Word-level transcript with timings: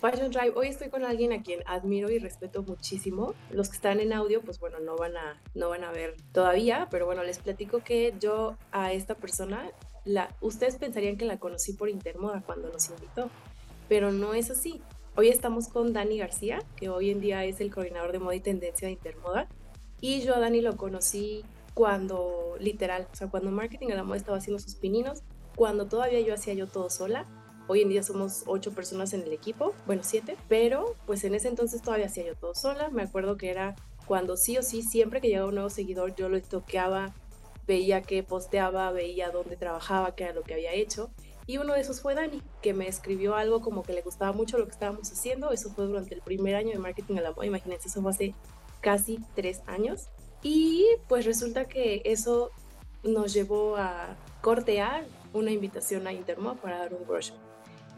Fashion 0.00 0.30
Drive, 0.30 0.54
hoy 0.56 0.68
estoy 0.68 0.88
con 0.88 1.04
alguien 1.04 1.30
a 1.34 1.42
quien 1.42 1.60
admiro 1.66 2.10
y 2.10 2.18
respeto 2.18 2.62
muchísimo. 2.62 3.34
Los 3.50 3.68
que 3.68 3.76
están 3.76 4.00
en 4.00 4.14
audio, 4.14 4.40
pues 4.40 4.58
bueno, 4.58 4.78
no 4.80 4.96
van 4.96 5.14
a, 5.18 5.42
no 5.54 5.68
van 5.68 5.84
a 5.84 5.92
ver 5.92 6.16
todavía, 6.32 6.88
pero 6.90 7.04
bueno, 7.04 7.22
les 7.22 7.38
platico 7.38 7.80
que 7.84 8.14
yo 8.18 8.56
a 8.72 8.94
esta 8.94 9.14
persona, 9.14 9.70
la, 10.06 10.34
ustedes 10.40 10.76
pensarían 10.76 11.18
que 11.18 11.26
la 11.26 11.38
conocí 11.38 11.74
por 11.74 11.90
Intermoda 11.90 12.42
cuando 12.44 12.70
nos 12.70 12.88
invitó, 12.88 13.28
pero 13.90 14.10
no 14.10 14.32
es 14.32 14.50
así. 14.50 14.80
Hoy 15.16 15.28
estamos 15.28 15.68
con 15.68 15.92
Dani 15.92 16.16
García, 16.16 16.60
que 16.76 16.88
hoy 16.88 17.10
en 17.10 17.20
día 17.20 17.44
es 17.44 17.60
el 17.60 17.70
coordinador 17.70 18.12
de 18.12 18.20
moda 18.20 18.34
y 18.34 18.40
tendencia 18.40 18.88
de 18.88 18.92
Intermoda, 18.92 19.48
y 20.00 20.22
yo 20.22 20.34
a 20.34 20.40
Dani 20.40 20.62
lo 20.62 20.78
conocí 20.78 21.44
cuando, 21.74 22.56
literal, 22.58 23.06
o 23.12 23.14
sea, 23.14 23.28
cuando 23.28 23.50
Marketing 23.50 23.90
a 23.90 23.96
la 23.96 24.02
Moda 24.02 24.16
estaba 24.16 24.38
haciendo 24.38 24.60
sus 24.60 24.76
pininos, 24.76 25.22
cuando 25.56 25.86
todavía 25.86 26.20
yo 26.20 26.32
hacía 26.32 26.54
yo 26.54 26.66
todo 26.66 26.88
sola, 26.88 27.26
Hoy 27.66 27.82
en 27.82 27.88
día 27.88 28.02
somos 28.02 28.42
ocho 28.46 28.72
personas 28.72 29.12
en 29.12 29.22
el 29.22 29.32
equipo, 29.32 29.74
bueno, 29.86 30.02
siete, 30.04 30.36
pero 30.48 30.96
pues 31.06 31.22
en 31.24 31.34
ese 31.34 31.48
entonces 31.48 31.82
todavía 31.82 32.06
hacía 32.06 32.26
yo 32.26 32.34
todo 32.34 32.54
sola. 32.54 32.90
Me 32.90 33.02
acuerdo 33.02 33.36
que 33.36 33.50
era 33.50 33.76
cuando 34.06 34.36
sí 34.36 34.58
o 34.58 34.62
sí, 34.62 34.82
siempre 34.82 35.20
que 35.20 35.28
llegaba 35.28 35.48
un 35.48 35.54
nuevo 35.54 35.70
seguidor, 35.70 36.14
yo 36.16 36.28
lo 36.28 36.40
toqueaba, 36.42 37.14
veía 37.66 38.02
que 38.02 38.22
posteaba, 38.24 38.90
veía 38.90 39.30
dónde 39.30 39.56
trabajaba, 39.56 40.16
qué 40.16 40.24
era 40.24 40.32
lo 40.32 40.42
que 40.42 40.54
había 40.54 40.72
hecho. 40.72 41.10
Y 41.46 41.58
uno 41.58 41.74
de 41.74 41.80
esos 41.80 42.00
fue 42.00 42.14
Dani, 42.14 42.42
que 42.62 42.74
me 42.74 42.88
escribió 42.88 43.34
algo 43.34 43.60
como 43.60 43.82
que 43.82 43.92
le 43.92 44.02
gustaba 44.02 44.32
mucho 44.32 44.58
lo 44.58 44.66
que 44.66 44.72
estábamos 44.72 45.10
haciendo. 45.10 45.50
Eso 45.50 45.70
fue 45.70 45.86
durante 45.86 46.14
el 46.14 46.22
primer 46.22 46.54
año 46.54 46.70
de 46.70 46.78
marketing 46.78 47.16
a 47.16 47.22
la 47.22 47.32
moda. 47.32 47.46
Imagínense, 47.46 47.88
eso 47.88 48.02
fue 48.02 48.10
hace 48.10 48.34
casi 48.80 49.20
tres 49.34 49.62
años. 49.66 50.08
Y 50.42 50.86
pues 51.08 51.24
resulta 51.24 51.66
que 51.66 52.02
eso 52.04 52.50
nos 53.02 53.32
llevó 53.32 53.76
a 53.76 54.16
cortear 54.42 55.04
una 55.32 55.50
invitación 55.50 56.06
a 56.06 56.12
Intermo 56.12 56.56
para 56.56 56.78
dar 56.78 56.94
un 56.94 57.08
workshop. 57.08 57.49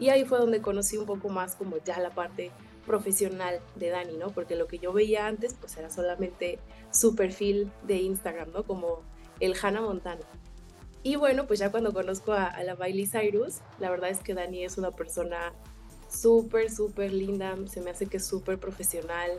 Y 0.03 0.09
ahí 0.09 0.25
fue 0.25 0.37
donde 0.37 0.61
conocí 0.61 0.97
un 0.97 1.05
poco 1.05 1.29
más 1.29 1.55
como 1.55 1.77
ya 1.77 1.97
la 1.97 2.09
parte 2.09 2.51
profesional 2.85 3.61
de 3.77 3.87
Dani, 3.87 4.17
¿no? 4.17 4.31
Porque 4.31 4.57
lo 4.57 4.67
que 4.67 4.77
yo 4.77 4.91
veía 4.91 5.27
antes 5.27 5.53
pues 5.57 5.77
era 5.77 5.89
solamente 5.89 6.59
su 6.91 7.15
perfil 7.15 7.71
de 7.83 8.01
Instagram, 8.01 8.51
¿no? 8.51 8.63
Como 8.63 8.99
el 9.39 9.55
Hannah 9.61 9.79
Montana. 9.79 10.25
Y 11.03 11.15
bueno, 11.15 11.47
pues 11.47 11.59
ya 11.59 11.71
cuando 11.71 11.93
conozco 11.93 12.33
a, 12.33 12.61
la 12.63 12.75
Miley 12.75 13.07
Cyrus, 13.07 13.59
la 13.79 13.89
verdad 13.89 14.09
es 14.09 14.19
que 14.19 14.33
Dani 14.33 14.65
es 14.65 14.77
una 14.77 14.91
persona 14.91 15.53
súper, 16.09 16.69
súper 16.69 17.13
linda, 17.13 17.55
se 17.71 17.79
me 17.79 17.91
hace 17.91 18.07
que 18.07 18.17
es 18.17 18.27
súper 18.27 18.59
profesional 18.59 19.31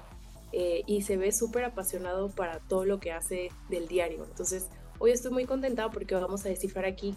eh, 0.52 0.82
y 0.86 1.02
se 1.02 1.18
ve 1.18 1.30
súper 1.32 1.64
apasionado 1.64 2.30
para 2.30 2.60
todo 2.60 2.86
lo 2.86 3.00
que 3.00 3.12
hace 3.12 3.50
del 3.68 3.86
diario. 3.86 4.24
Entonces, 4.24 4.68
hoy 4.98 5.10
estoy 5.10 5.30
muy 5.30 5.44
contenta 5.44 5.90
porque 5.90 6.14
vamos 6.14 6.46
a 6.46 6.48
descifrar 6.48 6.86
aquí 6.86 7.14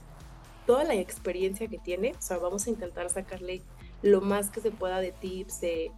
toda 0.68 0.84
la 0.84 0.94
experiencia 0.96 1.68
que 1.68 1.80
tiene, 1.80 2.12
o 2.12 2.22
sea, 2.22 2.38
vamos 2.38 2.68
a 2.68 2.70
intentar 2.70 3.10
sacarle 3.10 3.64
lo 4.04 4.22
más 4.22 4.52
que 4.52 4.62
se 4.62 4.70
pueda 4.70 5.00
de 5.00 5.14
tips, 5.14 5.62
de, 5.62 5.92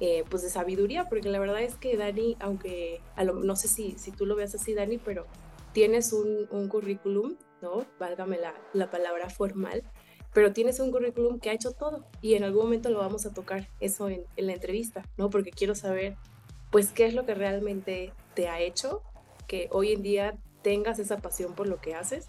eh, 0.00 0.24
pues 0.30 0.42
de 0.42 0.48
sabiduría, 0.48 1.08
porque 1.08 1.28
la 1.28 1.40
verdad 1.40 1.60
es 1.60 1.74
que 1.74 1.96
Dani, 1.96 2.36
aunque 2.40 3.00
no 3.18 3.56
sé 3.56 3.68
si, 3.68 3.96
si 3.98 4.12
tú 4.12 4.24
lo 4.24 4.36
veas 4.36 4.54
así, 4.54 4.74
Dani, 4.74 4.98
pero 4.98 5.26
tienes 5.72 6.12
un, 6.12 6.46
un 6.50 6.68
currículum, 6.68 7.36
¿no? 7.60 7.84
Válgame 7.98 8.38
la, 8.38 8.54
la, 8.72 8.90
palabra 8.90 9.28
formal, 9.28 9.82
pero 10.32 10.52
tienes 10.52 10.78
un 10.80 10.92
currículum 10.92 11.40
que 11.40 11.50
ha 11.50 11.52
hecho 11.52 11.72
todo 11.72 12.06
y 12.20 12.34
en 12.34 12.44
algún 12.44 12.64
momento 12.64 12.90
lo 12.90 13.00
vamos 13.00 13.26
a 13.26 13.34
tocar 13.34 13.68
eso 13.80 14.08
en, 14.08 14.24
en 14.36 14.46
la 14.46 14.54
entrevista, 14.54 15.04
¿no? 15.16 15.30
Porque 15.30 15.50
quiero 15.50 15.74
saber, 15.74 16.16
pues, 16.70 16.92
qué 16.92 17.06
es 17.06 17.14
lo 17.14 17.26
que 17.26 17.34
realmente 17.34 18.12
te 18.34 18.48
ha 18.48 18.60
hecho 18.60 19.02
que 19.48 19.68
hoy 19.72 19.92
en 19.92 20.02
día 20.02 20.38
tengas 20.62 21.00
esa 21.00 21.18
pasión 21.18 21.54
por 21.54 21.66
lo 21.66 21.80
que 21.80 21.94
haces 21.94 22.28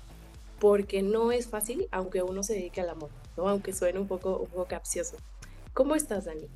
porque 0.64 1.02
no 1.02 1.34
es 1.34 1.50
fácil, 1.50 1.90
aunque 1.92 2.24
uno 2.24 2.42
se 2.42 2.54
dedique 2.54 2.80
al 2.80 2.90
amor, 2.90 3.10
¿no? 3.36 3.50
Aunque 3.50 3.74
suene 3.74 4.00
un 4.00 4.08
poco, 4.08 4.38
un 4.38 4.48
poco 4.48 4.64
capcioso. 4.64 5.18
¿Cómo 5.74 5.94
estás, 5.94 6.24
Dani? 6.24 6.48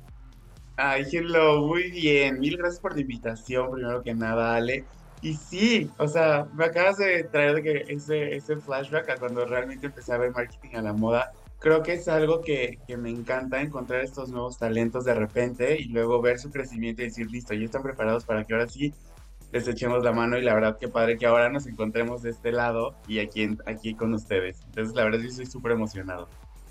Ay, 0.78 1.04
hello, 1.12 1.60
muy 1.66 1.90
bien. 1.90 2.40
Mil 2.40 2.56
gracias 2.56 2.80
por 2.80 2.94
la 2.94 3.02
invitación, 3.02 3.70
primero 3.70 4.02
que 4.02 4.14
nada, 4.14 4.56
Ale. 4.56 4.86
Y 5.20 5.34
sí, 5.34 5.90
o 5.98 6.08
sea, 6.08 6.48
me 6.54 6.64
acabas 6.64 6.96
de 6.96 7.24
traer 7.24 7.62
de 7.62 7.84
ese, 7.88 8.34
ese 8.34 8.56
flashback 8.56 9.10
a 9.10 9.16
cuando 9.18 9.44
realmente 9.44 9.88
empecé 9.88 10.14
a 10.14 10.16
ver 10.16 10.30
marketing 10.30 10.76
a 10.76 10.80
la 10.80 10.94
moda. 10.94 11.32
Creo 11.58 11.82
que 11.82 11.92
es 11.92 12.08
algo 12.08 12.40
que, 12.40 12.78
que 12.86 12.96
me 12.96 13.10
encanta 13.10 13.60
encontrar 13.60 14.00
estos 14.00 14.30
nuevos 14.30 14.56
talentos 14.56 15.04
de 15.04 15.12
repente 15.12 15.78
y 15.78 15.84
luego 15.88 16.22
ver 16.22 16.38
su 16.38 16.50
crecimiento 16.50 17.02
y 17.02 17.08
decir, 17.08 17.30
listo, 17.30 17.52
ya 17.52 17.66
están 17.66 17.82
preparados 17.82 18.24
para 18.24 18.44
que 18.44 18.54
ahora 18.54 18.68
sí 18.68 18.94
les 19.52 19.66
echemos 19.66 20.04
la 20.04 20.12
mano 20.12 20.36
y 20.38 20.42
la 20.42 20.54
verdad 20.54 20.78
que 20.78 20.88
padre 20.88 21.16
que 21.16 21.26
ahora 21.26 21.48
nos 21.48 21.66
encontremos 21.66 22.22
de 22.22 22.30
este 22.30 22.52
lado 22.52 22.94
y 23.06 23.20
aquí, 23.20 23.48
aquí 23.66 23.94
con 23.94 24.12
ustedes. 24.14 24.60
Entonces 24.66 24.94
la 24.94 25.04
verdad 25.04 25.20
yo 25.20 25.28
estoy 25.28 25.46
súper 25.46 25.72
emocionado. 25.72 26.28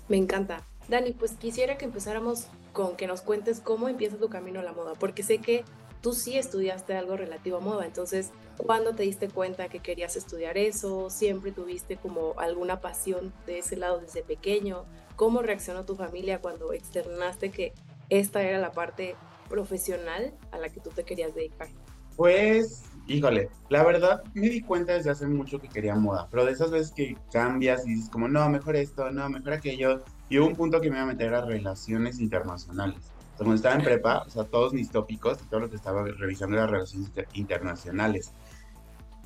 Me 0.08 0.16
encanta. 0.16 0.62
Dani, 0.88 1.12
pues 1.12 1.32
quisiera 1.32 1.76
que 1.76 1.84
empezáramos 1.84 2.46
con 2.72 2.96
que 2.96 3.06
nos 3.06 3.20
cuentes 3.20 3.60
cómo 3.60 3.88
empieza 3.88 4.16
tu 4.16 4.28
camino 4.28 4.60
a 4.60 4.62
la 4.62 4.72
moda, 4.72 4.94
porque 4.98 5.22
sé 5.22 5.38
que 5.38 5.64
tú 6.00 6.14
sí 6.14 6.38
estudiaste 6.38 6.96
algo 6.96 7.16
relativo 7.16 7.58
a 7.58 7.60
moda, 7.60 7.84
entonces, 7.84 8.30
¿cuándo 8.56 8.94
te 8.94 9.02
diste 9.02 9.28
cuenta 9.28 9.68
que 9.68 9.80
querías 9.80 10.16
estudiar 10.16 10.56
eso? 10.56 11.10
¿Siempre 11.10 11.52
tuviste 11.52 11.96
como 11.96 12.38
alguna 12.38 12.80
pasión 12.80 13.34
de 13.46 13.58
ese 13.58 13.76
lado 13.76 14.00
desde 14.00 14.22
pequeño? 14.22 14.86
¿Cómo 15.16 15.42
reaccionó 15.42 15.84
tu 15.84 15.94
familia 15.94 16.40
cuando 16.40 16.72
externaste 16.72 17.50
que 17.50 17.74
esta 18.08 18.42
era 18.42 18.58
la 18.58 18.72
parte 18.72 19.16
profesional 19.50 20.32
a 20.52 20.58
la 20.58 20.70
que 20.70 20.80
tú 20.80 20.90
te 20.90 21.04
querías 21.04 21.34
dedicar? 21.34 21.68
Pues, 22.18 22.82
híjole, 23.06 23.48
la 23.68 23.84
verdad 23.84 24.24
me 24.34 24.48
di 24.48 24.60
cuenta 24.60 24.94
desde 24.94 25.10
hace 25.10 25.28
mucho 25.28 25.60
que 25.60 25.68
quería 25.68 25.94
moda, 25.94 26.26
pero 26.32 26.44
de 26.44 26.50
esas 26.50 26.72
veces 26.72 26.90
que 26.90 27.16
cambias 27.30 27.86
y 27.86 27.90
dices 27.90 28.10
como, 28.10 28.26
no, 28.26 28.48
mejor 28.50 28.74
esto, 28.74 29.08
no, 29.12 29.28
mejor 29.30 29.52
aquello, 29.52 30.02
y 30.28 30.40
hubo 30.40 30.48
un 30.48 30.56
punto 30.56 30.80
que 30.80 30.90
me 30.90 30.96
iba 30.96 31.04
a 31.04 31.06
meter 31.06 31.32
a 31.32 31.44
relaciones 31.44 32.18
internacionales. 32.18 32.96
Entonces, 32.96 33.36
cuando 33.36 33.54
estaba 33.54 33.74
en 33.76 33.84
prepa, 33.84 34.24
o 34.26 34.30
sea, 34.30 34.42
todos 34.42 34.72
mis 34.72 34.90
tópicos 34.90 35.38
todo 35.48 35.60
lo 35.60 35.70
que 35.70 35.76
estaba 35.76 36.02
revisando 36.02 36.56
eran 36.56 36.70
relaciones 36.70 37.12
internacionales. 37.34 38.32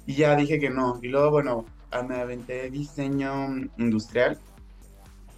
Y 0.06 0.14
ya 0.14 0.36
dije 0.36 0.60
que 0.60 0.69
no. 0.69 0.98
Y 1.00 1.09
luego, 1.09 1.30
bueno, 1.30 1.64
ah, 1.92 2.03
me 2.03 2.16
aventé 2.16 2.69
diseño 2.69 3.56
industrial. 3.78 4.38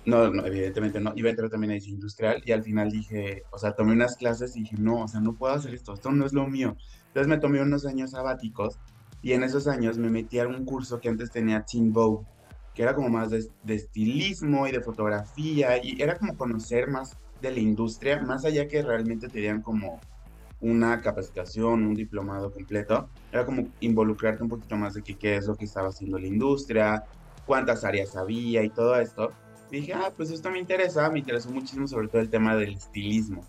No, 0.06 0.28
no, 0.28 0.44
evidentemente 0.44 0.98
no. 0.98 1.12
Iba 1.15 1.28
a 1.28 1.31
entrar 1.31 1.50
también 1.50 1.71
a 1.71 1.75
diseño 1.75 1.94
industrial. 1.94 2.42
Y 2.44 2.50
al 2.50 2.65
final 2.65 2.91
dije, 2.91 3.44
o 3.53 3.59
sea, 3.59 3.76
tomé 3.76 3.92
unas 3.92 4.16
clases 4.16 4.56
y 4.56 4.62
dije, 4.62 4.76
no, 4.76 5.03
o 5.04 5.09
sea, 5.09 5.21
no 5.21 5.34
puedo 5.34 5.54
hacer 5.54 5.72
esto. 5.72 5.94
Esto 5.94 6.10
no 6.10 6.26
es 6.26 6.32
lo 6.32 6.48
mío. 6.48 6.76
Entonces 7.15 7.29
me 7.29 7.39
tomé 7.39 7.63
unos 7.63 7.87
años 7.87 8.11
sabáticos 8.11 8.81
y 9.23 9.35
en 9.35 9.45
esos 9.45 9.69
años 9.69 9.99
me 9.99 10.11
metí 10.11 10.41
a 10.41 10.49
un 10.49 10.65
curso 10.65 11.01
que 11.01 11.09
antes 11.09 11.31
tenía 11.31 11.65
Teen 11.65 11.93
Vogue, 11.93 12.27
que 12.75 12.83
era 12.83 12.93
como 12.93 13.09
más 13.09 13.31
de, 13.31 13.49
estilismo 13.69 14.67
y 14.67 14.73
de 14.73 14.81
fotografía 14.81 15.81
y 15.81 16.03
era 16.03 16.19
como 16.19 16.37
conocer 16.37 16.89
más 16.89 17.17
de 17.41 17.53
la 17.53 17.61
industria, 17.61 18.21
más 18.21 18.45
allá 18.45 18.67
que 18.67 18.83
realmente 18.83 19.29
te 19.29 19.39
dieran 19.39 19.63
como 19.63 20.01
una 20.61 21.01
capacitación, 21.01 21.87
un 21.87 21.95
diplomado 21.95 22.51
completo, 22.51 23.09
era 23.31 23.47
como 23.47 23.69
involucrarte 23.79 24.43
un 24.43 24.49
poquito 24.49 24.75
más 24.75 24.95
de 24.95 25.03
qué 25.03 25.37
es 25.37 25.47
lo 25.47 25.55
que 25.55 25.67
estaba 25.67 25.91
haciendo 25.91 26.19
la 26.19 26.27
industria, 26.27 27.05
cuántas 27.47 27.85
áreas 27.85 28.17
había 28.17 28.65
y 28.65 28.71
todo 28.71 28.99
esto. 28.99 29.31
Y 29.71 29.77
dije, 29.77 29.93
ah, 29.93 30.13
pues 30.17 30.33
esto 30.33 30.51
me 30.51 30.59
interesa, 30.59 31.09
me 31.11 31.21
interesó 31.21 31.49
muchísimo 31.51 31.87
sobre 31.87 32.09
todo 32.09 32.21
el 32.21 32.29
tema 32.29 32.57
del 32.57 32.75
estilismo. 32.75 33.45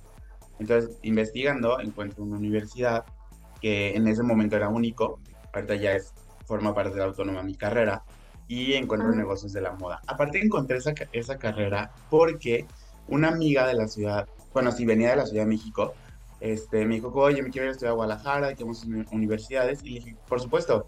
Entonces, 0.59 0.99
investigando, 1.01 1.79
encuentro 1.79 2.23
una 2.23 2.37
universidad 2.37 3.05
que 3.65 3.95
en 3.95 4.07
ese 4.07 4.21
momento 4.21 4.55
era 4.55 4.69
único, 4.69 5.19
ahorita 5.51 5.73
ya 5.73 5.93
es, 5.93 6.13
forma 6.45 6.75
parte 6.75 6.93
de 6.93 6.99
la 6.99 7.05
autónoma 7.05 7.41
mi 7.41 7.55
carrera, 7.55 8.03
y 8.47 8.73
encuentro 8.73 9.11
negocios 9.11 9.53
de 9.53 9.61
la 9.61 9.71
moda. 9.71 10.01
Aparte 10.05 10.37
encontré 10.37 10.77
esa, 10.77 10.93
esa 11.13 11.39
carrera 11.39 11.91
porque 12.11 12.67
una 13.07 13.29
amiga 13.29 13.65
de 13.65 13.73
la 13.73 13.87
ciudad, 13.87 14.29
bueno, 14.53 14.71
si 14.71 14.85
venía 14.85 15.09
de 15.09 15.15
la 15.15 15.25
Ciudad 15.25 15.45
de 15.45 15.49
México, 15.49 15.95
este, 16.41 16.85
me 16.85 16.93
dijo, 16.93 17.11
oye, 17.15 17.41
me 17.41 17.49
quiero 17.49 17.65
ir 17.65 17.69
a 17.69 17.71
estudiar 17.71 17.93
a 17.93 17.95
Guadalajara, 17.95 18.51
y 18.51 18.53
tenemos 18.53 18.85
universidades, 19.11 19.83
y 19.83 19.89
le 19.89 19.95
dije, 19.95 20.15
por 20.29 20.39
supuesto, 20.39 20.85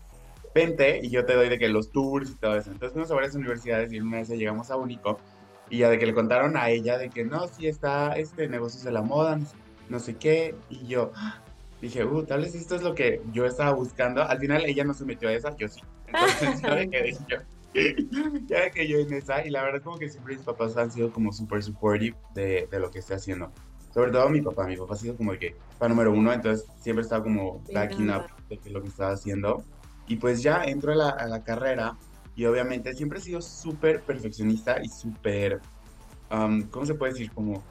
vente 0.53 0.99
y 1.01 1.09
yo 1.09 1.25
te 1.25 1.33
doy 1.33 1.49
de 1.49 1.57
que 1.57 1.69
los 1.69 1.91
tours 1.91 2.29
y 2.29 2.35
todo 2.35 2.57
eso. 2.57 2.69
Entonces 2.69 2.93
fuimos 2.93 3.09
a 3.09 3.15
varias 3.15 3.33
universidades 3.33 3.91
y 3.91 3.99
una 3.99 4.17
vez 4.17 4.29
llegamos 4.29 4.69
a 4.69 4.75
Único 4.75 5.17
y 5.67 5.79
ya 5.79 5.89
de 5.89 5.97
que 5.97 6.05
le 6.05 6.13
contaron 6.13 6.55
a 6.57 6.69
ella 6.69 6.99
de 6.99 7.09
que 7.09 7.25
no, 7.25 7.47
sí 7.47 7.65
está 7.65 8.13
este 8.13 8.47
negocios 8.47 8.83
de 8.83 8.91
la 8.91 9.01
moda, 9.01 9.39
no 9.89 9.97
sé 9.97 10.15
qué, 10.15 10.53
y 10.69 10.85
yo, 10.85 11.11
dije, 11.81 12.03
uh, 12.03 12.23
tal 12.23 12.41
vez 12.41 12.55
esto 12.55 12.75
es 12.75 12.81
lo 12.81 12.95
que 12.95 13.21
yo 13.31 13.45
estaba 13.45 13.71
buscando. 13.71 14.23
Al 14.23 14.39
final 14.39 14.65
ella 14.65 14.83
no 14.83 14.93
se 14.93 15.05
metió 15.05 15.29
a 15.29 15.33
esa, 15.33 15.55
yo 15.55 15.67
sí. 15.67 15.81
Entonces 16.07 16.61
ya 16.61 16.75
me 16.75 16.89
quedé 16.89 17.13
yo. 17.27 17.37
ya 18.47 18.71
que 18.71 18.87
yo 18.87 18.97
en 18.97 19.13
esa, 19.13 19.45
y 19.45 19.49
la 19.49 19.61
verdad 19.63 19.81
como 19.83 19.97
que 19.97 20.09
siempre 20.09 20.35
mis 20.35 20.43
papás 20.43 20.75
han 20.77 20.91
sido 20.91 21.11
como 21.11 21.31
súper 21.31 21.61
supportive 21.61 22.17
de, 22.33 22.67
de, 22.71 22.79
lo 22.79 22.89
que 22.89 22.99
estoy 22.99 23.17
haciendo. 23.17 23.51
Sobre 23.93 24.11
todo 24.11 24.29
mi 24.29 24.41
papá, 24.41 24.65
mi 24.65 24.77
papá 24.77 24.95
ha 24.95 24.97
sido 24.97 25.15
como 25.15 25.33
el 25.33 25.39
que 25.39 25.55
para 25.77 25.89
número 25.89 26.11
uno, 26.11 26.33
entonces 26.33 26.67
siempre 26.79 27.03
estaba 27.03 27.23
como 27.23 27.63
backing 27.73 28.09
up 28.09 28.25
de 28.49 28.69
lo 28.71 28.81
que 28.81 28.87
estaba 28.87 29.11
haciendo. 29.11 29.63
Y 30.07 30.15
pues 30.15 30.41
ya 30.41 30.63
entro 30.63 30.93
a 30.93 30.95
la, 30.95 31.09
a 31.09 31.27
la 31.27 31.43
carrera 31.43 31.97
y 32.35 32.45
obviamente 32.45 32.93
siempre 32.93 33.19
he 33.19 33.21
sido 33.21 33.41
súper 33.41 34.01
perfeccionista 34.01 34.77
y 34.81 34.87
súper, 34.87 35.59
um, 36.31 36.61
¿cómo 36.69 36.85
se 36.85 36.93
puede 36.93 37.13
decir? 37.13 37.31
Como 37.31 37.63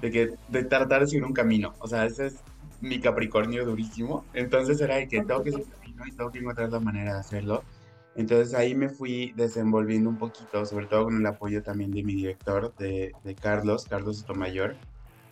de 0.00 0.10
que 0.10 0.30
de 0.48 0.64
tratar 0.64 1.00
de 1.00 1.08
seguir 1.08 1.24
un 1.24 1.32
camino. 1.32 1.74
O 1.80 1.88
sea, 1.88 2.06
ese 2.06 2.26
es 2.26 2.36
mi 2.84 3.00
Capricornio 3.00 3.64
durísimo. 3.64 4.24
Entonces 4.34 4.80
era 4.80 4.96
de 4.96 5.08
que 5.08 5.22
tengo 5.22 5.42
que 5.42 5.52
seguir 5.52 5.74
y 6.06 6.12
tengo 6.12 6.30
que 6.30 6.38
encontrar 6.38 6.70
la 6.70 6.80
manera 6.80 7.14
de 7.14 7.20
hacerlo. 7.20 7.64
Entonces 8.16 8.54
ahí 8.54 8.74
me 8.74 8.88
fui 8.88 9.32
desenvolviendo 9.36 10.08
un 10.08 10.18
poquito, 10.18 10.64
sobre 10.66 10.86
todo 10.86 11.04
con 11.04 11.16
el 11.16 11.26
apoyo 11.26 11.62
también 11.62 11.90
de 11.90 12.02
mi 12.04 12.14
director, 12.14 12.74
de, 12.76 13.12
de 13.24 13.34
Carlos, 13.34 13.86
Carlos 13.88 14.18
Sotomayor. 14.18 14.76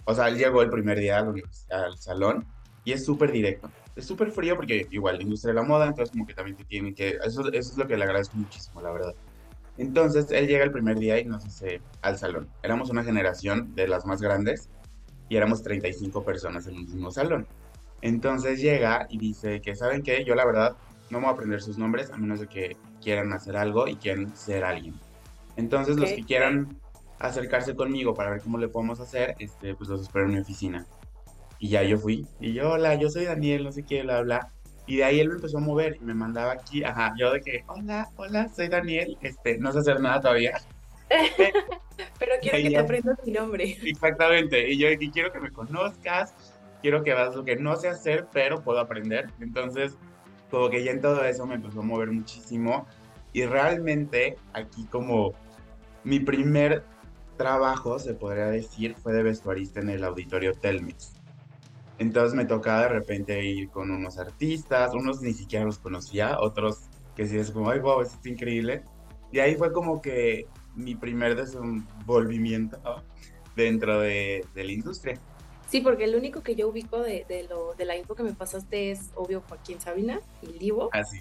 o 0.05 0.15
sea, 0.15 0.29
él 0.29 0.37
llegó 0.39 0.63
el 0.63 0.71
primer 0.71 0.99
día 0.99 1.19
al, 1.19 1.43
al 1.71 1.99
salón 1.99 2.45
y 2.85 2.93
es 2.93 3.05
súper 3.05 3.31
directo. 3.31 3.71
Es 3.95 4.07
súper 4.07 4.33
frío 4.33 4.57
porque 4.57 4.87
igual 4.91 5.19
la 5.19 5.23
industria 5.23 5.55
de 5.55 5.61
la 5.61 5.67
moda, 5.67 5.87
entonces 5.87 6.11
como 6.11 6.27
que 6.27 6.35
también 6.35 6.57
te 6.57 6.65
tiene 6.65 6.95
que... 6.95 7.19
Eso, 7.25 7.47
eso 7.53 7.73
es 7.73 7.77
lo 7.77 7.87
que 7.87 7.97
le 7.97 8.05
agradezco 8.05 8.37
muchísimo, 8.37 8.81
la 8.81 8.91
verdad. 8.91 9.15
Entonces 9.79 10.31
él 10.31 10.49
llega 10.49 10.65
el 10.65 10.73
primer 10.73 10.99
día 10.99 11.19
y 11.21 11.25
nos 11.25 11.45
dice 11.45 11.81
al 12.01 12.19
salón. 12.19 12.49
Éramos 12.63 12.91
una 12.91 13.05
generación 13.05 13.75
de 13.75 13.87
las 13.89 14.07
más 14.07 14.21
grandes 14.21 14.69
y 15.32 15.37
éramos 15.37 15.62
35 15.62 16.25
personas 16.26 16.67
en 16.67 16.75
el 16.75 16.84
mismo 16.84 17.11
salón. 17.11 17.46
Entonces 18.02 18.61
llega 18.61 19.06
y 19.08 19.17
dice 19.17 19.62
que, 19.62 19.75
¿saben 19.75 20.02
qué? 20.02 20.25
Yo 20.26 20.34
la 20.34 20.44
verdad 20.44 20.76
no 21.08 21.20
me 21.20 21.25
voy 21.25 21.31
a 21.31 21.32
aprender 21.32 21.62
sus 21.62 21.79
nombres 21.79 22.11
a 22.11 22.19
menos 22.19 22.40
de 22.40 22.49
que 22.49 22.76
quieran 23.00 23.32
hacer 23.32 23.56
algo 23.56 23.88
y 23.88 23.96
quieran 23.96 24.37
ser 24.37 24.62
alguien. 24.62 24.94
Entonces 25.56 25.96
los 25.96 26.12
que 26.12 26.25
quieran 26.25 26.76
acercarse 27.19 27.75
conmigo 27.75 28.12
para 28.12 28.29
ver 28.29 28.43
cómo 28.43 28.58
le 28.58 28.69
podemos 28.69 29.00
hacer, 29.00 29.34
este, 29.38 29.75
pues 29.75 29.88
los 29.88 30.02
espero 30.02 30.26
en 30.26 30.34
mi 30.34 30.38
oficina. 30.40 30.87
Y 31.58 31.70
ya 31.70 31.82
yo 31.82 31.96
fui. 31.96 32.26
Y 32.38 32.52
yo, 32.52 32.73
hola, 32.73 32.96
yo 32.96 33.08
soy 33.08 33.25
Daniel, 33.25 33.64
no 33.64 33.73
sé 33.73 33.84
qué, 33.84 34.02
bla, 34.02 34.20
bla. 34.20 34.52
Y 34.87 34.96
de 34.96 35.05
ahí 35.05 35.20
él 35.20 35.31
me 35.31 35.37
empezó 35.37 35.56
a 35.56 35.62
mover 35.62 35.96
y 35.96 36.05
me 36.05 36.12
mandaba 36.12 36.52
aquí, 36.52 36.84
ajá, 36.84 37.14
yo 37.19 37.32
de 37.32 37.40
que, 37.40 37.64
hola, 37.69 38.11
hola, 38.17 38.50
soy 38.50 38.69
Daniel, 38.69 39.17
este, 39.23 39.56
no 39.56 39.73
sé 39.73 39.79
hacer 39.79 39.99
nada 39.99 40.20
todavía. 40.20 40.61
Pero 42.19 42.32
quiero 42.41 42.59
que 42.59 42.70
te 42.70 42.79
aprendas 42.79 43.19
mi 43.25 43.32
nombre. 43.32 43.76
Exactamente, 43.82 44.70
y 44.70 44.79
yo 44.79 44.88
que 44.99 45.11
quiero 45.11 45.32
que 45.32 45.41
me 45.41 45.50
conozcas, 45.50 46.35
quiero 46.81 47.03
que 47.03 47.14
veas 47.14 47.35
lo 47.35 47.44
que 47.44 47.56
no 47.56 47.76
sé 47.76 47.88
hacer, 47.88 48.26
pero 48.32 48.62
puedo 48.62 48.81
aprender. 48.81 49.31
Entonces, 49.41 49.97
como 50.50 50.69
que 50.69 50.85
ya 50.85 50.91
en 50.91 51.00
todo 51.00 51.25
eso 51.25 51.47
me 51.47 51.55
empezó 51.55 51.81
a 51.81 51.85
mover 51.85 52.11
muchísimo. 52.11 52.87
Y 53.32 53.44
realmente 53.44 54.37
aquí 54.53 54.85
como 54.87 55.32
mi 56.05 56.20
primer 56.20 56.85
trabajo, 57.37 57.99
se 57.99 58.15
podría 58.15 58.47
decir, 58.47 58.94
fue 58.94 59.12
de 59.12 59.23
vestuarista 59.23 59.81
en 59.81 59.88
el 59.91 60.05
auditorio 60.05 60.53
Telmex. 60.53 61.15
Entonces 61.99 62.35
me 62.35 62.44
tocaba 62.44 62.82
de 62.82 62.88
repente 62.88 63.44
ir 63.44 63.70
con 63.70 63.91
unos 63.91 64.19
artistas, 64.19 64.93
unos 64.93 65.23
ni 65.23 65.32
siquiera 65.32 65.65
los 65.65 65.79
conocía, 65.79 66.38
otros 66.41 66.82
que 67.15 67.26
sí 67.26 67.38
es 67.38 67.50
como, 67.50 67.70
ay, 67.70 67.79
wow, 67.81 68.03
esto 68.03 68.17
es 68.20 68.26
increíble. 68.26 68.82
Y 69.31 69.38
ahí 69.38 69.55
fue 69.55 69.73
como 69.73 70.03
que 70.03 70.47
mi 70.75 70.95
primer 70.95 71.37
desenvolvimiento 71.37 72.79
dentro 73.57 74.01
de, 74.01 74.45
de 74.55 74.65
la 74.65 74.73
industria. 74.73 75.21
Sí, 75.69 75.81
porque 75.81 76.05
el 76.05 76.15
único 76.15 76.43
que 76.43 76.55
yo 76.55 76.69
ubico 76.69 77.01
de, 77.01 77.25
de, 77.29 77.45
lo, 77.49 77.75
de 77.75 77.85
la 77.85 77.97
info 77.97 78.15
que 78.15 78.23
me 78.23 78.33
pasaste 78.33 78.91
es, 78.91 79.11
obvio, 79.15 79.43
Joaquín 79.49 79.81
Sabina 79.81 80.21
y 80.43 80.59
Livo. 80.59 80.91
Ah, 80.93 81.05
sí. 81.05 81.21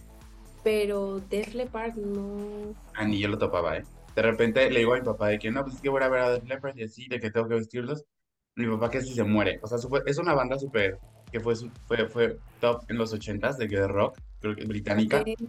Pero 0.63 1.21
Def 1.29 1.53
Leppard 1.53 1.95
no... 1.95 2.75
Ah, 2.93 3.05
ni 3.05 3.19
yo 3.19 3.29
lo 3.29 3.37
topaba, 3.37 3.77
¿eh? 3.77 3.83
De 4.15 4.21
repente 4.21 4.69
le 4.69 4.79
digo 4.79 4.93
a 4.93 4.99
mi 4.99 5.05
papá 5.05 5.29
de 5.29 5.39
que 5.39 5.51
no, 5.51 5.63
pues 5.63 5.75
es 5.75 5.81
que 5.81 5.89
voy 5.89 6.03
a 6.03 6.09
ver 6.09 6.19
a 6.19 6.31
Def 6.31 6.43
Leppard 6.43 6.77
y 6.77 6.83
así, 6.83 7.07
de 7.07 7.19
que 7.19 7.31
tengo 7.31 7.47
que 7.47 7.55
vestirlos 7.55 8.05
mi 8.55 8.67
papá 8.67 8.89
que 8.89 9.01
si 9.01 9.13
se 9.13 9.23
muere. 9.23 9.59
O 9.63 9.67
sea, 9.67 9.77
es 10.05 10.17
una 10.17 10.33
banda 10.33 10.59
súper 10.59 10.99
que 11.31 11.39
fue, 11.39 11.55
fue, 11.87 12.09
fue 12.09 12.37
top 12.59 12.83
en 12.89 12.97
los 12.97 13.13
ochentas 13.13 13.57
de 13.57 13.67
que 13.67 13.87
rock, 13.87 14.17
creo 14.41 14.55
que 14.55 14.65
británica. 14.65 15.23
Cuando 15.23 15.47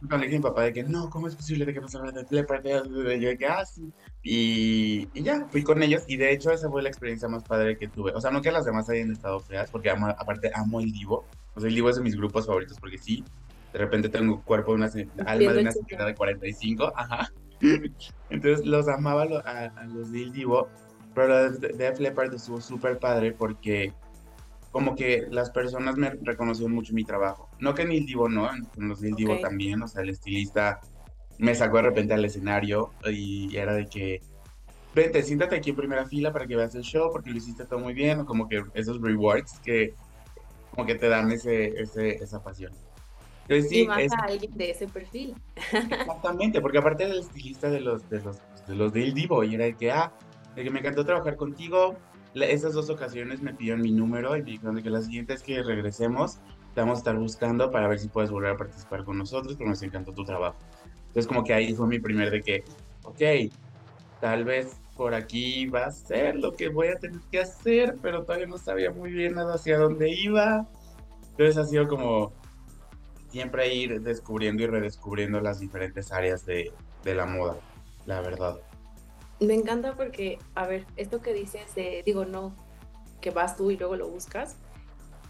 le 0.00 0.18
dije 0.18 0.36
a 0.36 0.38
mi 0.38 0.42
papá 0.42 0.62
de 0.62 0.72
que 0.72 0.82
no, 0.82 1.08
¿cómo 1.10 1.28
es 1.28 1.34
posible 1.34 1.64
de 1.64 1.74
que 1.74 1.80
pasara 1.80 2.10
de 2.10 2.26
Leppard? 2.30 2.64
Yo 2.64 3.02
de 3.02 3.36
que, 3.38 3.46
ah, 3.46 3.64
sí. 3.64 3.92
Y, 4.22 5.08
y, 5.14 5.22
ya, 5.22 5.46
fui 5.50 5.62
con 5.62 5.82
ellos 5.82 6.02
y 6.06 6.16
de 6.16 6.32
hecho 6.32 6.50
esa 6.50 6.70
fue 6.70 6.82
la 6.82 6.88
experiencia 6.88 7.28
más 7.28 7.44
padre 7.44 7.78
que 7.78 7.88
tuve. 7.88 8.12
O 8.12 8.20
sea, 8.20 8.30
no 8.30 8.42
que 8.42 8.52
las 8.52 8.64
demás 8.64 8.88
hayan 8.90 9.12
estado 9.12 9.40
feas, 9.40 9.70
porque 9.70 9.90
aparte 9.90 10.50
amo 10.54 10.80
el 10.80 10.92
Divo. 10.92 11.24
O 11.54 11.60
sea, 11.60 11.68
el 11.68 11.74
Divo 11.74 11.90
es 11.90 11.96
de 11.96 12.02
mis 12.02 12.16
grupos 12.16 12.46
favoritos 12.46 12.78
porque 12.78 12.98
sí, 12.98 13.24
de 13.72 13.78
repente 13.78 14.08
tengo 14.08 14.42
cuerpo 14.42 14.72
de 14.72 14.76
una 14.76 14.90
alma 15.26 15.52
de 15.52 15.60
una 15.60 15.72
señora 15.72 16.06
de 16.06 16.14
45, 16.14 16.92
ajá. 16.96 17.32
Entonces 18.30 18.66
los 18.66 18.88
amaba 18.88 19.24
a, 19.44 19.66
a 19.66 19.84
los 19.84 20.12
del 20.12 20.32
Divo 20.32 20.68
pero 21.14 21.50
Def 21.50 22.00
Leppard 22.00 22.34
estuvo 22.34 22.60
súper 22.60 22.98
padre 22.98 23.32
porque 23.32 23.92
como 24.74 24.96
que 24.96 25.28
las 25.30 25.50
personas 25.50 25.96
me 25.96 26.10
reconocieron 26.22 26.74
mucho 26.74 26.94
mi 26.94 27.04
trabajo. 27.04 27.48
No 27.60 27.76
que 27.76 27.84
Neil 27.84 28.04
Divo 28.06 28.28
no, 28.28 28.50
con 28.74 28.88
los 28.88 29.00
Neil 29.00 29.14
Divo 29.14 29.38
también, 29.38 29.80
o 29.80 29.86
sea, 29.86 30.02
el 30.02 30.08
estilista 30.08 30.80
me 31.38 31.54
sacó 31.54 31.76
de 31.76 31.84
repente 31.84 32.12
al 32.12 32.24
escenario 32.24 32.90
y 33.08 33.56
era 33.56 33.72
de 33.72 33.86
que, 33.86 34.20
vente, 34.92 35.22
siéntate 35.22 35.54
aquí 35.54 35.70
en 35.70 35.76
primera 35.76 36.06
fila 36.06 36.32
para 36.32 36.48
que 36.48 36.56
veas 36.56 36.74
el 36.74 36.82
show 36.82 37.08
porque 37.12 37.30
lo 37.30 37.36
hiciste 37.36 37.66
todo 37.66 37.78
muy 37.78 37.94
bien, 37.94 38.18
o 38.18 38.26
como 38.26 38.48
que 38.48 38.64
esos 38.74 39.00
rewards 39.00 39.60
que 39.60 39.94
como 40.72 40.84
que 40.84 40.96
te 40.96 41.08
dan 41.08 41.30
ese, 41.30 41.80
ese 41.80 42.16
esa 42.16 42.42
pasión. 42.42 42.72
Entonces, 43.42 43.70
sí, 43.70 43.82
y 43.82 43.86
más 43.86 44.12
a 44.12 44.24
alguien 44.24 44.56
de 44.56 44.70
ese 44.72 44.88
perfil. 44.88 45.36
Exactamente, 45.72 46.60
porque 46.60 46.78
aparte 46.78 47.04
era 47.04 47.12
el 47.12 47.20
estilista 47.20 47.70
de 47.70 47.78
los 47.78 48.10
de 48.10 48.20
los 48.22 48.38
de 48.66 48.74
los 48.74 48.92
Divo 48.92 49.44
y 49.44 49.54
era 49.54 49.66
de 49.66 49.76
que, 49.76 49.92
ah, 49.92 50.12
de 50.56 50.64
que 50.64 50.70
me 50.70 50.80
encantó 50.80 51.06
trabajar 51.06 51.36
contigo. 51.36 51.94
Esas 52.34 52.72
dos 52.72 52.90
ocasiones 52.90 53.40
me 53.40 53.54
pidieron 53.54 53.82
mi 53.82 53.92
número 53.92 54.36
y 54.36 54.42
me 54.42 54.52
dijeron 54.52 54.82
que 54.82 54.90
las 54.90 55.06
siguientes 55.06 55.42
que 55.42 55.62
regresemos 55.62 56.38
te 56.74 56.80
vamos 56.80 56.96
a 56.96 57.00
estar 57.00 57.16
buscando 57.16 57.70
para 57.70 57.86
ver 57.86 58.00
si 58.00 58.08
puedes 58.08 58.30
volver 58.30 58.52
a 58.52 58.56
participar 58.56 59.04
con 59.04 59.18
nosotros, 59.18 59.54
porque 59.54 59.70
nos 59.70 59.82
encantó 59.82 60.12
tu 60.12 60.24
trabajo. 60.24 60.56
Entonces 61.08 61.26
como 61.28 61.44
que 61.44 61.54
ahí 61.54 61.72
fue 61.74 61.86
mi 61.86 62.00
primer 62.00 62.30
de 62.30 62.42
que, 62.42 62.64
ok, 63.04 63.52
tal 64.20 64.44
vez 64.44 64.76
por 64.96 65.14
aquí 65.14 65.66
va 65.66 65.86
a 65.86 65.90
ser 65.92 66.36
lo 66.36 66.54
que 66.54 66.68
voy 66.68 66.88
a 66.88 66.98
tener 66.98 67.20
que 67.30 67.40
hacer, 67.40 67.96
pero 68.02 68.24
todavía 68.24 68.46
no 68.46 68.58
sabía 68.58 68.90
muy 68.90 69.12
bien 69.12 69.34
nada 69.34 69.54
hacia 69.54 69.78
dónde 69.78 70.10
iba. 70.10 70.66
Entonces 71.30 71.56
ha 71.56 71.64
sido 71.64 71.86
como 71.88 72.32
siempre 73.30 73.72
ir 73.74 74.00
descubriendo 74.02 74.62
y 74.62 74.66
redescubriendo 74.66 75.40
las 75.40 75.60
diferentes 75.60 76.12
áreas 76.12 76.46
de, 76.46 76.72
de 77.04 77.14
la 77.14 77.26
moda, 77.26 77.56
la 78.06 78.20
verdad. 78.20 78.58
Me 79.40 79.54
encanta 79.54 79.94
porque, 79.94 80.38
a 80.54 80.66
ver, 80.66 80.86
esto 80.96 81.20
que 81.20 81.32
dices 81.32 81.74
de, 81.74 82.02
digo, 82.04 82.24
no, 82.24 82.54
que 83.20 83.30
vas 83.30 83.56
tú 83.56 83.70
y 83.70 83.76
luego 83.76 83.96
lo 83.96 84.08
buscas. 84.08 84.56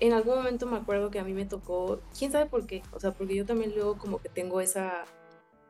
En 0.00 0.12
algún 0.12 0.36
momento 0.36 0.66
me 0.66 0.76
acuerdo 0.76 1.10
que 1.10 1.18
a 1.18 1.24
mí 1.24 1.32
me 1.32 1.46
tocó, 1.46 2.00
quién 2.16 2.32
sabe 2.32 2.46
por 2.46 2.66
qué, 2.66 2.82
o 2.92 3.00
sea, 3.00 3.12
porque 3.12 3.36
yo 3.36 3.46
también 3.46 3.72
luego 3.74 3.96
como 3.96 4.18
que 4.18 4.28
tengo 4.28 4.60
esa, 4.60 5.04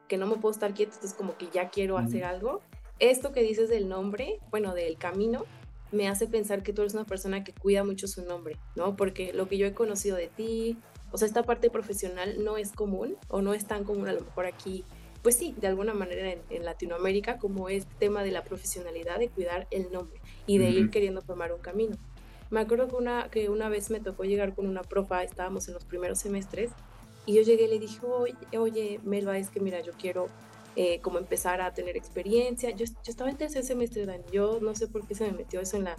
que 0.08 0.16
no 0.16 0.26
me 0.26 0.36
puedo 0.36 0.52
estar 0.52 0.74
quieto, 0.74 0.94
entonces 0.94 1.16
como 1.16 1.36
que 1.36 1.48
ya 1.52 1.68
quiero 1.68 1.98
hacer 1.98 2.24
algo. 2.24 2.60
Esto 2.98 3.32
que 3.32 3.42
dices 3.42 3.68
del 3.68 3.88
nombre, 3.88 4.38
bueno, 4.50 4.74
del 4.74 4.96
camino, 4.96 5.44
me 5.92 6.08
hace 6.08 6.26
pensar 6.26 6.62
que 6.62 6.72
tú 6.72 6.82
eres 6.82 6.94
una 6.94 7.04
persona 7.04 7.44
que 7.44 7.52
cuida 7.52 7.84
mucho 7.84 8.08
su 8.08 8.24
nombre, 8.24 8.56
¿no? 8.74 8.96
Porque 8.96 9.32
lo 9.32 9.48
que 9.48 9.58
yo 9.58 9.66
he 9.66 9.74
conocido 9.74 10.16
de 10.16 10.28
ti, 10.28 10.78
o 11.12 11.18
sea, 11.18 11.28
esta 11.28 11.44
parte 11.44 11.70
profesional 11.70 12.42
no 12.42 12.56
es 12.56 12.72
común 12.72 13.16
o 13.28 13.42
no 13.42 13.54
es 13.54 13.66
tan 13.66 13.84
común 13.84 14.08
a 14.08 14.12
lo 14.12 14.22
mejor 14.22 14.46
aquí 14.46 14.84
pues 15.24 15.36
sí, 15.36 15.54
de 15.58 15.66
alguna 15.66 15.94
manera 15.94 16.36
en, 16.50 16.64
Latinoamérica, 16.66 17.38
como 17.38 17.70
es 17.70 17.86
tema 17.98 18.22
de 18.22 18.30
la 18.30 18.44
profesionalidad, 18.44 19.18
de 19.18 19.30
cuidar 19.30 19.66
el 19.70 19.90
nombre 19.90 20.20
y 20.46 20.58
de 20.58 20.68
ir 20.68 20.90
queriendo 20.90 21.22
formar 21.22 21.50
un 21.50 21.60
camino. 21.60 21.96
Me 22.50 22.60
acuerdo 22.60 22.88
que 22.88 22.96
una, 22.96 23.30
que 23.30 23.48
una 23.48 23.70
vez 23.70 23.88
me 23.88 24.00
tocó 24.00 24.24
llegar 24.24 24.54
con 24.54 24.66
una 24.66 24.82
profa, 24.82 25.22
estábamos 25.22 25.66
en 25.66 25.74
los 25.74 25.84
primeros 25.86 26.18
semestres, 26.18 26.72
y 27.24 27.36
yo 27.36 27.42
llegué 27.42 27.64
y 27.64 27.68
le 27.68 27.78
dije, 27.78 28.00
oye, 28.04 28.36
oye 28.58 29.00
Melba, 29.02 29.38
es 29.38 29.48
que 29.48 29.60
mira, 29.60 29.80
yo 29.80 29.92
quiero 29.98 30.28
eh, 30.76 31.00
como 31.00 31.18
empezar 31.18 31.62
a 31.62 31.72
tener 31.72 31.96
experiencia. 31.96 32.68
Yo, 32.72 32.84
yo 32.84 33.10
estaba 33.10 33.30
en 33.30 33.38
tercer 33.38 33.64
semestre, 33.64 34.04
Dan, 34.04 34.20
yo 34.30 34.58
no 34.60 34.74
sé 34.74 34.88
por 34.88 35.06
qué 35.06 35.14
se 35.14 35.24
me 35.24 35.32
metió 35.32 35.58
eso 35.60 35.78
en 35.78 35.84
la... 35.84 35.96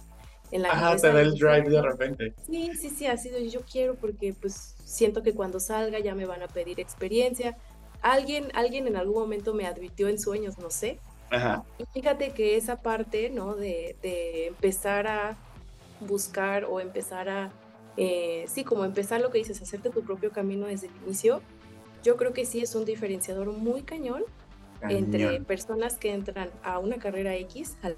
En 0.52 0.62
la 0.62 0.70
Ajá, 0.70 0.96
te 0.96 1.10
da 1.10 1.20
el 1.20 1.32
drive 1.32 1.68
de 1.68 1.82
repente. 1.82 2.34
Sí, 2.46 2.70
sí, 2.80 2.90
sí, 2.90 3.06
ha 3.06 3.16
sido 3.16 3.40
yo 3.40 3.62
quiero 3.62 3.96
porque 3.96 4.32
pues 4.40 4.76
siento 4.84 5.24
que 5.24 5.34
cuando 5.34 5.58
salga 5.58 5.98
ya 5.98 6.14
me 6.14 6.26
van 6.26 6.40
a 6.42 6.46
pedir 6.46 6.78
experiencia 6.78 7.56
alguien, 8.12 8.48
alguien 8.54 8.86
en 8.86 8.96
algún 8.96 9.20
momento 9.22 9.54
me 9.54 9.66
advirtió 9.66 10.08
en 10.08 10.18
sueños, 10.18 10.58
no 10.58 10.70
sé. 10.70 10.98
Y 11.78 11.84
fíjate 11.92 12.30
que 12.30 12.56
esa 12.56 12.80
parte, 12.80 13.30
¿no? 13.30 13.56
De, 13.56 13.96
empezar 14.46 15.06
a 15.06 15.36
buscar 16.00 16.64
o 16.64 16.80
empezar 16.80 17.28
a, 17.28 17.50
eh, 17.96 18.44
sí, 18.48 18.64
como 18.64 18.84
empezar 18.84 19.20
lo 19.20 19.30
que 19.30 19.38
dices, 19.38 19.60
hacerte 19.60 19.90
tu 19.90 20.02
propio 20.02 20.30
camino 20.30 20.66
desde 20.66 20.86
el 20.86 20.92
inicio, 21.04 21.40
yo 22.02 22.16
creo 22.16 22.32
que 22.32 22.44
sí 22.44 22.60
es 22.60 22.74
un 22.74 22.84
diferenciador 22.84 23.48
muy 23.48 23.82
cañón, 23.82 24.22
entre 24.88 25.40
personas 25.40 25.96
que 25.96 26.12
entran 26.12 26.50
a 26.62 26.78
una 26.78 26.98
carrera 26.98 27.34
X, 27.34 27.76
a 27.82 27.88
la 27.88 27.96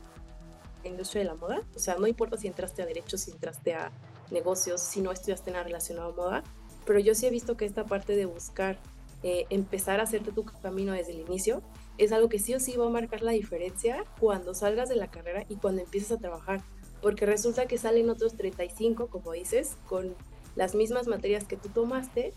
industria 0.85 1.23
de 1.23 1.29
la 1.29 1.35
moda, 1.35 1.61
o 1.75 1.79
sea, 1.79 1.97
no 1.97 2.07
importa 2.07 2.39
si 2.39 2.47
entraste 2.47 2.83
a 2.83 2.87
derechos, 2.87 3.23
si 3.23 3.33
entraste 3.33 3.75
a 3.75 3.91
negocios, 4.31 4.81
si 4.81 5.01
no 5.03 5.11
estudiaste 5.11 5.51
nada 5.51 5.65
relacionado 5.65 6.13
a 6.13 6.17
moda, 6.17 6.45
pero 6.87 6.99
yo 7.01 7.15
sí 7.15 7.27
he 7.27 7.31
visto 7.31 7.57
que 7.57 7.67
esta 7.67 7.85
parte 7.85 8.17
de 8.17 8.25
buscar 8.25 8.79
eh, 9.23 9.47
empezar 9.51 10.01
a 10.01 10.05
hacerte 10.05 10.33
tu 10.33 10.45
camino 10.45 10.93
desde 10.93 11.13
el 11.13 11.21
inicio, 11.21 11.63
es 11.97 12.13
algo 12.13 12.29
que 12.29 12.39
sí 12.39 12.55
o 12.55 12.61
sí 12.61 12.77
va 12.77 12.87
a 12.87 12.91
marcar 12.91 13.23
la 13.23 13.33
diferencia 13.33 14.05
cuando 14.21 14.55
salgas 14.55 14.89
de 14.89 14.97
la 14.97 15.09
carrera 15.09 15.45
y 15.49 15.57
cuando 15.57 15.83
empieces 15.83 16.13
a 16.13 16.19
trabajar, 16.19 16.63
porque 17.03 17.27
resulta 17.27 17.67
que 17.67 17.79
salen 17.79 18.11
otros 18.11 18.37
35, 18.37 19.09
como 19.09 19.33
dices, 19.33 19.77
con 19.87 20.15
las 20.55 20.75
mismas 20.75 21.07
materias 21.07 21.45
que 21.45 21.57
tú 21.57 21.69
tomaste, 21.69 22.33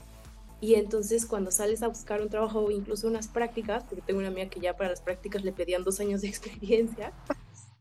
y 0.59 0.75
entonces 0.75 1.25
cuando 1.25 1.49
sales 1.49 1.81
a 1.81 1.87
buscar 1.87 2.21
un 2.21 2.29
trabajo 2.29 2.59
o 2.59 2.71
incluso 2.71 3.07
unas 3.07 3.27
prácticas, 3.27 3.83
porque 3.83 4.03
tengo 4.03 4.19
una 4.19 4.29
amiga 4.29 4.47
que 4.47 4.59
ya 4.59 4.77
para 4.77 4.91
las 4.91 5.01
prácticas 5.01 5.43
le 5.43 5.51
pedían 5.51 5.83
dos 5.83 5.99
años 5.99 6.21
de 6.21 6.27
experiencia, 6.29 7.11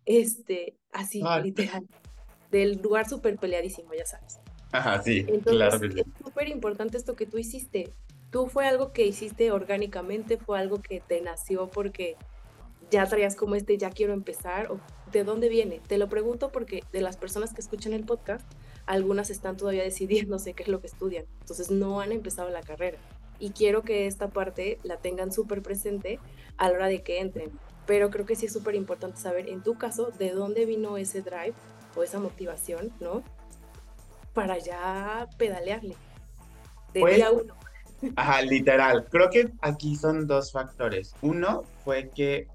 este, 0.07 0.77
así, 0.93 1.23
literal, 1.43 1.87
del 2.51 2.81
lugar 2.83 3.09
súper 3.09 3.37
peleadísimo, 3.37 3.93
ya 3.95 4.07
sabes. 4.07 4.41
Ajá, 4.73 5.03
sí, 5.03 5.25
claro 5.45 5.85
Es 5.85 6.07
súper 6.23 6.49
importante 6.49 6.97
esto 6.97 7.17
que 7.17 7.27
tú 7.27 7.39
hiciste, 7.39 7.93
¿Tú 8.31 8.47
fue 8.47 8.67
algo 8.67 8.93
que 8.93 9.07
hiciste 9.07 9.51
orgánicamente? 9.51 10.37
¿Fue 10.37 10.59
algo 10.59 10.81
que 10.81 11.01
te 11.01 11.21
nació 11.21 11.69
porque 11.69 12.17
ya 12.91 13.07
traías 13.07 13.37
como 13.37 13.55
este, 13.55 13.77
ya 13.77 13.91
quiero 13.91 14.13
empezar? 14.13 14.71
¿O 14.71 14.81
de 15.11 15.25
dónde 15.25 15.49
viene. 15.49 15.81
Te 15.87 15.99
lo 15.99 16.09
pregunto 16.09 16.51
porque 16.51 16.85
de 16.93 17.01
las 17.01 17.17
personas 17.17 17.53
que 17.53 17.61
escuchan 17.61 17.93
el 17.93 18.05
podcast, 18.05 18.45
algunas 18.87 19.31
están 19.31 19.57
todavía 19.57 19.83
decidiéndose 19.83 20.55
qué 20.55 20.63
es 20.63 20.69
lo 20.69 20.81
que 20.81 20.87
estudian. 20.87 21.27
Entonces 21.41 21.71
no 21.71 22.01
han 22.01 22.13
empezado 22.13 22.51
la 22.51 22.63
carrera. 22.63 22.99
Y 23.39 23.51
quiero 23.51 23.83
que 23.83 24.07
esta 24.07 24.29
parte 24.29 24.79
la 24.83 24.99
tengan 24.99 25.33
súper 25.33 25.63
presente 25.63 26.19
a 26.59 26.69
la 26.69 26.75
hora 26.75 26.87
de 26.89 27.03
que 27.03 27.21
entren. 27.21 27.51
Pero 27.87 28.11
creo 28.11 28.27
que 28.27 28.37
sí 28.37 28.47
es 28.47 28.53
súper 28.53 28.75
importante 28.75 29.19
saber, 29.19 29.49
en 29.49 29.63
tu 29.63 29.79
caso, 29.79 30.11
de 30.19 30.33
dónde 30.33 30.67
vino 30.67 30.99
ese 30.99 31.23
drive 31.23 31.55
o 31.97 32.03
esa 32.03 32.21
motivación, 32.21 32.93
¿no? 33.01 33.23
Para 34.35 34.59
ya 34.59 35.29
pedalearle. 35.39 35.97
De 36.93 37.01
Pues, 37.01 37.17
día 37.17 37.31
uno. 37.31 37.55
Ajá, 38.17 38.43
literal. 38.43 39.07
Creo 39.11 39.31
que 39.31 39.51
aquí 39.61 39.97
son 39.97 40.27
dos 40.27 40.53
factores. 40.53 41.15
Uno 41.23 41.65
fue 41.85 42.11
que 42.15 42.47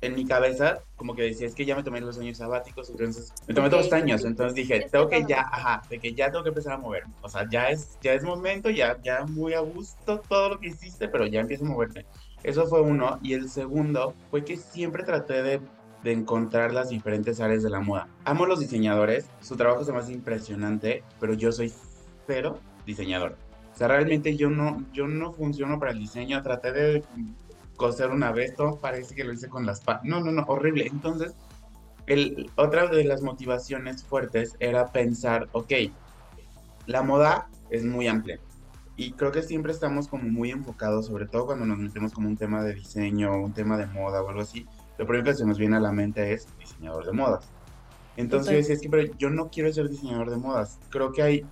en 0.00 0.14
mi 0.14 0.26
cabeza, 0.26 0.80
como 0.96 1.14
que 1.14 1.22
decía, 1.22 1.46
es 1.46 1.54
que 1.54 1.64
ya 1.64 1.74
me 1.74 1.82
tomé 1.82 2.00
los 2.00 2.18
años 2.18 2.36
sabáticos, 2.36 2.90
entonces 2.90 3.32
me 3.46 3.54
tomé 3.54 3.68
Ok, 3.68 3.72
dos 3.72 3.92
años, 3.94 4.20
sí. 4.20 4.26
entonces 4.26 4.54
dije, 4.54 4.84
Es 4.84 4.90
tengo 4.90 5.08
que 5.08 5.20
todo. 5.20 5.28
ya, 5.28 5.40
ajá, 5.50 5.82
de 5.88 5.98
que 5.98 6.12
ya 6.12 6.30
tengo 6.30 6.42
que 6.42 6.50
empezar 6.50 6.74
a 6.74 6.78
moverme. 6.78 7.14
O 7.22 7.28
sea, 7.28 7.48
ya 7.48 7.68
es, 7.70 7.98
ya 8.02 8.12
es 8.12 8.22
momento, 8.22 8.68
ya, 8.68 8.98
ya 9.02 9.24
muy 9.24 9.54
a 9.54 9.60
gusto 9.60 10.20
todo 10.28 10.50
lo 10.50 10.60
que 10.60 10.68
hiciste, 10.68 11.08
pero 11.08 11.26
ya 11.26 11.40
empiezo 11.40 11.64
a 11.64 11.68
moverte. 11.68 12.04
Eso 12.42 12.66
fue 12.66 12.82
uno. 12.82 13.18
Y 13.22 13.32
el 13.32 13.48
segundo 13.48 14.14
fue 14.30 14.44
que 14.44 14.58
siempre 14.58 15.04
traté 15.04 15.42
de, 15.42 15.60
de 16.02 16.12
encontrar 16.12 16.74
las 16.74 16.90
diferentes 16.90 17.40
áreas 17.40 17.62
de 17.62 17.70
la 17.70 17.80
moda. 17.80 18.06
Amo 18.26 18.44
los 18.44 18.60
diseñadores, 18.60 19.30
su 19.40 19.56
trabajo 19.56 19.90
me 19.90 19.98
hace 19.98 20.12
impresionante, 20.12 21.02
pero 21.18 21.32
yo 21.32 21.50
soy 21.50 21.72
cero 22.26 22.58
diseñador. 22.84 23.38
O 23.74 23.76
sea, 23.76 23.88
realmente 23.88 24.36
yo 24.36 24.50
no, 24.50 24.84
yo 24.92 25.08
no 25.08 25.32
funciono 25.32 25.80
para 25.80 25.90
el 25.90 25.98
diseño. 25.98 26.40
Traté 26.42 26.72
de 26.72 27.04
coser 27.76 28.10
una 28.10 28.30
vez, 28.30 28.54
todo 28.54 28.78
parece 28.78 29.16
que 29.16 29.24
lo 29.24 29.32
hice 29.32 29.48
con 29.48 29.66
las 29.66 29.80
pa... 29.80 30.00
No, 30.04 30.20
no, 30.20 30.30
no, 30.30 30.44
horrible. 30.46 30.86
Entonces, 30.86 31.34
el, 32.06 32.50
otra 32.54 32.86
de 32.86 33.02
las 33.02 33.22
motivaciones 33.22 34.04
fuertes 34.04 34.54
era 34.60 34.92
pensar, 34.92 35.48
ok, 35.52 35.72
la 36.86 37.02
moda 37.02 37.48
es 37.70 37.84
muy 37.84 38.06
amplia. 38.06 38.38
Y 38.96 39.10
creo 39.12 39.32
que 39.32 39.42
siempre 39.42 39.72
estamos 39.72 40.06
como 40.06 40.22
muy 40.28 40.52
enfocados, 40.52 41.06
sobre 41.06 41.26
todo 41.26 41.46
cuando 41.46 41.66
nos 41.66 41.78
metemos 41.78 42.12
como 42.12 42.28
un 42.28 42.36
tema 42.36 42.62
de 42.62 42.74
diseño, 42.74 43.36
un 43.40 43.52
tema 43.52 43.76
de 43.76 43.86
moda 43.86 44.22
o 44.22 44.28
algo 44.28 44.42
así. 44.42 44.68
Lo 44.98 45.06
primero 45.06 45.24
que 45.24 45.34
se 45.34 45.44
nos 45.44 45.58
viene 45.58 45.76
a 45.76 45.80
la 45.80 45.90
mente 45.90 46.32
es 46.32 46.46
diseñador 46.60 47.06
de 47.06 47.12
modas. 47.12 47.48
Entonces 48.16 48.46
yo 48.46 48.52
Total. 48.52 48.56
decía, 48.56 48.74
es 48.76 48.80
que 48.80 48.88
pero 48.88 49.18
yo 49.18 49.30
no 49.30 49.50
quiero 49.50 49.72
ser 49.72 49.88
diseñador 49.88 50.30
de 50.30 50.36
modas. 50.36 50.78
Creo 50.90 51.10
que 51.10 51.22
hay 51.22 51.46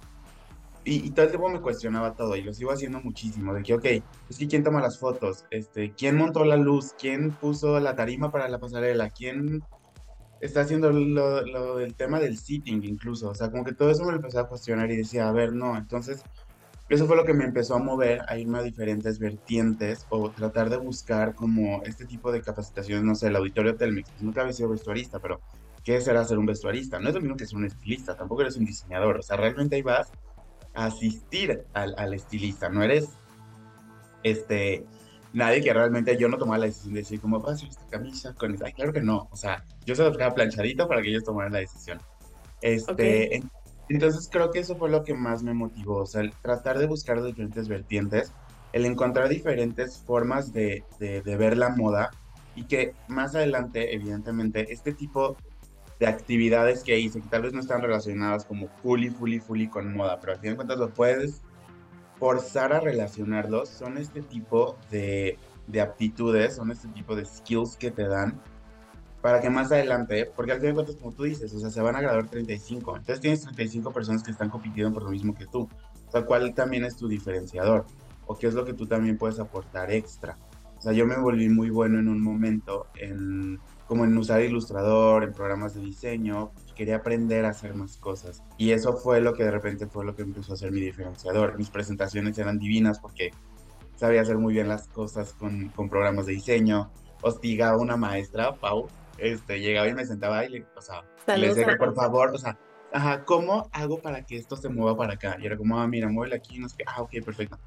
y, 0.85 1.07
y 1.07 1.11
todo 1.11 1.27
el 1.27 1.31
tiempo 1.31 1.49
me 1.49 1.61
cuestionaba 1.61 2.15
todo 2.15 2.37
y 2.37 2.43
lo 2.43 2.53
sigo 2.53 2.73
haciendo 2.73 3.01
muchísimo, 3.01 3.55
de 3.55 3.63
que, 3.63 3.75
ok, 3.75 3.85
es 4.29 4.39
que 4.39 4.49
quién 4.49 4.65
toma 4.65 4.81
las 4.81 4.99
fotos, 4.99 5.45
este, 5.51 5.93
quién 5.93 6.17
montó 6.17 6.45
la 6.45 6.57
luz, 6.57 6.95
quién 6.99 7.33
puso 7.33 7.79
la 7.81 7.95
tarima 7.95 8.31
para 8.33 8.49
la 8.49 8.59
pasarela, 8.59 9.11
quién 9.11 9.63
está 10.41 10.63
haciendo 10.63 10.91
lo, 10.91 11.47
lo 11.47 11.77
del 11.77 11.95
tema 11.95 12.19
del 12.19 12.37
seating 12.37 12.83
incluso, 12.85 13.31
o 13.31 13.35
sea, 13.35 13.51
como 13.51 13.65
que 13.65 13.75
todo 13.75 13.91
eso 13.91 14.05
me 14.05 14.11
lo 14.11 14.17
empecé 14.17 14.41
a 14.41 14.45
cuestionar 14.45 14.91
y 14.91 14.97
decía, 14.97 15.29
a 15.29 15.33
ver, 15.33 15.53
no, 15.53 15.77
entonces 15.77 16.23
eso 16.89 17.07
fue 17.07 17.17
lo 17.17 17.25
que 17.25 17.33
me 17.33 17.45
empezó 17.45 17.77
a 17.77 17.79
mover 17.79 18.21
a 18.29 18.37
irme 18.37 18.59
a 18.59 18.63
diferentes 18.63 19.19
vertientes 19.19 20.05
o 20.11 20.31
tratar 20.31 20.69
de 20.69 20.77
buscar 20.77 21.35
como 21.35 21.83
este 21.85 22.05
tipo 22.07 22.33
de 22.33 22.43
capacitaciones, 22.43 23.05
no 23.05 23.15
sé, 23.15 23.29
el 23.29 23.37
auditorio 23.37 23.77
Telmex, 23.77 24.11
pues 24.11 24.23
nunca 24.23 24.43
había 24.43 24.53
sido 24.53 24.69
vestuarista, 24.69 25.21
pero 25.21 25.41
¿qué 25.85 26.01
será 26.01 26.25
ser 26.25 26.39
un 26.39 26.47
vestuarista? 26.47 26.99
No 26.99 27.09
es 27.09 27.15
lo 27.15 27.21
mismo 27.21 27.37
que 27.37 27.47
ser 27.47 27.57
un 27.57 27.67
estilista, 27.67 28.17
tampoco 28.17 28.43
eres 28.43 28.57
un 28.57 28.65
diseñador, 28.65 29.19
o 29.19 29.23
sea, 29.23 29.37
realmente 29.37 29.77
ahí 29.77 29.83
vas 29.83 30.11
asistir 30.75 31.65
al, 31.75 31.95
al 31.99 32.15
estilista, 32.15 32.69
no 32.69 32.83
eres 32.83 33.09
este 34.23 34.85
nadie 35.33 35.63
que 35.63 35.73
realmente 35.73 36.17
yo 36.19 36.29
no 36.29 36.37
tomaba 36.39 36.59
la 36.59 36.67
decisión 36.67 36.95
de 36.95 37.01
decir 37.01 37.21
cómo 37.21 37.41
va 37.41 37.51
a 37.51 37.55
hacer 37.55 37.69
esta 37.69 37.87
camisa 37.89 38.35
con 38.35 38.53
esta. 38.53 38.67
Ay, 38.67 38.73
claro 38.75 38.93
que 38.93 39.01
no, 39.01 39.29
o 39.31 39.37
sea, 39.37 39.65
yo 39.87 39.95
se 39.95 40.03
lo 40.03 40.11
dejaba 40.11 40.35
planchadito 40.35 40.87
para 40.87 41.01
que 41.03 41.09
ellos 41.09 41.25
tomaran 41.25 41.53
la 41.53 41.61
decisión. 41.61 42.01
Este, 42.61 43.37
en- 43.37 43.51
entonces 43.89 44.29
creo 44.31 44.51
que 44.51 44.61
eso 44.61 44.77
fue 44.77 44.91
lo 44.91 45.03
que 45.05 45.15
más 45.15 45.43
me 45.43 45.55
motivó, 45.55 45.99
o 45.99 46.07
sea, 46.07 46.21
el 46.21 46.33
tratar 46.33 46.79
de 46.79 46.87
buscar 46.87 47.23
diferentes 47.23 47.69
vertientes, 47.69 48.33
el 48.73 48.87
encontrar 48.87 49.29
diferentes 49.29 49.99
formas 49.99 50.53
de, 50.53 50.85
de, 50.99 51.23
de 51.23 51.37
ver 51.37 51.57
la 51.57 51.71
moda 51.71 52.11
y 52.55 52.65
que 52.65 52.95
más 53.09 53.35
adelante, 53.35 53.95
evidentemente, 53.95 54.73
este 54.73 54.93
tipo 54.93 55.37
de 56.03 56.09
actividades 56.09 56.83
que 56.83 56.99
hice, 56.99 57.21
que 57.21 57.29
tal 57.29 57.43
vez 57.43 57.53
no 57.53 57.61
están 57.61 57.81
relacionadas 57.81 58.45
como 58.45 58.67
fully, 58.83 59.09
fully, 59.09 59.39
fully 59.39 59.69
con 59.69 59.95
moda, 59.95 60.19
pero 60.19 60.33
al 60.33 60.41
fin 60.41 60.51
de 60.51 60.57
cuentas 60.57 60.77
lo 60.77 60.93
puedes 60.93 61.43
forzar 62.19 62.73
a 62.73 62.81
relacionarlos, 62.81 63.69
son 63.69 63.97
este 63.99 64.21
tipo 64.21 64.77
de, 64.91 65.39
de 65.69 65.81
aptitudes, 65.81 66.57
son 66.57 66.73
este 66.73 66.89
tipo 66.89 67.15
de 67.15 67.25
skills 67.25 67.77
que 67.77 67.93
te 67.93 68.09
dan 68.09 68.41
para 69.21 69.41
que 69.41 69.49
más 69.49 69.71
adelante, 69.71 70.29
porque 70.35 70.51
al 70.51 70.59
fin 70.59 70.71
de 70.71 70.75
cuentas, 70.75 70.97
como 70.97 71.13
tú 71.13 71.23
dices, 71.23 71.55
o 71.55 71.61
sea, 71.61 71.71
se 71.71 71.81
van 71.81 71.95
a 71.95 72.01
graduar 72.01 72.29
35, 72.29 72.97
entonces 72.97 73.21
tienes 73.21 73.43
35 73.43 73.93
personas 73.93 74.25
que 74.25 74.33
están 74.33 74.51
compitiendo 74.51 74.93
por 74.93 75.05
lo 75.05 75.11
mismo 75.11 75.37
que 75.37 75.47
tú, 75.47 75.69
o 76.09 76.11
sea, 76.11 76.27
¿cuál 76.27 76.53
también 76.53 76.85
es 76.85 76.97
tu 76.97 77.07
diferenciador? 77.07 77.87
¿O 78.27 78.37
qué 78.37 78.49
es 78.49 78.55
lo 78.55 78.65
que 78.65 78.75
tú 78.75 78.87
también 78.87 79.19
puedes 79.19 79.39
aportar 79.39 79.93
extra? 79.93 80.37
O 80.79 80.81
sea, 80.83 80.93
yo 80.95 81.07
me 81.07 81.17
volví 81.17 81.49
muy 81.49 81.71
bueno 81.71 82.01
en 82.01 82.09
un 82.09 82.21
momento 82.21 82.89
en 82.97 83.61
como 83.93 84.07
en 84.07 84.17
usar 84.17 84.41
ilustrador, 84.41 85.23
en 85.23 85.35
programas 85.35 85.75
de 85.75 85.83
diseño, 85.83 86.51
quería 86.75 86.97
aprender 86.97 87.45
a 87.45 87.51
hacer 87.51 87.75
más 87.75 87.99
cosas. 87.99 88.43
Y 88.57 88.71
eso 88.71 88.95
fue 88.95 89.21
lo 89.21 89.35
que 89.35 89.45
de 89.45 89.51
repente 89.51 89.87
fue 89.87 90.07
lo 90.07 90.17
que 90.17 90.23
empezó 90.23 90.55
a 90.55 90.57
ser 90.57 90.73
mi 90.73 90.81
diferenciador. 90.81 91.59
Mis 91.59 91.69
presentaciones 91.69 92.39
eran 92.39 92.59
divinas 92.59 92.99
porque 92.99 93.33
sabía 93.97 94.23
hacer 94.23 94.39
muy 94.39 94.55
bien 94.55 94.67
las 94.67 94.89
cosas 94.89 95.35
con, 95.35 95.69
con 95.69 95.91
programas 95.91 96.25
de 96.25 96.33
diseño. 96.33 96.91
Hostigaba 97.21 97.77
una 97.77 97.99
maestra, 97.99 98.55
Pau, 98.55 98.89
este, 99.19 99.61
llegaba 99.61 99.87
y 99.89 99.93
me 99.93 100.07
sentaba 100.07 100.43
y 100.47 100.49
le, 100.49 100.67
o 100.75 100.81
sea, 100.81 101.05
le 101.37 101.49
decía 101.49 101.77
por 101.77 101.95
favor, 101.95 102.31
o 102.35 102.39
sea, 102.39 102.59
ajá, 102.95 103.27
¿cómo 103.27 103.69
hago 103.73 104.01
para 104.01 104.25
que 104.25 104.39
esto 104.39 104.57
se 104.57 104.71
mueva 104.71 104.97
para 104.97 105.13
acá? 105.13 105.37
Y 105.39 105.45
era 105.45 105.59
como, 105.59 105.79
ah, 105.79 105.87
mira, 105.87 106.09
muévele 106.09 106.37
aquí, 106.37 106.59
no 106.59 106.67
sé 106.67 106.77
qué, 106.79 106.85
ah, 106.87 107.03
ok, 107.03 107.11
perfecto. 107.23 107.59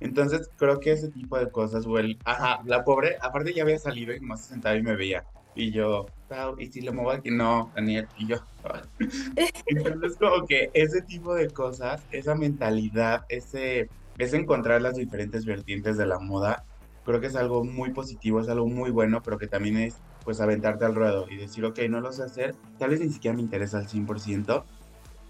Entonces, 0.00 0.48
creo 0.56 0.80
que 0.80 0.92
ese 0.92 1.08
tipo 1.08 1.38
de 1.38 1.50
cosas, 1.50 1.84
o 1.84 1.98
el, 1.98 2.18
ajá, 2.24 2.62
la 2.64 2.82
pobre, 2.82 3.18
aparte 3.20 3.52
ya 3.52 3.62
había 3.62 3.78
salido 3.78 4.14
y 4.14 4.20
nomás 4.20 4.40
se 4.40 4.54
sentaba 4.54 4.74
y 4.74 4.82
me 4.82 4.96
veía. 4.96 5.26
Y 5.56 5.72
yo, 5.72 6.06
Pau, 6.28 6.54
¿y 6.58 6.66
si 6.66 6.82
le 6.82 6.92
muevo 6.92 7.10
aquí? 7.10 7.30
No, 7.30 7.72
Daniel, 7.74 8.06
y 8.18 8.26
yo. 8.26 8.36
Entonces, 9.66 10.16
como 10.18 10.46
que 10.46 10.70
ese 10.74 11.00
tipo 11.02 11.34
de 11.34 11.48
cosas, 11.48 12.02
esa 12.10 12.34
mentalidad, 12.34 13.24
ese, 13.30 13.88
ese 14.18 14.36
encontrar 14.36 14.82
las 14.82 14.96
diferentes 14.96 15.46
vertientes 15.46 15.96
de 15.96 16.06
la 16.06 16.18
moda, 16.18 16.64
creo 17.04 17.20
que 17.20 17.28
es 17.28 17.36
algo 17.36 17.64
muy 17.64 17.90
positivo, 17.92 18.40
es 18.40 18.48
algo 18.48 18.66
muy 18.66 18.90
bueno, 18.90 19.22
pero 19.22 19.38
que 19.38 19.46
también 19.46 19.78
es, 19.78 19.96
pues, 20.24 20.40
aventarte 20.40 20.84
al 20.84 20.94
ruedo 20.94 21.26
y 21.30 21.36
decir, 21.36 21.64
ok, 21.64 21.78
no 21.88 22.00
lo 22.00 22.12
sé 22.12 22.24
hacer, 22.24 22.54
tal 22.78 22.90
vez 22.90 23.00
ni 23.00 23.08
siquiera 23.10 23.34
me 23.34 23.42
interesa 23.42 23.78
al 23.78 23.88
100%, 23.88 24.64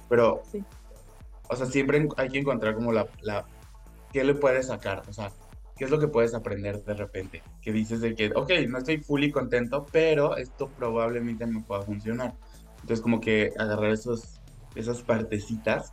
pero, 0.08 0.42
Sí. 0.50 0.64
o 1.48 1.54
sea, 1.54 1.66
siempre 1.66 2.08
hay 2.16 2.28
que 2.30 2.38
encontrar 2.38 2.74
como 2.74 2.90
la, 2.92 3.06
la, 3.20 3.44
¿qué 4.12 4.24
le 4.24 4.34
puedes 4.34 4.66
sacar? 4.68 5.02
O 5.08 5.12
sea, 5.12 5.30
¿qué 5.76 5.84
es 5.84 5.90
lo 5.90 5.98
que 5.98 6.08
puedes 6.08 6.34
aprender 6.34 6.82
de 6.84 6.94
repente? 6.94 7.42
Que 7.60 7.72
dices 7.72 8.00
de 8.00 8.14
que, 8.14 8.32
ok, 8.34 8.50
no 8.68 8.78
estoy 8.78 8.98
fully 8.98 9.30
contento, 9.30 9.86
pero 9.92 10.36
esto 10.36 10.70
probablemente 10.70 11.46
me 11.46 11.62
pueda 11.62 11.82
funcionar. 11.82 12.34
Entonces, 12.80 13.00
como 13.00 13.20
que 13.20 13.52
agarrar 13.58 13.90
esos, 13.90 14.40
esas 14.74 15.02
partecitas 15.02 15.92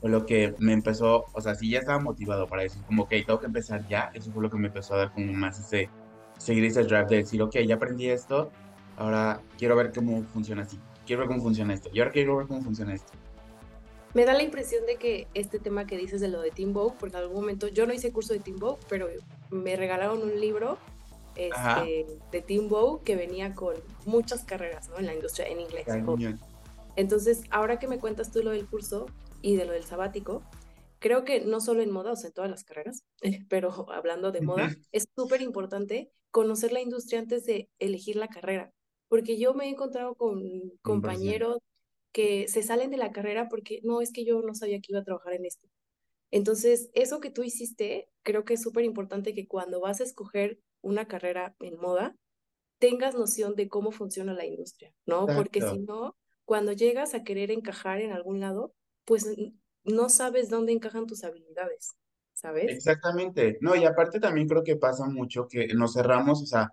fue 0.00 0.10
lo 0.10 0.24
que 0.24 0.54
me 0.58 0.72
empezó, 0.72 1.26
o 1.32 1.40
sea, 1.40 1.54
si 1.54 1.70
ya 1.70 1.80
estaba 1.80 1.98
motivado 2.00 2.46
para 2.46 2.62
decir, 2.62 2.82
como, 2.84 3.04
ok, 3.04 3.10
tengo 3.26 3.38
que 3.38 3.46
empezar 3.46 3.86
ya, 3.86 4.10
eso 4.14 4.32
fue 4.32 4.42
lo 4.42 4.50
que 4.50 4.56
me 4.56 4.68
empezó 4.68 4.94
a 4.94 4.98
dar 4.98 5.12
como 5.12 5.32
más 5.32 5.60
ese, 5.60 5.90
seguir 6.38 6.64
ese 6.64 6.84
drive 6.84 7.06
de 7.06 7.16
decir, 7.16 7.42
ok, 7.42 7.56
ya 7.66 7.74
aprendí 7.74 8.08
esto, 8.08 8.50
ahora 8.96 9.42
quiero 9.58 9.76
ver 9.76 9.92
cómo 9.92 10.22
funciona 10.24 10.62
así, 10.62 10.78
quiero 11.04 11.20
ver 11.20 11.28
cómo 11.28 11.42
funciona 11.42 11.74
esto, 11.74 11.90
y 11.92 12.00
ahora 12.00 12.12
quiero 12.12 12.38
ver 12.38 12.46
cómo 12.46 12.62
funciona 12.62 12.94
esto. 12.94 13.12
Me 14.14 14.24
da 14.24 14.34
la 14.34 14.42
impresión 14.42 14.84
de 14.86 14.96
que 14.96 15.28
este 15.34 15.60
tema 15.60 15.86
que 15.86 15.96
dices 15.96 16.20
de 16.20 16.28
lo 16.28 16.40
de 16.40 16.50
Team 16.50 16.72
Vogue, 16.72 16.96
porque 16.98 17.16
en 17.16 17.22
algún 17.22 17.40
momento 17.40 17.68
yo 17.68 17.86
no 17.86 17.92
hice 17.92 18.12
curso 18.12 18.32
de 18.32 18.40
Team 18.40 18.58
Vogue, 18.58 18.80
pero 18.88 19.08
me 19.50 19.76
regalaron 19.76 20.22
un 20.22 20.40
libro 20.40 20.78
este, 21.36 22.06
de 22.32 22.42
Team 22.42 22.68
Vogue 22.68 23.04
que 23.04 23.16
venía 23.16 23.54
con 23.54 23.76
muchas 24.06 24.44
carreras 24.44 24.88
¿no? 24.88 24.98
en 24.98 25.06
la 25.06 25.14
industria 25.14 25.46
en 25.46 25.60
inglés. 25.60 25.86
Entonces, 26.96 27.42
ahora 27.50 27.78
que 27.78 27.86
me 27.86 27.98
cuentas 27.98 28.32
tú 28.32 28.42
lo 28.42 28.50
del 28.50 28.66
curso 28.66 29.06
y 29.42 29.56
de 29.56 29.64
lo 29.64 29.72
del 29.72 29.84
sabático, 29.84 30.42
creo 30.98 31.24
que 31.24 31.40
no 31.40 31.60
solo 31.60 31.82
en 31.82 31.90
moda, 31.90 32.12
o 32.12 32.16
sea, 32.16 32.28
en 32.28 32.34
todas 32.34 32.50
las 32.50 32.64
carreras, 32.64 33.04
pero 33.48 33.90
hablando 33.92 34.32
de 34.32 34.40
moda, 34.40 34.70
es 34.92 35.08
súper 35.16 35.40
importante 35.40 36.10
conocer 36.30 36.72
la 36.72 36.80
industria 36.80 37.20
antes 37.20 37.44
de 37.44 37.68
elegir 37.78 38.16
la 38.16 38.28
carrera, 38.28 38.72
porque 39.08 39.38
yo 39.38 39.54
me 39.54 39.66
he 39.66 39.68
encontrado 39.68 40.14
con 40.14 40.42
compañeros 40.82 41.58
que 42.12 42.48
se 42.48 42.62
salen 42.62 42.90
de 42.90 42.96
la 42.96 43.12
carrera 43.12 43.48
porque 43.48 43.80
no, 43.84 44.00
es 44.00 44.12
que 44.12 44.24
yo 44.24 44.42
no 44.42 44.54
sabía 44.54 44.80
que 44.80 44.92
iba 44.92 45.00
a 45.00 45.04
trabajar 45.04 45.34
en 45.34 45.46
esto. 45.46 45.68
Entonces, 46.30 46.90
eso 46.94 47.20
que 47.20 47.30
tú 47.30 47.42
hiciste, 47.42 48.08
creo 48.22 48.44
que 48.44 48.54
es 48.54 48.62
súper 48.62 48.84
importante 48.84 49.34
que 49.34 49.48
cuando 49.48 49.80
vas 49.80 50.00
a 50.00 50.04
escoger 50.04 50.60
una 50.80 51.06
carrera 51.06 51.56
en 51.60 51.78
moda, 51.78 52.16
tengas 52.78 53.14
noción 53.14 53.54
de 53.56 53.68
cómo 53.68 53.90
funciona 53.90 54.32
la 54.32 54.46
industria, 54.46 54.92
¿no? 55.06 55.26
Porque 55.26 55.60
si 55.60 55.78
no, 55.80 56.16
cuando 56.44 56.72
llegas 56.72 57.14
a 57.14 57.24
querer 57.24 57.50
encajar 57.50 58.00
en 58.00 58.12
algún 58.12 58.40
lado, 58.40 58.74
pues 59.04 59.26
no 59.84 60.08
sabes 60.08 60.48
dónde 60.48 60.72
encajan 60.72 61.06
tus 61.06 61.24
habilidades, 61.24 61.90
¿sabes? 62.32 62.70
Exactamente. 62.70 63.58
No, 63.60 63.76
y 63.76 63.84
aparte 63.84 64.20
también 64.20 64.48
creo 64.48 64.62
que 64.62 64.76
pasa 64.76 65.06
mucho 65.06 65.46
que 65.46 65.68
nos 65.74 65.94
cerramos, 65.94 66.42
o 66.42 66.46
sea, 66.46 66.72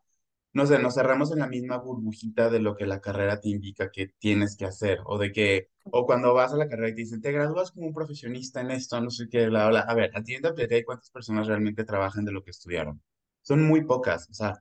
no 0.53 0.65
sé, 0.65 0.79
nos 0.79 0.95
cerramos 0.95 1.31
en 1.31 1.39
la 1.39 1.47
misma 1.47 1.77
burbujita 1.77 2.49
de 2.49 2.59
lo 2.59 2.75
que 2.75 2.85
la 2.87 2.99
carrera 3.01 3.39
te 3.39 3.49
indica 3.49 3.91
que 3.91 4.07
tienes 4.19 4.55
que 4.57 4.65
hacer, 4.65 4.99
o 5.05 5.17
de 5.17 5.31
que, 5.31 5.69
o 5.91 6.05
cuando 6.05 6.33
vas 6.33 6.53
a 6.53 6.57
la 6.57 6.67
carrera 6.69 6.89
y 6.89 6.95
te 6.95 7.01
dicen, 7.01 7.21
te 7.21 7.31
gradúas 7.31 7.71
como 7.71 7.87
un 7.87 7.93
profesionista 7.93 8.61
en 8.61 8.71
esto, 8.71 8.99
no 9.01 9.09
sé 9.11 9.27
qué, 9.29 9.47
bla, 9.47 9.69
bla. 9.69 9.81
A 9.81 9.93
ver, 9.95 10.11
a 10.15 10.23
ti 10.23 10.37
te 10.41 10.85
cuántas 10.85 11.11
personas 11.11 11.47
realmente 11.47 11.83
trabajan 11.85 12.25
de 12.25 12.31
lo 12.31 12.43
que 12.43 12.51
estudiaron. 12.51 13.01
Son 13.41 13.63
muy 13.65 13.85
pocas, 13.85 14.29
o 14.29 14.33
sea, 14.33 14.59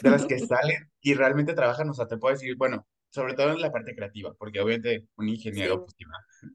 de 0.00 0.10
las 0.10 0.26
que 0.26 0.38
salen 0.40 0.90
y 1.00 1.14
realmente 1.14 1.54
trabajan, 1.54 1.88
o 1.90 1.94
sea, 1.94 2.06
te 2.06 2.16
puedo 2.18 2.34
decir, 2.34 2.56
bueno, 2.56 2.86
sobre 3.10 3.34
todo 3.34 3.52
en 3.52 3.60
la 3.60 3.72
parte 3.72 3.94
creativa, 3.94 4.34
porque 4.38 4.60
obviamente 4.60 5.08
un 5.16 5.28
ingeniero, 5.28 5.80
Sí. 5.80 5.84
pues, 5.84 5.96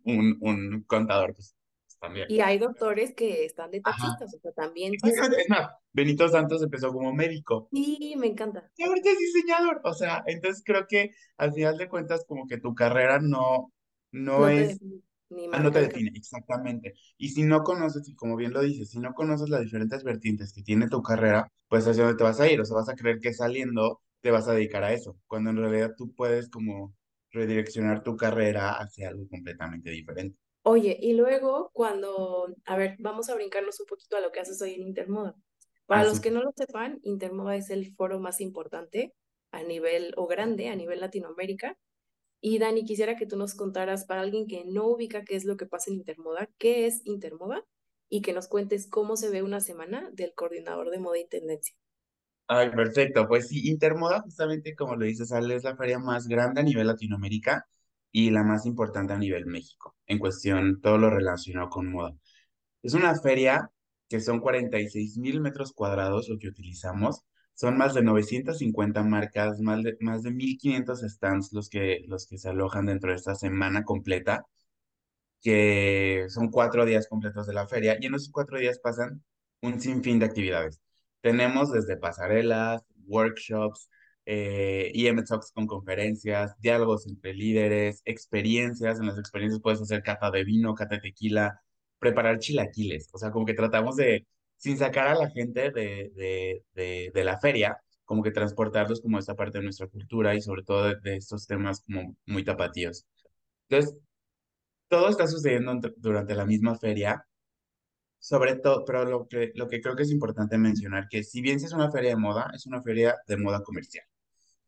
un, 0.03 0.37
un 0.41 0.83
contador, 0.87 1.33
pues, 1.35 1.55
también. 1.99 2.27
Y 2.27 2.39
hay 2.41 2.57
doctores 2.59 3.13
que 3.13 3.43
están 3.45 3.71
de 3.71 3.81
Ajá. 3.83 4.07
taxistas, 4.11 4.33
o 4.33 4.39
sea, 4.39 4.51
también. 4.53 4.93
Es 5.03 5.49
más, 5.49 5.69
Benito 5.93 6.27
Santos 6.29 6.61
empezó 6.63 6.91
como 6.93 7.13
médico 7.13 7.71
Sí, 7.71 8.13
me 8.17 8.27
encanta. 8.27 8.71
y 8.77 8.83
ahorita 8.83 9.09
es 9.11 9.17
diseñador. 9.19 9.81
O 9.83 9.93
sea, 9.93 10.23
entonces 10.27 10.63
creo 10.65 10.87
que 10.87 11.11
al 11.37 11.53
final 11.53 11.77
de 11.77 11.89
cuentas 11.89 12.25
como 12.27 12.47
que 12.47 12.57
tu 12.59 12.73
carrera 12.75 13.19
no, 13.21 13.73
no 14.11 14.47
No 14.47 14.53
te 14.55 14.61
es, 14.61 14.79
define 14.79 15.01
ni 15.29 15.47
ah, 15.51 15.59
no 15.59 15.71
te 15.71 15.81
define 15.81 16.11
exactamente. 16.15 16.93
Y 17.17 17.29
si 17.29 17.43
no 17.43 17.63
conoces, 17.63 18.07
y 18.09 18.15
como 18.15 18.35
bien 18.37 18.53
lo 18.53 18.61
dices, 18.61 18.89
si 18.91 18.99
no 18.99 19.13
conoces 19.13 19.49
las 19.49 19.61
diferentes 19.61 20.03
vertientes 20.03 20.53
que 20.53 20.63
tiene 20.63 20.87
tu 20.89 21.01
carrera, 21.03 21.51
pues 21.67 21.87
hacia 21.87 22.03
dónde 22.05 22.17
te 22.17 22.23
vas 22.23 22.39
a 22.39 22.49
ir. 22.51 22.61
O 22.61 22.65
sea, 22.65 22.77
vas 22.77 22.89
a 22.89 22.95
creer 22.95 23.19
que 23.19 23.33
saliendo 23.33 24.01
te 24.21 24.31
vas 24.31 24.47
a 24.47 24.53
dedicar 24.53 24.83
a 24.83 24.93
eso, 24.93 25.17
cuando 25.27 25.49
en 25.51 25.57
realidad 25.57 25.93
tú 25.97 26.13
puedes 26.15 26.49
como 26.49 26.95
redireccionar 27.31 28.03
tu 28.03 28.17
carrera 28.17 28.71
hacia 28.73 29.09
algo 29.09 29.27
completamente 29.29 29.91
diferente. 29.91 30.37
Oye, 30.63 30.97
y 31.01 31.13
luego 31.13 31.71
cuando, 31.73 32.47
a 32.65 32.77
ver, 32.77 32.95
vamos 32.99 33.29
a 33.29 33.35
brincarnos 33.35 33.79
un 33.79 33.85
poquito 33.87 34.17
a 34.17 34.21
lo 34.21 34.31
que 34.31 34.39
haces 34.39 34.61
hoy 34.61 34.73
en 34.75 34.83
Intermoda. 34.83 35.35
Para 35.85 36.01
Ah, 36.01 36.05
los 36.05 36.19
que 36.19 36.31
no 36.31 36.43
lo 36.43 36.51
sepan, 36.55 36.99
Intermoda 37.03 37.55
es 37.55 37.69
el 37.69 37.95
foro 37.95 38.19
más 38.19 38.41
importante 38.41 39.13
a 39.51 39.63
nivel, 39.63 40.13
o 40.17 40.27
grande, 40.27 40.69
a 40.69 40.75
nivel 40.75 40.99
Latinoamérica. 40.99 41.77
Y 42.41 42.59
Dani, 42.59 42.85
quisiera 42.85 43.15
que 43.17 43.27
tú 43.27 43.37
nos 43.37 43.55
contaras, 43.55 44.05
para 44.05 44.21
alguien 44.21 44.47
que 44.47 44.65
no 44.65 44.87
ubica 44.87 45.23
qué 45.25 45.35
es 45.35 45.45
lo 45.45 45.57
que 45.57 45.65
pasa 45.67 45.91
en 45.91 45.97
Intermoda, 45.97 46.49
qué 46.59 46.87
es 46.87 47.01
Intermoda 47.05 47.65
y 48.09 48.21
que 48.21 48.33
nos 48.33 48.47
cuentes 48.47 48.87
cómo 48.87 49.17
se 49.17 49.29
ve 49.29 49.43
una 49.43 49.61
semana 49.61 50.09
del 50.13 50.33
coordinador 50.35 50.91
de 50.91 50.99
moda 50.99 51.19
y 51.19 51.27
tendencia. 51.27 51.75
Ay, 52.47 52.71
perfecto. 52.71 53.27
Pues 53.27 53.47
sí, 53.47 53.69
Intermoda, 53.69 54.21
justamente 54.21 54.75
como 54.75 54.95
lo 54.95 55.05
dices, 55.05 55.31
Ale, 55.31 55.55
es 55.55 55.63
la 55.63 55.75
feria 55.77 55.99
más 55.99 56.27
grande 56.27 56.61
a 56.61 56.63
nivel 56.63 56.87
Latinoamérica 56.87 57.67
y 58.11 58.31
la 58.31 58.43
más 58.43 58.65
importante 58.65 59.13
a 59.13 59.17
nivel 59.17 59.45
México, 59.45 59.95
en 60.07 60.19
cuestión 60.19 60.81
todo 60.81 60.97
lo 60.97 61.09
relacionado 61.09 61.69
con 61.69 61.91
moda. 61.91 62.15
Es 62.83 62.93
una 62.93 63.15
feria 63.15 63.71
que 64.09 64.19
son 64.21 64.39
46 64.39 65.17
mil 65.17 65.41
metros 65.41 65.73
cuadrados 65.73 66.29
lo 66.29 66.39
que 66.39 66.47
utilizamos. 66.49 67.23
Son 67.53 67.77
más 67.77 67.93
de 67.93 68.01
950 68.03 69.03
marcas, 69.03 69.59
más 69.61 69.83
de, 69.83 69.97
más 70.01 70.23
de 70.23 70.31
1500 70.31 71.01
stands 71.01 71.53
los 71.53 71.69
que, 71.69 72.05
los 72.07 72.25
que 72.27 72.37
se 72.37 72.49
alojan 72.49 72.85
dentro 72.87 73.11
de 73.11 73.17
esta 73.17 73.35
semana 73.35 73.83
completa 73.83 74.45
que 75.41 76.25
son 76.29 76.49
cuatro 76.49 76.85
días 76.85 77.07
completos 77.07 77.47
de 77.47 77.53
la 77.53 77.67
feria 77.67 77.97
y 77.99 78.05
en 78.07 78.15
esos 78.15 78.29
cuatro 78.31 78.57
días 78.59 78.79
pasan 78.79 79.23
un 79.61 79.79
sinfín 79.79 80.19
de 80.19 80.25
actividades. 80.25 80.81
Tenemos 81.21 81.71
desde 81.71 81.97
pasarelas, 81.97 82.83
workshops, 83.07 83.89
eh, 84.25 84.91
EM 84.93 85.23
Talks 85.23 85.51
con 85.51 85.67
conferencias, 85.67 86.59
diálogos 86.59 87.07
entre 87.07 87.33
líderes, 87.33 88.01
experiencias. 88.05 88.99
En 88.99 89.07
las 89.07 89.17
experiencias 89.17 89.61
puedes 89.61 89.81
hacer 89.81 90.03
cata 90.03 90.31
de 90.31 90.43
vino, 90.43 90.75
cata 90.75 90.95
de 90.95 91.01
tequila, 91.01 91.61
preparar 91.99 92.39
chilaquiles. 92.39 93.09
O 93.13 93.17
sea, 93.17 93.31
como 93.31 93.45
que 93.45 93.53
tratamos 93.53 93.95
de, 93.95 94.27
sin 94.57 94.77
sacar 94.77 95.07
a 95.07 95.15
la 95.15 95.29
gente 95.29 95.71
de, 95.71 96.11
de, 96.15 96.63
de, 96.73 97.11
de 97.13 97.23
la 97.23 97.39
feria, 97.39 97.81
como 98.09 98.23
que 98.23 98.31
transportarlos 98.31 99.01
como 99.01 99.19
esta 99.19 99.35
parte 99.35 99.59
de 99.59 99.65
nuestra 99.65 99.87
cultura 99.87 100.33
y 100.33 100.41
sobre 100.41 100.63
todo 100.63 100.95
de, 100.95 101.15
estos 101.15 101.45
temas 101.45 101.81
como 101.81 102.15
muy 102.25 102.43
tapatíos. 102.43 103.05
Entonces, 103.69 103.95
todo 104.87 105.09
está 105.09 105.27
sucediendo 105.27 105.79
durante 105.97 106.33
la 106.33 106.45
misma 106.45 106.75
feria, 106.75 107.23
sobre 108.19 108.55
todo, 108.57 108.85
pero 108.85 109.05
lo 109.05 109.27
que, 109.27 109.51
lo 109.55 109.67
que 109.67 109.81
creo 109.81 109.95
que 109.95 110.03
es 110.03 110.11
importante 110.11 110.57
mencionar, 110.57 111.07
que 111.09 111.23
si 111.23 111.41
bien 111.41 111.57
es 111.57 111.73
una 111.73 111.91
feria 111.91 112.11
de 112.11 112.15
moda, 112.17 112.51
es 112.53 112.65
una 112.65 112.81
feria 112.81 113.15
de 113.27 113.37
moda 113.37 113.63
comercial. 113.63 114.05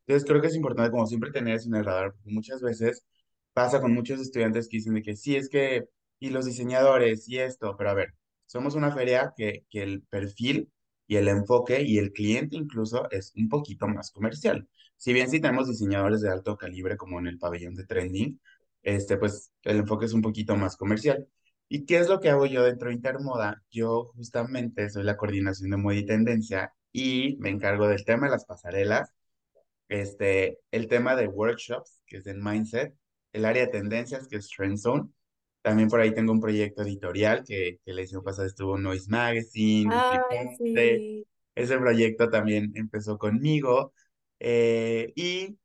Entonces 0.05 0.27
creo 0.27 0.41
que 0.41 0.47
es 0.47 0.55
importante 0.55 0.91
como 0.91 1.07
siempre 1.07 1.31
tener 1.31 1.55
eso 1.55 1.69
en 1.69 1.75
el 1.75 1.85
radar, 1.85 2.13
porque 2.13 2.31
muchas 2.31 2.61
veces 2.61 3.05
pasa 3.53 3.81
con 3.81 3.93
muchos 3.93 4.19
estudiantes 4.21 4.67
que 4.67 4.77
dicen 4.77 4.93
de 4.95 5.01
que 5.03 5.15
sí, 5.15 5.35
es 5.35 5.49
que, 5.49 5.85
y 6.19 6.29
los 6.29 6.45
diseñadores, 6.45 7.27
y 7.29 7.39
esto, 7.39 7.75
pero 7.77 7.91
a 7.91 7.93
ver, 7.93 8.13
somos 8.45 8.75
una 8.75 8.91
feria 8.91 9.33
que, 9.35 9.65
que 9.69 9.83
el 9.83 10.03
perfil 10.03 10.71
y 11.07 11.17
el 11.17 11.27
enfoque 11.27 11.81
y 11.83 11.97
el 11.97 12.13
cliente 12.13 12.55
incluso 12.55 13.09
es 13.11 13.33
un 13.35 13.49
poquito 13.49 13.87
más 13.87 14.11
comercial. 14.11 14.67
Si 14.97 15.13
bien 15.13 15.29
sí 15.29 15.41
tenemos 15.41 15.67
diseñadores 15.67 16.21
de 16.21 16.29
alto 16.29 16.57
calibre 16.57 16.97
como 16.97 17.19
en 17.19 17.27
el 17.27 17.39
pabellón 17.39 17.75
de 17.75 17.85
trending, 17.85 18.39
este, 18.83 19.17
pues 19.17 19.51
el 19.63 19.77
enfoque 19.79 20.05
es 20.05 20.13
un 20.13 20.21
poquito 20.21 20.55
más 20.55 20.77
comercial. 20.77 21.27
¿Y 21.73 21.85
qué 21.85 21.99
es 21.99 22.09
lo 22.09 22.19
que 22.19 22.29
hago 22.29 22.45
yo 22.45 22.63
dentro 22.63 22.89
de 22.89 22.95
Intermoda? 22.95 23.63
Yo 23.71 24.11
justamente 24.15 24.89
soy 24.89 25.03
la 25.03 25.15
coordinación 25.15 25.69
de 25.69 25.77
moda 25.77 25.95
y 25.95 26.05
tendencia 26.05 26.73
y 26.91 27.37
me 27.39 27.49
encargo 27.49 27.87
del 27.87 28.03
tema 28.03 28.25
de 28.25 28.31
las 28.33 28.43
pasarelas 28.43 29.13
este, 29.87 30.59
el 30.71 30.89
tema 30.89 31.15
de 31.15 31.27
workshops, 31.27 32.01
que 32.05 32.17
es 32.17 32.27
en 32.27 32.43
Mindset, 32.43 32.93
el 33.31 33.45
área 33.45 33.65
de 33.65 33.71
tendencias, 33.71 34.27
que 34.27 34.35
es 34.35 34.49
Trend 34.49 34.79
Zone. 34.79 35.09
También 35.61 35.87
por 35.87 36.01
ahí 36.01 36.13
tengo 36.13 36.33
un 36.33 36.41
proyecto 36.41 36.81
editorial 36.81 37.45
que, 37.45 37.79
que 37.85 37.93
la 37.93 38.01
edición 38.01 38.21
pasada 38.21 38.47
estuvo 38.47 38.77
Noise 38.77 39.09
Magazine, 39.09 39.89
Ay, 39.93 40.47
sí. 40.57 41.25
Ese 41.55 41.77
proyecto 41.77 42.29
también 42.29 42.73
empezó 42.75 43.17
conmigo. 43.17 43.93
eh, 44.39 45.13
y 45.15 45.57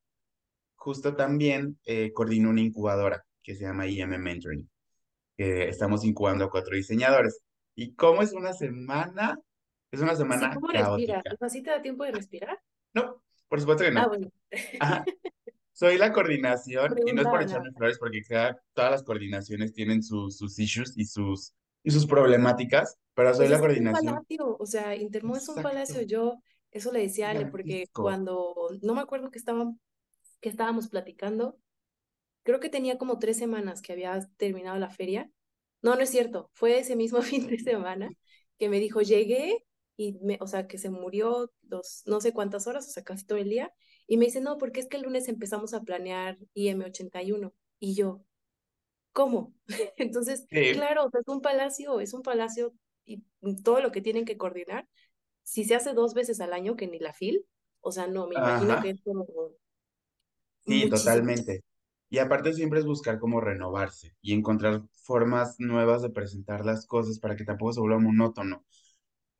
justo 0.76 1.16
también 1.16 1.78
eh, 1.84 2.12
coordino 2.12 2.50
una 2.50 2.60
incubadora 2.60 3.24
que 3.42 3.56
se 3.56 3.64
llama 3.64 3.88
IM 3.88 4.18
Mentoring, 4.18 4.68
que 5.36 5.68
estamos 5.68 6.04
incubando 6.04 6.44
a 6.44 6.50
cuatro 6.50 6.76
diseñadores. 6.76 7.40
¿Y 7.74 7.94
cómo 7.94 8.22
es 8.22 8.32
una 8.32 8.52
semana? 8.52 9.38
Es 9.90 10.00
una 10.00 10.16
semana 10.16 10.50
¿cómo 10.54 10.68
respiras? 10.68 11.22
caótica. 11.22 11.22
O 11.34 11.36
sea, 11.38 11.48
¿sí 11.48 11.62
te 11.62 11.70
da 11.70 11.82
tiempo 11.82 12.04
de 12.04 12.12
respirar? 12.12 12.58
No, 12.94 13.22
por 13.48 13.60
supuesto 13.60 13.84
que 13.84 13.90
Ah, 13.94 14.02
no. 14.02 14.08
bueno. 14.08 14.30
Soy 15.72 15.98
la 15.98 16.12
coordinación, 16.12 16.96
y 17.04 17.12
no 17.12 17.22
es 17.22 17.28
por 17.28 17.42
echarme 17.42 17.70
flores, 17.72 17.98
porque 17.98 18.22
cada, 18.22 18.58
todas 18.72 18.90
las 18.92 19.02
coordinaciones 19.02 19.72
tienen 19.74 20.02
sus, 20.02 20.38
sus 20.38 20.58
issues 20.58 20.94
y 20.96 21.04
sus, 21.04 21.52
y 21.82 21.90
sus 21.90 22.06
problemáticas, 22.06 22.96
pero 23.14 23.34
soy 23.34 23.48
Pues 23.48 23.50
la 23.50 23.56
es 23.56 23.62
que 23.62 23.72
es 23.72 23.80
un 23.80 23.90
coordinación. 23.90 24.14
palacio, 24.14 24.56
o 24.58 24.66
sea, 24.66 24.96
Intermó 24.96 25.36
es 25.36 25.48
un 25.48 25.60
palacio. 25.62 26.02
Yo 26.02 26.40
eso 26.70 26.92
le 26.92 27.00
decía 27.00 27.28
a 27.28 27.30
Ale, 27.32 27.46
porque 27.46 27.88
cuando, 27.92 28.54
no 28.82 28.94
me 28.94 29.00
acuerdo 29.02 29.30
que 29.30 29.38
estaban, 29.38 29.78
que 30.40 30.48
estábamos 30.48 30.88
platicando, 30.88 31.58
creo 32.46 32.60
que 32.60 32.68
tenía 32.68 32.96
como 32.96 33.18
tres 33.18 33.36
semanas 33.36 33.82
que 33.82 33.92
había 33.92 34.20
terminado 34.36 34.78
la 34.78 34.88
feria. 34.88 35.28
No, 35.82 35.96
no 35.96 36.02
es 36.02 36.10
cierto, 36.10 36.48
fue 36.54 36.78
ese 36.78 36.94
mismo 36.94 37.20
fin 37.22 37.48
de 37.48 37.58
semana 37.58 38.08
que 38.56 38.68
me 38.68 38.78
dijo, 38.78 39.02
llegué 39.02 39.64
y, 39.96 40.12
me, 40.22 40.38
o 40.40 40.46
sea, 40.46 40.68
que 40.68 40.78
se 40.78 40.88
murió 40.88 41.52
dos, 41.62 42.02
no 42.06 42.20
sé 42.20 42.32
cuántas 42.32 42.66
horas, 42.68 42.86
o 42.88 42.90
sea, 42.92 43.02
casi 43.02 43.26
todo 43.26 43.38
el 43.38 43.50
día, 43.50 43.72
y 44.06 44.16
me 44.16 44.26
dice, 44.26 44.40
no, 44.40 44.58
porque 44.58 44.80
es 44.80 44.86
que 44.86 44.96
el 44.96 45.02
lunes 45.02 45.28
empezamos 45.28 45.74
a 45.74 45.82
planear 45.82 46.38
IM81. 46.54 47.52
Y 47.80 47.94
yo, 47.94 48.24
¿cómo? 49.12 49.52
Entonces, 49.96 50.46
Sí, 50.48 50.72
claro, 50.72 51.06
o 51.06 51.10
sea, 51.10 51.20
es 51.20 51.28
un 51.28 51.40
palacio, 51.42 52.00
es 52.00 52.14
un 52.14 52.22
palacio 52.22 52.72
y 53.04 53.24
todo 53.64 53.80
lo 53.80 53.90
que 53.90 54.00
tienen 54.02 54.24
que 54.24 54.36
coordinar. 54.38 54.88
Si 55.42 55.64
se 55.64 55.74
hace 55.74 55.94
dos 55.94 56.14
veces 56.14 56.40
al 56.40 56.52
año, 56.52 56.76
que 56.76 56.86
ni 56.86 57.00
la 57.00 57.12
FIL, 57.12 57.44
o 57.80 57.90
sea, 57.90 58.06
no, 58.06 58.28
me 58.28 58.36
imagino 58.36 58.78
que 58.78 58.90
es 58.90 59.02
como 59.02 59.26
sí, 60.64 60.86
muchísimo. 60.86 60.96
totalmente. 60.96 61.64
Y 62.08 62.18
aparte 62.18 62.52
siempre 62.54 62.78
es 62.80 62.86
buscar 62.86 63.18
cómo 63.18 63.40
renovarse 63.40 64.14
y 64.22 64.32
encontrar 64.34 64.82
formas 65.04 65.56
nuevas 65.58 66.02
de 66.02 66.10
presentar 66.10 66.64
las 66.64 66.86
cosas 66.86 67.18
para 67.18 67.36
que 67.36 67.44
tampoco 67.44 67.72
se 67.72 67.80
vuelva 67.80 67.98
monótono. 67.98 68.64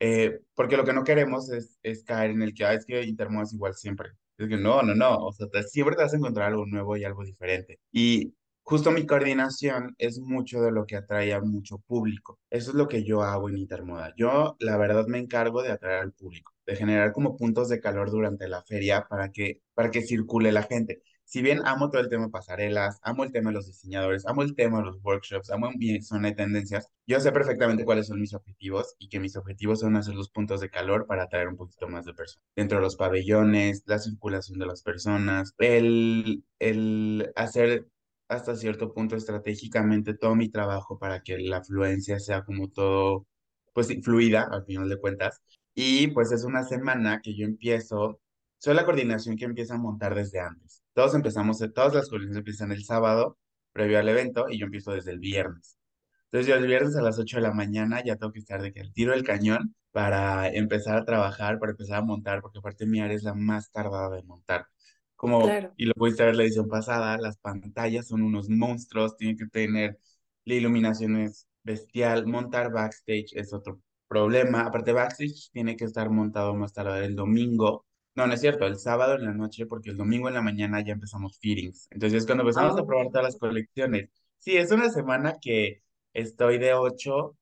Eh, 0.00 0.40
porque 0.54 0.76
lo 0.76 0.84
que 0.84 0.92
no 0.92 1.04
queremos 1.04 1.50
es, 1.50 1.78
es 1.82 2.04
caer 2.04 2.30
en 2.30 2.42
el 2.42 2.54
que, 2.54 2.64
ah, 2.64 2.74
es 2.74 2.84
que 2.84 3.02
Intermo 3.04 3.42
es 3.42 3.52
igual 3.54 3.74
siempre. 3.74 4.10
Es 4.38 4.48
que 4.48 4.56
no, 4.58 4.82
no, 4.82 4.94
no, 4.94 5.16
o 5.18 5.32
sea, 5.32 5.48
te- 5.48 5.62
siempre 5.64 5.96
te 5.96 6.02
vas 6.02 6.12
a 6.12 6.16
encontrar 6.16 6.48
algo 6.48 6.66
nuevo 6.66 6.96
y 6.96 7.04
algo 7.04 7.24
diferente. 7.24 7.80
Y 7.92 8.34
justo 8.62 8.90
mi 8.90 9.06
coordinación 9.06 9.94
es 9.98 10.18
mucho 10.20 10.60
de 10.60 10.70
lo 10.72 10.84
que 10.86 10.96
atrae 10.96 11.32
a 11.32 11.40
mucho 11.40 11.78
público. 11.78 12.38
Eso 12.50 12.70
es 12.70 12.76
lo 12.76 12.88
que 12.88 13.04
yo 13.04 13.22
hago 13.22 13.48
en 13.48 13.56
Intermoda. 13.58 14.12
Yo, 14.16 14.56
la 14.60 14.76
verdad, 14.76 15.06
me 15.06 15.18
encargo 15.18 15.62
de 15.62 15.70
atraer 15.72 16.00
al 16.02 16.12
público, 16.12 16.52
de 16.66 16.76
generar 16.76 17.12
como 17.12 17.36
puntos 17.36 17.68
de 17.70 17.80
calor 17.80 18.10
durante 18.10 18.48
la 18.48 18.62
feria 18.62 19.06
para 19.08 19.30
que, 19.32 19.62
para 19.74 19.90
que 19.90 20.02
circule 20.02 20.52
la 20.52 20.62
gente. 20.64 21.02
Si 21.26 21.42
bien 21.42 21.60
amo 21.66 21.90
todo 21.90 22.00
el 22.00 22.08
tema 22.08 22.26
de 22.26 22.30
pasarelas, 22.30 22.98
amo 23.02 23.24
el 23.24 23.32
tema 23.32 23.50
de 23.50 23.54
los 23.56 23.66
diseñadores, 23.66 24.24
amo 24.26 24.42
el 24.42 24.54
tema 24.54 24.78
de 24.78 24.84
los 24.84 24.98
workshops, 25.02 25.50
amo 25.50 25.70
mi 25.76 26.00
zona 26.00 26.28
de 26.28 26.36
tendencias, 26.36 26.88
yo 27.06 27.18
sé 27.20 27.32
perfectamente 27.32 27.84
cuáles 27.84 28.06
son 28.06 28.20
mis 28.20 28.32
objetivos 28.32 28.94
y 28.98 29.08
que 29.08 29.18
mis 29.20 29.36
objetivos 29.36 29.80
son 29.80 29.96
hacer 29.96 30.14
los 30.14 30.30
puntos 30.30 30.60
de 30.60 30.70
calor 30.70 31.06
para 31.06 31.24
atraer 31.24 31.48
un 31.48 31.56
poquito 31.56 31.88
más 31.88 32.04
de 32.06 32.14
personas. 32.14 32.44
Dentro 32.54 32.78
de 32.78 32.82
los 32.84 32.96
pabellones, 32.96 33.82
la 33.86 33.98
circulación 33.98 34.58
de 34.60 34.66
las 34.66 34.82
personas, 34.82 35.52
el, 35.58 36.44
el 36.60 37.32
hacer 37.36 37.88
hasta 38.28 38.54
cierto 38.56 38.92
punto 38.94 39.16
estratégicamente 39.16 40.14
todo 40.14 40.36
mi 40.36 40.48
trabajo 40.48 40.98
para 40.98 41.22
que 41.22 41.38
la 41.38 41.58
afluencia 41.58 42.18
sea 42.20 42.44
como 42.44 42.68
todo, 42.70 43.26
pues 43.72 43.88
fluida 44.02 44.48
al 44.50 44.64
final 44.64 44.88
de 44.88 44.98
cuentas. 45.00 45.40
Y 45.74 46.08
pues 46.08 46.30
es 46.32 46.44
una 46.44 46.62
semana 46.64 47.20
que 47.22 47.36
yo 47.36 47.44
empiezo 47.44 48.20
soy 48.58 48.74
la 48.74 48.84
coordinación 48.84 49.36
que 49.36 49.44
empieza 49.44 49.74
a 49.74 49.78
montar 49.78 50.14
desde 50.14 50.40
antes. 50.40 50.82
Todos 50.96 51.14
empezamos, 51.14 51.58
todas 51.74 51.92
las 51.92 52.08
coordinaciones 52.08 52.38
empiezan 52.38 52.72
el 52.72 52.82
sábado, 52.82 53.38
previo 53.72 53.98
al 53.98 54.08
evento, 54.08 54.46
y 54.48 54.58
yo 54.58 54.64
empiezo 54.64 54.92
desde 54.92 55.12
el 55.12 55.18
viernes. 55.18 55.76
Entonces 56.24 56.48
yo 56.48 56.54
el 56.56 56.66
viernes 56.66 56.96
a 56.96 57.02
las 57.02 57.18
8 57.18 57.36
de 57.36 57.42
la 57.42 57.52
mañana 57.52 58.02
ya 58.02 58.16
tengo 58.16 58.32
que 58.32 58.38
estar 58.38 58.62
de 58.62 58.72
que 58.72 58.80
el 58.80 58.94
tiro 58.94 59.12
del 59.12 59.22
cañón 59.22 59.74
para 59.92 60.48
empezar 60.48 60.96
a 60.96 61.04
trabajar, 61.04 61.58
para 61.58 61.72
empezar 61.72 61.98
a 61.98 62.02
montar, 62.02 62.40
porque 62.40 62.60
aparte 62.60 62.86
mi 62.86 63.00
área 63.00 63.16
es 63.16 63.24
la 63.24 63.34
más 63.34 63.70
tardada 63.70 64.16
de 64.16 64.22
montar. 64.22 64.68
Como, 65.16 65.42
Claro, 65.42 65.74
y 65.76 65.84
lo 65.84 65.94
pudiste 65.94 66.24
ver 66.24 66.36
la 66.36 66.44
edición 66.44 66.68
pasada, 66.68 67.18
las 67.18 67.38
pantallas 67.38 68.08
son 68.08 68.22
unos 68.22 68.48
monstruos, 68.48 69.18
tienen 69.18 69.36
que 69.36 69.46
tener, 69.48 69.98
la 70.46 70.54
iluminación 70.54 71.16
es 71.18 71.46
bestial, 71.62 72.26
montar 72.26 72.72
backstage 72.72 73.34
es 73.34 73.52
otro 73.52 73.82
problema. 74.08 74.62
Aparte, 74.62 74.92
backstage 74.92 75.50
tiene 75.52 75.76
que 75.76 75.84
estar 75.84 76.10
montado 76.10 76.54
más 76.54 76.72
tarde 76.72 77.04
el 77.04 77.16
domingo. 77.16 77.85
No, 78.16 78.26
no 78.26 78.32
es 78.32 78.40
cierto, 78.40 78.66
el 78.66 78.78
sábado 78.78 79.14
en 79.14 79.26
la 79.26 79.32
noche, 79.34 79.66
porque 79.66 79.90
el 79.90 79.98
domingo 79.98 80.28
en 80.28 80.34
la 80.34 80.42
mañana 80.42 80.80
ya 80.82 80.94
empezamos 80.94 81.38
fittings. 81.38 81.86
Entonces, 81.90 82.24
cuando 82.24 82.42
empezamos 82.44 82.78
a 82.78 82.86
probar 82.86 83.08
todas 83.08 83.24
las 83.24 83.36
colecciones. 83.36 84.08
Sí, 84.38 84.56
es 84.56 84.72
una 84.72 84.88
semana 84.88 85.34
que 85.40 85.82
estoy 86.14 86.58
de 86.58 86.72
8 86.74 87.36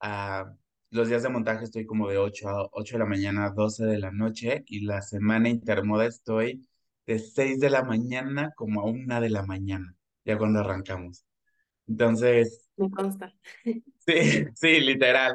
a... 0.00 0.54
Los 0.90 1.08
días 1.08 1.22
de 1.22 1.28
montaje 1.28 1.64
estoy 1.64 1.86
como 1.86 2.08
de 2.08 2.18
8 2.18 2.48
a 2.48 2.68
8 2.72 2.96
de 2.96 2.98
la 3.00 3.06
mañana 3.06 3.46
a 3.46 3.50
12 3.50 3.84
de 3.84 3.98
la 3.98 4.12
noche 4.12 4.64
y 4.66 4.80
la 4.84 5.02
semana 5.02 5.48
intermoda 5.48 6.06
estoy 6.06 6.66
de 7.06 7.18
6 7.18 7.60
de 7.60 7.70
la 7.70 7.82
mañana 7.84 8.52
como 8.56 8.80
a 8.80 8.84
una 8.84 9.20
de 9.20 9.30
la 9.30 9.44
mañana, 9.44 9.94
ya 10.24 10.38
cuando 10.38 10.60
arrancamos. 10.60 11.24
Entonces, 11.88 12.68
me 12.76 12.90
consta. 12.90 13.32
sí, 13.64 14.46
sí, 14.54 14.80
literal. 14.80 15.34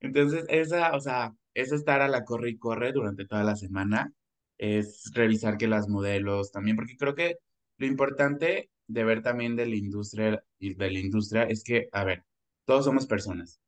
Entonces, 0.00 0.44
esa, 0.48 0.94
o 0.94 1.00
sea, 1.00 1.34
es 1.60 1.72
estar 1.72 2.00
a 2.02 2.08
la 2.08 2.24
corre 2.24 2.50
y 2.50 2.58
corre 2.58 2.92
durante 2.92 3.26
toda 3.26 3.44
la 3.44 3.56
semana, 3.56 4.12
es 4.58 5.10
revisar 5.14 5.58
que 5.58 5.68
las 5.68 5.88
modelos 5.88 6.52
también, 6.52 6.76
porque 6.76 6.96
creo 6.96 7.14
que 7.14 7.36
lo 7.78 7.86
importante 7.86 8.70
de 8.86 9.04
ver 9.04 9.22
también 9.22 9.56
de 9.56 9.66
la 9.66 9.76
industria 9.76 10.42
de 10.60 10.90
la 10.90 10.98
industria 10.98 11.44
es 11.44 11.62
que, 11.64 11.88
a 11.92 12.04
ver, 12.04 12.24
todos 12.64 12.84
somos 12.84 13.06
personas. 13.06 13.60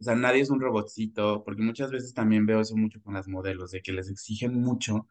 O 0.00 0.04
sea, 0.04 0.16
nadie 0.16 0.42
es 0.42 0.50
un 0.50 0.60
robotcito, 0.60 1.44
porque 1.44 1.62
muchas 1.62 1.90
veces 1.92 2.14
también 2.14 2.46
veo 2.46 2.60
eso 2.60 2.76
mucho 2.76 3.00
con 3.02 3.14
las 3.14 3.28
modelos, 3.28 3.70
de 3.72 3.82
que 3.82 3.92
les 3.92 4.10
exigen 4.10 4.54
mucho. 4.60 5.06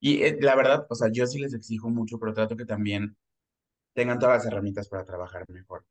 Y 0.00 0.22
eh, 0.22 0.38
la 0.40 0.56
verdad, 0.56 0.86
o 0.90 0.94
sea, 0.94 1.10
yo 1.12 1.26
sí 1.26 1.38
les 1.40 1.54
exijo 1.54 1.90
mucho, 1.90 2.18
pero 2.18 2.34
trato 2.34 2.56
que 2.56 2.66
también 2.66 3.16
tengan 3.94 4.18
todas 4.18 4.38
las 4.38 4.46
herramientas 4.46 4.88
para 4.88 5.04
trabajar 5.04 5.44
mejor. 5.50 5.86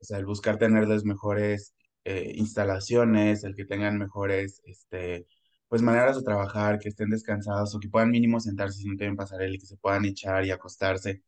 O 0.00 0.04
sea, 0.04 0.18
el 0.18 0.26
buscar 0.26 0.58
tener 0.58 0.88
las 0.88 1.04
mejores 1.04 1.74
eh, 2.04 2.32
instalaciones, 2.36 3.44
el 3.44 3.54
que 3.56 3.64
tengan 3.64 3.98
mejores, 3.98 4.60
este, 4.64 5.26
pues 5.68 5.82
maneras 5.82 6.16
de 6.16 6.22
trabajar, 6.22 6.78
que 6.78 6.88
estén 6.90 7.10
descansados 7.10 7.74
o 7.74 7.80
que 7.80 7.88
puedan 7.88 8.10
mínimo 8.10 8.40
sentarse 8.40 8.78
si 8.80 8.88
no 8.88 8.96
tienen 8.96 9.16
pasarela 9.16 9.54
y 9.54 9.58
que 9.58 9.66
se 9.66 9.76
puedan 9.76 10.04
echar 10.04 10.44
y 10.44 10.50
acostarse. 10.50 11.22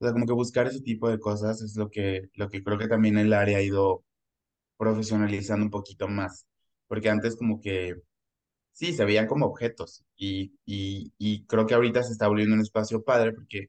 O 0.00 0.04
sea, 0.04 0.12
como 0.12 0.26
que 0.26 0.32
buscar 0.32 0.66
ese 0.68 0.80
tipo 0.82 1.08
de 1.10 1.20
cosas 1.20 1.62
es 1.62 1.76
lo 1.76 1.90
que, 1.90 2.30
lo 2.34 2.48
que 2.48 2.62
creo 2.64 2.78
que 2.78 2.88
también 2.88 3.18
el 3.18 3.32
área 3.32 3.58
ha 3.58 3.62
ido 3.62 4.04
profesionalizando 4.76 5.64
un 5.66 5.70
poquito 5.70 6.08
más. 6.08 6.46
Porque 6.88 7.10
antes 7.10 7.36
como 7.36 7.60
que 7.60 7.96
sí, 8.72 8.92
se 8.92 9.04
veían 9.04 9.26
como 9.26 9.46
objetos 9.46 10.04
y, 10.16 10.54
y, 10.64 11.12
y 11.18 11.44
creo 11.46 11.66
que 11.66 11.74
ahorita 11.74 12.02
se 12.02 12.12
está 12.12 12.28
volviendo 12.28 12.54
un 12.54 12.60
espacio 12.62 13.02
padre 13.04 13.32
porque 13.32 13.68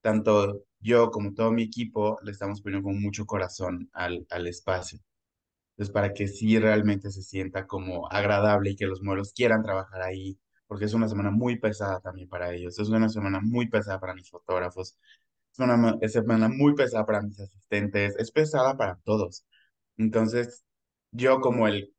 tanto 0.00 0.64
yo 0.80 1.10
como 1.10 1.34
todo 1.34 1.52
mi 1.52 1.62
equipo 1.64 2.18
le 2.22 2.32
estamos 2.32 2.60
poniendo 2.62 2.84
con 2.86 3.00
mucho 3.00 3.26
corazón 3.26 3.88
al, 3.92 4.26
al 4.30 4.46
espacio. 4.46 4.98
Entonces, 5.76 5.92
para 5.92 6.12
que 6.14 6.28
sí 6.28 6.58
realmente 6.58 7.10
se 7.10 7.22
sienta 7.22 7.66
como 7.66 8.08
agradable 8.10 8.70
y 8.70 8.76
que 8.76 8.86
los 8.86 9.02
modelos 9.02 9.32
quieran 9.32 9.62
trabajar 9.62 10.02
ahí, 10.02 10.38
porque 10.66 10.84
es 10.86 10.94
una 10.94 11.08
semana 11.08 11.30
muy 11.30 11.58
pesada 11.58 12.00
también 12.00 12.28
para 12.28 12.52
ellos, 12.54 12.78
es 12.78 12.88
una 12.88 13.08
semana 13.08 13.40
muy 13.40 13.68
pesada 13.68 13.98
para 14.00 14.14
mis 14.14 14.30
fotógrafos, 14.30 14.96
es 15.52 15.58
una 15.58 15.98
semana 16.08 16.48
muy 16.48 16.74
pesada 16.74 17.06
para 17.06 17.22
mis 17.22 17.38
asistentes, 17.40 18.16
es 18.18 18.30
pesada 18.32 18.76
para 18.76 18.96
todos. 19.04 19.44
Entonces, 19.96 20.64
yo 21.12 21.40
como 21.40 21.68
el 21.68 21.94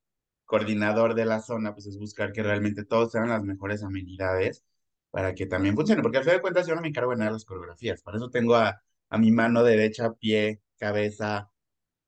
coordinador 0.45 1.15
de 1.15 1.25
la 1.25 1.41
zona, 1.41 1.73
pues 1.73 1.88
es 1.88 1.97
buscar 1.97 2.31
que 2.33 2.43
realmente 2.43 2.85
todos 2.85 3.11
tengan 3.11 3.29
las 3.29 3.43
mejores 3.43 3.83
amenidades 3.83 4.63
para 5.11 5.33
que 5.33 5.45
también 5.45 5.75
funcione, 5.75 6.01
porque 6.01 6.17
al 6.17 6.23
fin 6.25 6.33
de 6.33 6.41
cuentas 6.41 6.67
yo 6.67 6.75
no 6.75 6.81
me 6.81 6.89
encargo 6.89 7.11
de 7.11 7.17
nada 7.17 7.29
de 7.31 7.33
las 7.35 7.45
coreografías, 7.45 8.01
por 8.01 8.15
eso 8.15 8.29
tengo 8.29 8.55
a, 8.55 8.81
a 9.09 9.17
mi 9.17 9.31
mano 9.31 9.63
derecha, 9.63 10.13
pie, 10.13 10.61
cabeza, 10.77 11.49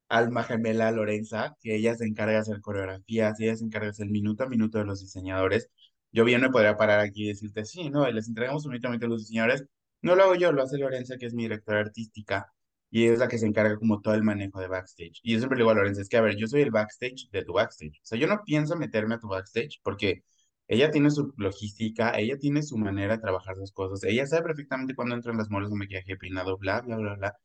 alma 0.09 0.43
gemela 0.43 0.91
Lorenza, 0.91 1.55
que 1.61 1.75
ella 1.75 1.95
se 1.95 2.05
encarga 2.05 2.33
de 2.33 2.39
hacer 2.39 2.61
coreografías 2.61 3.39
y 3.39 3.45
ella 3.45 3.55
se 3.55 3.65
encarga 3.65 3.87
de 3.87 3.91
hacer 3.91 4.07
minuto 4.09 4.43
a 4.43 4.49
minuto 4.49 4.77
de 4.77 4.85
los 4.85 5.01
diseñadores. 5.01 5.69
Yo 6.11 6.25
bien 6.25 6.41
me 6.41 6.49
podría 6.49 6.77
parar 6.77 6.99
aquí 6.99 7.25
y 7.25 7.27
decirte, 7.29 7.65
sí, 7.65 7.89
no, 7.89 8.09
les 8.09 8.27
entregamos 8.27 8.65
minuto 8.65 8.87
a 8.87 8.97
los 9.07 9.21
diseñadores. 9.21 9.65
No 10.01 10.15
lo 10.15 10.23
hago 10.23 10.35
yo, 10.35 10.51
lo 10.51 10.63
hace 10.63 10.77
Lorenza, 10.77 11.17
que 11.17 11.25
es 11.25 11.33
mi 11.33 11.43
directora 11.43 11.81
artística, 11.81 12.53
y 12.89 13.05
es 13.07 13.19
la 13.19 13.27
que 13.27 13.37
se 13.37 13.45
encarga 13.45 13.77
como 13.77 14.01
todo 14.01 14.13
el 14.13 14.23
manejo 14.23 14.59
de 14.59 14.67
backstage. 14.67 15.19
Y 15.23 15.33
yo 15.33 15.39
siempre 15.39 15.57
le 15.57 15.63
digo 15.63 15.71
a 15.71 15.75
Lorenza, 15.75 16.01
es 16.01 16.09
que, 16.09 16.17
a 16.17 16.21
ver, 16.21 16.35
yo 16.37 16.47
soy 16.47 16.61
el 16.61 16.71
backstage 16.71 17.29
de 17.31 17.43
tu 17.43 17.53
backstage. 17.53 17.99
O 18.03 18.05
sea, 18.05 18.17
yo 18.19 18.27
no 18.27 18.41
pienso 18.45 18.75
meterme 18.77 19.15
a 19.15 19.19
tu 19.19 19.27
backstage 19.27 19.79
porque 19.83 20.23
ella 20.67 20.91
tiene 20.91 21.11
su 21.11 21.33
logística, 21.37 22.11
ella 22.17 22.37
tiene 22.37 22.61
su 22.63 22.77
manera 22.77 23.15
de 23.15 23.21
trabajar 23.21 23.55
sus 23.55 23.71
cosas, 23.71 24.03
ella 24.03 24.25
sabe 24.27 24.43
perfectamente 24.43 24.95
cuándo 24.95 25.15
entran 25.15 25.37
las 25.37 25.49
molas 25.49 25.69
de 25.69 25.77
maquillaje 25.77 26.17
peinado, 26.17 26.57
bla, 26.57 26.81
bla, 26.81 26.97
bla, 26.97 27.15
bla 27.15 27.35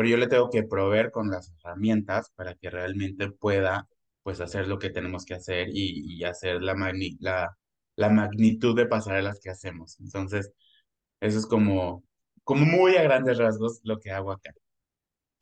pero 0.00 0.10
yo 0.10 0.18
le 0.18 0.28
tengo 0.28 0.50
que 0.50 0.62
proveer 0.64 1.10
con 1.10 1.30
las 1.30 1.52
herramientas 1.52 2.30
para 2.36 2.54
que 2.54 2.70
realmente 2.70 3.30
pueda 3.30 3.88
pues 4.22 4.40
hacer 4.40 4.68
lo 4.68 4.78
que 4.78 4.90
tenemos 4.90 5.24
que 5.26 5.34
hacer 5.34 5.68
y, 5.70 6.16
y 6.18 6.24
hacer 6.24 6.62
la, 6.62 6.74
magni- 6.74 7.16
la, 7.20 7.56
la 7.96 8.08
magnitud 8.10 8.76
de 8.76 8.86
pasarelas 8.86 9.40
que 9.40 9.50
hacemos. 9.50 9.98
Entonces, 10.00 10.52
eso 11.20 11.38
es 11.38 11.46
como, 11.46 12.04
como 12.44 12.64
muy 12.66 12.96
a 12.96 13.02
grandes 13.04 13.38
rasgos 13.38 13.80
lo 13.84 14.00
que 14.00 14.10
hago 14.12 14.32
acá. 14.32 14.52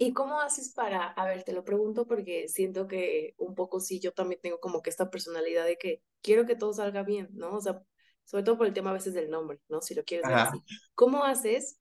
¿Y 0.01 0.13
cómo 0.13 0.41
haces 0.41 0.73
para, 0.73 1.07
a 1.09 1.27
ver, 1.27 1.43
te 1.45 1.53
lo 1.53 1.65
pregunto 1.65 2.07
porque 2.07 2.47
siento 2.49 2.87
que 2.87 3.35
un 3.39 3.55
poco 3.57 3.81
sí, 3.81 3.99
yo 4.01 4.13
también 4.13 4.41
tengo 4.41 4.61
como 4.61 4.81
que 4.83 4.91
esta 4.91 5.11
personalidad 5.11 5.65
de 5.67 5.77
que 5.77 6.03
quiero 6.23 6.47
que 6.47 6.55
todo 6.57 6.73
salga 6.73 7.03
bien, 7.03 7.29
¿no? 7.33 7.57
O 7.57 7.61
sea, 7.61 7.83
sobre 8.25 8.45
todo 8.45 8.59
por 8.59 8.67
el 8.69 8.75
tema 8.75 8.91
a 8.91 8.93
veces 8.93 9.15
del 9.15 9.29
nombre, 9.31 9.61
¿no? 9.69 9.81
Si 9.83 9.95
lo 9.95 10.05
quieres 10.05 10.29
ver 10.29 10.39
así. 10.39 10.63
¿Cómo 10.95 11.25
haces, 11.25 11.79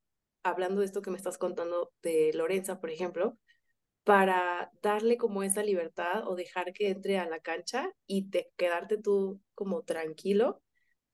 hablando 0.50 0.82
de 0.82 0.88
esto 0.88 1.02
que 1.02 1.12
me 1.12 1.18
estás 1.18 1.38
contando 1.38 1.92
de 2.04 2.32
Lorenza, 2.34 2.80
por 2.80 2.90
ejemplo, 2.92 3.38
para 4.04 4.72
darle 4.82 5.18
como 5.18 5.44
esa 5.44 5.64
libertad 5.64 6.28
o 6.28 6.36
dejar 6.36 6.74
que 6.74 6.90
entre 6.90 7.20
a 7.20 7.28
la 7.30 7.40
cancha 7.42 7.92
y 8.08 8.30
te, 8.30 8.52
quedarte 8.58 8.98
tú 8.98 9.42
como 9.56 9.84
tranquilo 9.84 10.62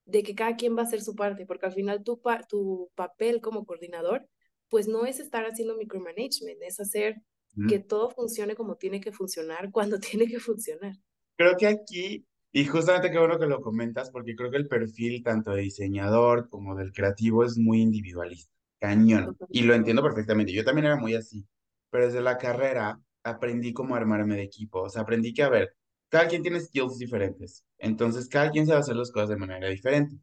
de 0.06 0.24
que 0.24 0.36
cada 0.36 0.56
quien 0.58 0.78
va 0.78 0.82
a 0.82 0.86
hacer 0.86 1.02
su 1.02 1.16
parte, 1.16 1.46
porque 1.46 1.66
al 1.68 1.74
final 1.74 2.04
tu, 2.04 2.22
pa- 2.22 2.44
tu 2.44 2.92
papel 2.96 3.42
como 3.42 3.66
coordinador, 3.66 4.28
pues 4.70 4.88
no 4.88 5.06
es 5.06 5.20
estar 5.20 5.46
haciendo 5.46 5.78
micromanagement, 5.78 6.62
es 6.64 6.80
hacer 6.80 7.18
que 7.66 7.80
todo 7.80 8.10
funcione 8.12 8.56
como 8.56 8.76
tiene 8.78 9.02
que 9.02 9.12
funcionar 9.14 9.72
cuando 9.72 10.00
tiene 10.00 10.28
que 10.28 10.40
funcionar. 10.40 10.96
Creo 11.38 11.58
que 11.58 11.68
aquí, 11.68 12.26
y 12.52 12.66
justamente 12.66 13.12
qué 13.12 13.18
bueno 13.20 13.40
que 13.40 13.46
lo 13.48 13.62
comentas, 13.62 14.10
porque 14.12 14.36
creo 14.36 14.52
que 14.52 14.58
el 14.58 14.68
perfil 14.68 15.24
tanto 15.24 15.52
de 15.52 15.62
diseñador 15.64 16.50
como 16.50 16.76
del 16.76 16.92
creativo 16.94 17.44
es 17.44 17.58
muy 17.58 17.82
individualista, 17.82 18.53
cañón. 18.84 19.38
Y 19.50 19.64
lo 19.64 19.74
entiendo 19.74 20.04
perfectamente. 20.04 20.52
Yo 20.52 20.66
también 20.66 20.88
era 20.88 20.98
muy 20.98 21.16
así, 21.16 21.48
pero 21.90 22.06
desde 22.06 22.22
la 22.22 22.38
carrera 22.38 23.00
aprendí 23.24 23.72
cómo 23.74 23.96
armarme 23.96 24.36
de 24.36 24.44
equipo. 24.44 24.82
O 24.82 24.90
sea, 24.90 25.04
aprendí 25.04 25.34
que, 25.34 25.44
a 25.44 25.50
ver, 25.50 25.74
cada 26.10 26.28
quien 26.28 26.42
tiene 26.42 26.60
skills 26.60 26.98
diferentes. 26.98 27.66
Entonces, 27.78 28.28
cada 28.28 28.52
quien 28.52 28.68
sabe 28.68 28.80
hacer 28.82 28.98
las 28.98 29.12
cosas 29.12 29.30
de 29.30 29.38
manera 29.38 29.70
diferente. 29.70 30.18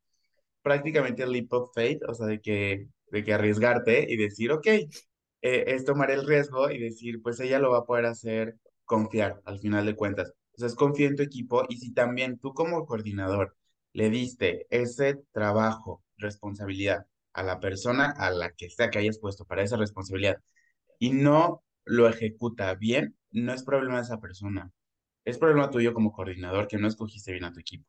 Prácticamente 0.62 1.23
el 1.23 1.33
leap 1.33 1.53
of 1.55 1.70
faith, 1.75 2.03
o 2.07 2.14
sea, 2.14 2.27
de 2.27 2.40
que, 2.42 2.88
de 3.11 3.25
que 3.25 3.33
arriesgarte 3.33 4.07
y 4.09 4.16
decir, 4.16 4.53
ok, 4.53 4.66
eh, 4.66 4.88
es 5.40 5.85
tomar 5.87 6.11
el 6.11 6.27
riesgo 6.27 6.70
y 6.70 6.79
decir, 6.79 7.23
pues 7.23 7.40
ella 7.40 7.59
lo 7.61 7.70
va 7.70 7.79
a 7.79 7.87
poder 7.87 8.07
hacer, 8.07 8.57
confiar 8.85 9.40
al 9.46 9.59
final 9.61 9.87
de 9.87 9.96
cuentas. 9.96 10.35
Entonces, 10.55 10.77
confía 10.77 11.09
en 11.09 11.16
tu 11.16 11.23
equipo 11.23 11.64
y 11.68 11.79
si 11.79 11.94
también 11.94 12.38
tú 12.38 12.53
como 12.53 12.85
coordinador 12.87 13.57
le 13.94 14.11
diste 14.11 14.66
ese 14.70 15.16
trabajo, 15.33 16.03
responsabilidad 16.18 17.07
a 17.33 17.43
la 17.43 17.61
persona 17.61 18.11
a 18.16 18.31
la 18.31 18.53
que 18.53 18.71
sea 18.71 18.90
que 18.90 18.99
hayas 18.99 19.19
puesto 19.19 19.45
para 19.47 19.62
esa 19.62 19.77
responsabilidad 19.77 20.38
y 20.99 21.12
no 21.12 21.64
lo 21.85 22.09
ejecuta 22.09 22.75
bien, 22.75 23.16
no 23.31 23.53
es 23.55 23.62
problema 23.64 23.97
de 23.97 24.03
esa 24.03 24.21
persona, 24.21 24.71
es 25.25 25.38
problema 25.38 25.71
tuyo 25.71 25.95
como 25.95 26.12
coordinador 26.12 26.69
que 26.69 26.79
no 26.79 26.88
escogiste 26.88 27.33
bien 27.33 27.45
a 27.45 27.53
tu 27.53 27.61
equipo. 27.61 27.87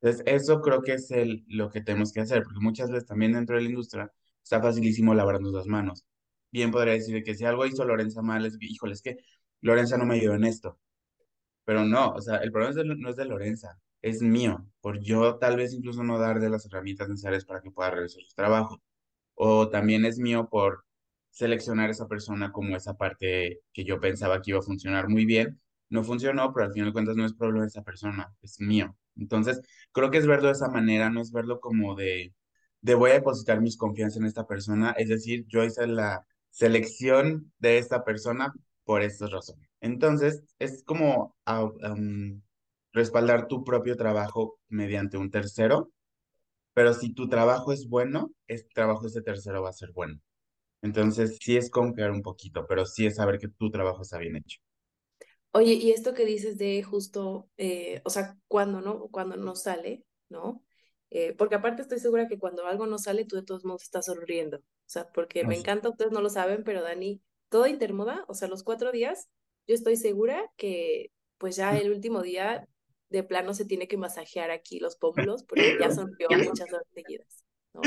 Entonces, 0.00 0.22
eso 0.26 0.60
creo 0.60 0.82
que 0.82 0.94
es 0.94 1.10
el, 1.10 1.44
lo 1.48 1.70
que 1.70 1.80
tenemos 1.82 2.12
que 2.12 2.20
hacer, 2.20 2.42
porque 2.44 2.60
muchas 2.60 2.90
veces 2.90 3.06
también 3.06 3.32
dentro 3.32 3.56
de 3.56 3.62
la 3.62 3.68
industria 3.68 4.12
está 4.42 4.62
facilísimo 4.62 5.14
lavarnos 5.14 5.52
las 5.52 5.66
manos. 5.66 6.04
Bien 6.52 6.70
podría 6.70 6.94
decir 6.94 7.22
que 7.24 7.34
si 7.34 7.44
algo 7.44 7.66
hizo 7.66 7.84
Lorenza 7.84 8.22
mal, 8.22 8.46
es, 8.46 8.56
híjole, 8.60 8.94
es 8.94 9.02
que 9.02 9.18
Lorenza 9.60 9.98
no 9.98 10.06
me 10.06 10.14
ayudó 10.16 10.34
en 10.34 10.44
esto, 10.44 10.78
pero 11.64 11.84
no, 11.84 12.12
o 12.12 12.20
sea, 12.22 12.38
el 12.38 12.52
problema 12.52 12.82
no 12.96 13.10
es 13.10 13.16
de 13.16 13.24
Lorenza, 13.26 13.78
es 14.02 14.22
mío, 14.22 14.66
por 14.80 15.00
yo 15.00 15.36
tal 15.38 15.56
vez 15.56 15.72
incluso 15.74 16.04
no 16.04 16.18
dar 16.18 16.40
de 16.40 16.50
las 16.50 16.66
herramientas 16.66 17.08
necesarias 17.08 17.44
para 17.44 17.60
que 17.62 17.70
pueda 17.70 17.90
realizar 17.90 18.22
su 18.22 18.34
trabajo 18.34 18.80
o 19.34 19.68
también 19.70 20.04
es 20.04 20.18
mío 20.18 20.48
por 20.50 20.84
seleccionar 21.30 21.90
esa 21.90 22.08
persona 22.08 22.52
como 22.52 22.76
esa 22.76 22.96
parte 22.96 23.60
que 23.72 23.84
yo 23.84 24.00
pensaba 24.00 24.42
que 24.42 24.50
iba 24.52 24.58
a 24.60 24.62
funcionar 24.62 25.08
muy 25.08 25.24
bien. 25.26 25.60
No 25.90 26.04
funcionó, 26.04 26.52
pero 26.52 26.66
al 26.66 26.72
final 26.72 26.88
de 26.88 26.92
cuentas 26.92 27.16
no 27.16 27.24
es 27.24 27.34
problema 27.34 27.62
de 27.62 27.68
esa 27.68 27.82
persona, 27.82 28.34
es 28.42 28.60
mío. 28.60 28.96
Entonces, 29.16 29.60
creo 29.92 30.10
que 30.10 30.18
es 30.18 30.26
verlo 30.26 30.48
de 30.48 30.52
esa 30.54 30.68
manera, 30.68 31.10
no 31.10 31.20
es 31.20 31.32
verlo 31.32 31.60
como 31.60 31.94
de, 31.94 32.34
de 32.80 32.94
voy 32.94 33.10
a 33.10 33.14
depositar 33.14 33.60
mis 33.60 33.76
confianza 33.76 34.18
en 34.18 34.26
esta 34.26 34.46
persona, 34.46 34.92
es 34.98 35.08
decir, 35.08 35.44
yo 35.48 35.64
hice 35.64 35.86
la 35.86 36.26
selección 36.50 37.52
de 37.58 37.78
esta 37.78 38.04
persona 38.04 38.52
por 38.84 39.02
estas 39.02 39.30
razones. 39.30 39.68
Entonces, 39.80 40.42
es 40.58 40.82
como 40.84 41.36
um, 41.46 42.42
respaldar 42.98 43.48
tu 43.48 43.64
propio 43.64 43.96
trabajo 43.96 44.58
mediante 44.68 45.16
un 45.16 45.30
tercero, 45.30 45.90
pero 46.74 46.92
si 46.94 47.14
tu 47.14 47.28
trabajo 47.28 47.72
es 47.72 47.88
bueno, 47.88 48.30
el 48.46 48.66
trabajo 48.74 49.02
de 49.02 49.08
ese 49.08 49.22
tercero 49.22 49.62
va 49.62 49.70
a 49.70 49.72
ser 49.72 49.92
bueno. 49.92 50.20
Entonces, 50.82 51.38
sí 51.40 51.56
es 51.56 51.70
confiar 51.70 52.10
un 52.10 52.22
poquito, 52.22 52.66
pero 52.68 52.86
sí 52.86 53.06
es 53.06 53.16
saber 53.16 53.38
que 53.38 53.48
tu 53.48 53.70
trabajo 53.70 54.02
está 54.02 54.18
bien 54.18 54.36
hecho. 54.36 54.58
Oye, 55.52 55.72
y 55.74 55.90
esto 55.90 56.14
que 56.14 56.24
dices 56.24 56.58
de 56.58 56.82
justo, 56.82 57.48
eh, 57.56 58.00
o 58.04 58.10
sea, 58.10 58.36
cuando 58.46 58.80
no, 58.80 59.08
cuando 59.08 59.36
no 59.36 59.56
sale, 59.56 60.04
¿no? 60.28 60.62
Eh, 61.10 61.34
porque 61.36 61.54
aparte 61.54 61.82
estoy 61.82 61.98
segura 61.98 62.28
que 62.28 62.38
cuando 62.38 62.66
algo 62.66 62.86
no 62.86 62.98
sale, 62.98 63.24
tú 63.24 63.36
de 63.36 63.42
todos 63.42 63.64
modos 63.64 63.82
estás 63.82 64.06
sonriendo. 64.06 64.58
O 64.58 64.90
sea, 64.90 65.10
porque 65.12 65.44
me 65.44 65.56
encanta, 65.56 65.88
ustedes 65.88 66.12
no 66.12 66.20
lo 66.20 66.30
saben, 66.30 66.64
pero 66.64 66.82
Dani, 66.82 67.22
todo 67.48 67.66
Intermoda, 67.66 68.24
o 68.28 68.34
sea, 68.34 68.48
los 68.48 68.62
cuatro 68.62 68.92
días, 68.92 69.28
yo 69.66 69.74
estoy 69.74 69.96
segura 69.96 70.44
que 70.56 71.10
pues 71.38 71.56
ya 71.56 71.70
el 71.78 71.90
último 71.90 72.22
día 72.22 72.68
de 73.10 73.22
plano 73.22 73.54
se 73.54 73.64
tiene 73.64 73.88
que 73.88 73.96
masajear 73.96 74.50
aquí 74.50 74.80
los 74.80 74.96
pómulos 74.96 75.44
porque 75.44 75.76
ya 75.80 75.90
sonrió 75.90 76.28
muchas 76.60 76.72
horas 76.72 76.86
seguidas, 76.94 77.44
¿no? 77.74 77.80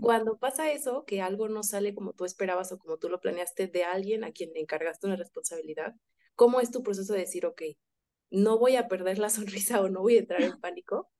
cuando 0.00 0.38
pasa 0.38 0.70
eso, 0.70 1.04
que 1.06 1.22
algo 1.22 1.48
no 1.48 1.62
sale 1.62 1.94
como 1.94 2.12
tú 2.12 2.24
esperabas 2.24 2.70
o 2.72 2.78
como 2.78 2.98
tú 2.98 3.08
lo 3.08 3.20
planeaste 3.20 3.66
de 3.66 3.84
alguien 3.84 4.24
a 4.24 4.32
quien 4.32 4.52
le 4.52 4.60
encargaste 4.60 5.06
una 5.06 5.16
responsabilidad, 5.16 5.94
¿cómo 6.34 6.60
es 6.60 6.70
tu 6.70 6.82
proceso 6.82 7.14
de 7.14 7.20
decir, 7.20 7.46
ok, 7.46 7.62
no 8.30 8.58
voy 8.58 8.76
a 8.76 8.88
perder 8.88 9.18
la 9.18 9.28
sonrisa 9.30 9.80
o 9.80 9.88
no 9.88 10.00
voy 10.00 10.16
a 10.16 10.20
entrar 10.20 10.42
en 10.42 10.60
pánico? 10.60 11.10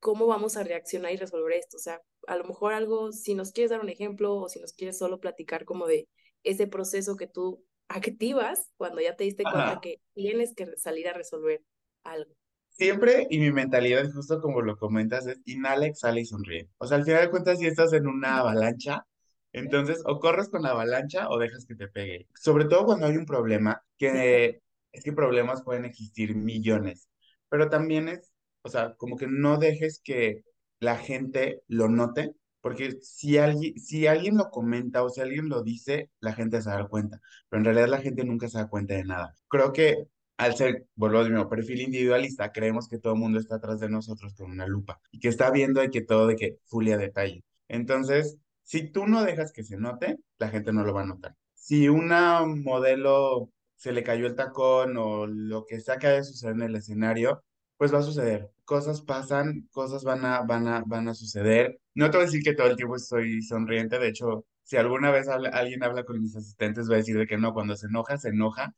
¿Cómo 0.00 0.26
vamos 0.26 0.56
a 0.56 0.64
reaccionar 0.64 1.12
y 1.12 1.16
resolver 1.16 1.52
esto? 1.52 1.76
O 1.76 1.80
sea, 1.80 2.00
a 2.26 2.36
lo 2.36 2.44
mejor 2.44 2.72
algo, 2.72 3.12
si 3.12 3.34
nos 3.34 3.52
quieres 3.52 3.70
dar 3.70 3.80
un 3.80 3.88
ejemplo 3.88 4.34
o 4.34 4.48
si 4.48 4.60
nos 4.60 4.72
quieres 4.72 4.98
solo 4.98 5.20
platicar 5.20 5.64
como 5.64 5.86
de 5.86 6.08
ese 6.42 6.66
proceso 6.66 7.16
que 7.16 7.28
tú 7.28 7.64
activas 7.88 8.70
cuando 8.76 9.00
ya 9.00 9.16
te 9.16 9.24
diste 9.24 9.44
cuenta 9.44 9.80
que 9.80 10.00
tienes 10.14 10.54
que 10.54 10.76
salir 10.76 11.08
a 11.08 11.12
resolver 11.12 11.62
algo. 12.02 12.34
Siempre, 12.72 13.26
y 13.30 13.38
mi 13.38 13.52
mentalidad, 13.52 14.10
justo 14.12 14.40
como 14.40 14.62
lo 14.62 14.76
comentas, 14.76 15.26
es 15.26 15.40
inhala, 15.44 15.86
exhala 15.86 16.20
y 16.20 16.24
sonríe. 16.26 16.68
O 16.78 16.86
sea, 16.86 16.96
al 16.96 17.04
final 17.04 17.22
de 17.22 17.30
cuentas, 17.30 17.58
si 17.58 17.66
estás 17.66 17.92
en 17.92 18.06
una 18.06 18.38
avalancha, 18.38 19.06
entonces 19.52 20.02
o 20.06 20.18
corres 20.18 20.48
con 20.48 20.62
la 20.62 20.70
avalancha 20.70 21.28
o 21.28 21.38
dejas 21.38 21.66
que 21.66 21.74
te 21.76 21.88
pegue. 21.88 22.28
Sobre 22.34 22.64
todo 22.66 22.86
cuando 22.86 23.06
hay 23.06 23.16
un 23.16 23.26
problema, 23.26 23.82
que 23.98 24.62
es 24.92 25.04
que 25.04 25.12
problemas 25.12 25.62
pueden 25.62 25.84
existir 25.84 26.34
millones, 26.34 27.08
pero 27.48 27.68
también 27.68 28.08
es, 28.08 28.32
o 28.62 28.68
sea, 28.68 28.94
como 28.96 29.16
que 29.16 29.26
no 29.28 29.58
dejes 29.58 30.00
que 30.02 30.44
la 30.80 30.96
gente 30.98 31.62
lo 31.68 31.88
note 31.88 32.34
porque 32.62 32.98
si 33.02 33.38
alguien, 33.38 33.76
si 33.78 34.06
alguien 34.06 34.36
lo 34.36 34.50
comenta 34.50 35.02
o 35.02 35.10
si 35.10 35.20
alguien 35.20 35.48
lo 35.48 35.62
dice, 35.62 36.10
la 36.20 36.32
gente 36.32 36.62
se 36.62 36.70
da 36.70 36.86
cuenta, 36.88 37.20
pero 37.48 37.60
en 37.60 37.64
realidad 37.66 37.88
la 37.88 38.00
gente 38.00 38.24
nunca 38.24 38.48
se 38.48 38.58
da 38.58 38.68
cuenta 38.68 38.94
de 38.94 39.04
nada. 39.04 39.34
Creo 39.48 39.72
que 39.72 40.06
al 40.42 40.56
ser, 40.56 40.86
vuelvo 40.96 41.20
a 41.20 41.28
mi 41.28 41.44
perfil 41.46 41.82
individualista, 41.82 42.50
creemos 42.52 42.88
que 42.88 42.98
todo 42.98 43.14
el 43.14 43.20
mundo 43.20 43.38
está 43.38 43.56
atrás 43.56 43.78
de 43.80 43.88
nosotros 43.88 44.34
con 44.34 44.50
una 44.50 44.66
lupa 44.66 45.00
y 45.10 45.20
que 45.20 45.28
está 45.28 45.50
viendo 45.50 45.80
de 45.80 45.90
que 45.90 46.02
todo 46.02 46.26
de 46.26 46.36
que 46.36 46.58
fulia 46.64 46.98
detalle. 46.98 47.44
Entonces, 47.68 48.38
si 48.62 48.90
tú 48.90 49.06
no 49.06 49.22
dejas 49.22 49.52
que 49.52 49.62
se 49.62 49.76
note, 49.76 50.18
la 50.38 50.48
gente 50.48 50.72
no 50.72 50.84
lo 50.84 50.94
va 50.94 51.02
a 51.02 51.06
notar. 51.06 51.36
Si 51.54 51.88
una 51.88 52.44
modelo 52.44 53.50
se 53.76 53.92
le 53.92 54.02
cayó 54.02 54.26
el 54.26 54.34
tacón 54.34 54.96
o 54.96 55.26
lo 55.26 55.64
que 55.64 55.80
sea 55.80 55.98
que 55.98 56.08
haya 56.08 56.24
suceder 56.24 56.56
en 56.56 56.62
el 56.62 56.76
escenario, 56.76 57.44
pues 57.76 57.94
va 57.94 57.98
a 57.98 58.02
suceder. 58.02 58.50
Cosas 58.64 59.00
pasan, 59.02 59.68
cosas 59.70 60.04
van 60.04 60.24
a, 60.24 60.42
van 60.42 60.66
a, 60.68 60.82
van 60.86 61.08
a 61.08 61.14
suceder. 61.14 61.80
No 61.94 62.10
te 62.10 62.16
voy 62.16 62.24
a 62.24 62.26
decir 62.26 62.42
que 62.42 62.54
todo 62.54 62.66
el 62.68 62.76
tiempo 62.76 62.96
estoy 62.96 63.42
sonriente, 63.42 63.98
de 63.98 64.08
hecho, 64.08 64.44
si 64.62 64.76
alguna 64.76 65.10
vez 65.10 65.28
alguien 65.28 65.82
habla 65.84 66.04
con 66.04 66.20
mis 66.20 66.34
asistentes, 66.36 66.90
va 66.90 66.94
a 66.94 66.98
decir 66.98 67.16
de 67.16 67.26
que 67.26 67.38
no, 67.38 67.52
cuando 67.52 67.76
se 67.76 67.86
enoja, 67.86 68.16
se 68.18 68.30
enoja, 68.30 68.74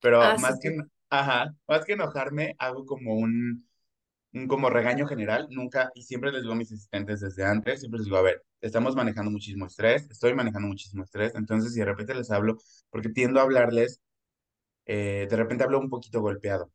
pero 0.00 0.22
ah, 0.22 0.36
más 0.38 0.58
que, 0.60 0.76
ajá, 1.10 1.54
más 1.68 1.84
que 1.84 1.92
enojarme, 1.94 2.54
hago 2.58 2.84
como 2.86 3.14
un, 3.14 3.68
un 4.34 4.48
como 4.48 4.70
regaño 4.70 5.06
general, 5.06 5.48
nunca, 5.50 5.90
y 5.94 6.02
siempre 6.04 6.32
les 6.32 6.42
digo 6.42 6.54
a 6.54 6.56
mis 6.56 6.72
asistentes 6.72 7.20
desde 7.20 7.44
antes, 7.46 7.80
siempre 7.80 7.98
les 7.98 8.06
digo, 8.06 8.18
a 8.18 8.22
ver, 8.22 8.44
estamos 8.60 8.96
manejando 8.96 9.30
muchísimo 9.32 9.66
estrés, 9.66 10.10
estoy 10.10 10.34
manejando 10.34 10.68
muchísimo 10.68 11.04
estrés, 11.04 11.34
entonces 11.36 11.74
si 11.74 11.80
de 11.80 11.86
repente 11.86 12.14
les 12.14 12.30
hablo, 12.30 12.58
porque 12.90 13.10
tiendo 13.10 13.40
a 13.40 13.44
hablarles, 13.44 14.00
eh, 14.86 15.26
de 15.30 15.36
repente 15.36 15.64
hablo 15.64 15.80
un 15.80 15.88
poquito 15.90 16.20
golpeado, 16.20 16.70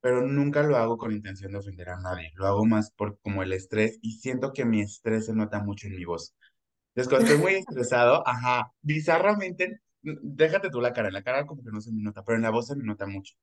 pero 0.00 0.22
nunca 0.22 0.62
lo 0.62 0.76
hago 0.76 0.98
con 0.98 1.12
intención 1.12 1.52
de 1.52 1.58
ofender 1.58 1.90
a 1.90 2.00
nadie. 2.00 2.32
Lo 2.36 2.46
hago 2.46 2.64
más 2.66 2.92
por 2.92 3.18
como 3.22 3.42
el 3.42 3.52
estrés 3.52 3.98
y 4.02 4.12
siento 4.18 4.52
que 4.52 4.64
mi 4.64 4.80
estrés 4.82 5.26
se 5.26 5.34
nota 5.34 5.60
mucho 5.62 5.88
en 5.88 5.96
mi 5.96 6.04
voz. 6.04 6.34
Entonces, 6.94 7.10
cuando 7.10 7.26
estoy 7.32 7.38
muy 7.38 7.54
estresado, 7.60 8.26
ajá, 8.26 8.72
bizarramente, 8.82 9.80
déjate 10.02 10.70
tú 10.70 10.80
la 10.80 10.92
cara, 10.92 11.08
en 11.08 11.14
la 11.14 11.22
cara 11.22 11.46
como 11.46 11.62
que 11.64 11.70
no 11.72 11.80
se 11.80 11.92
me 11.92 12.02
nota, 12.02 12.24
pero 12.24 12.36
en 12.36 12.42
la 12.42 12.50
voz 12.50 12.68
se 12.68 12.76
me 12.76 12.84
nota 12.84 13.06
mucho. 13.06 13.34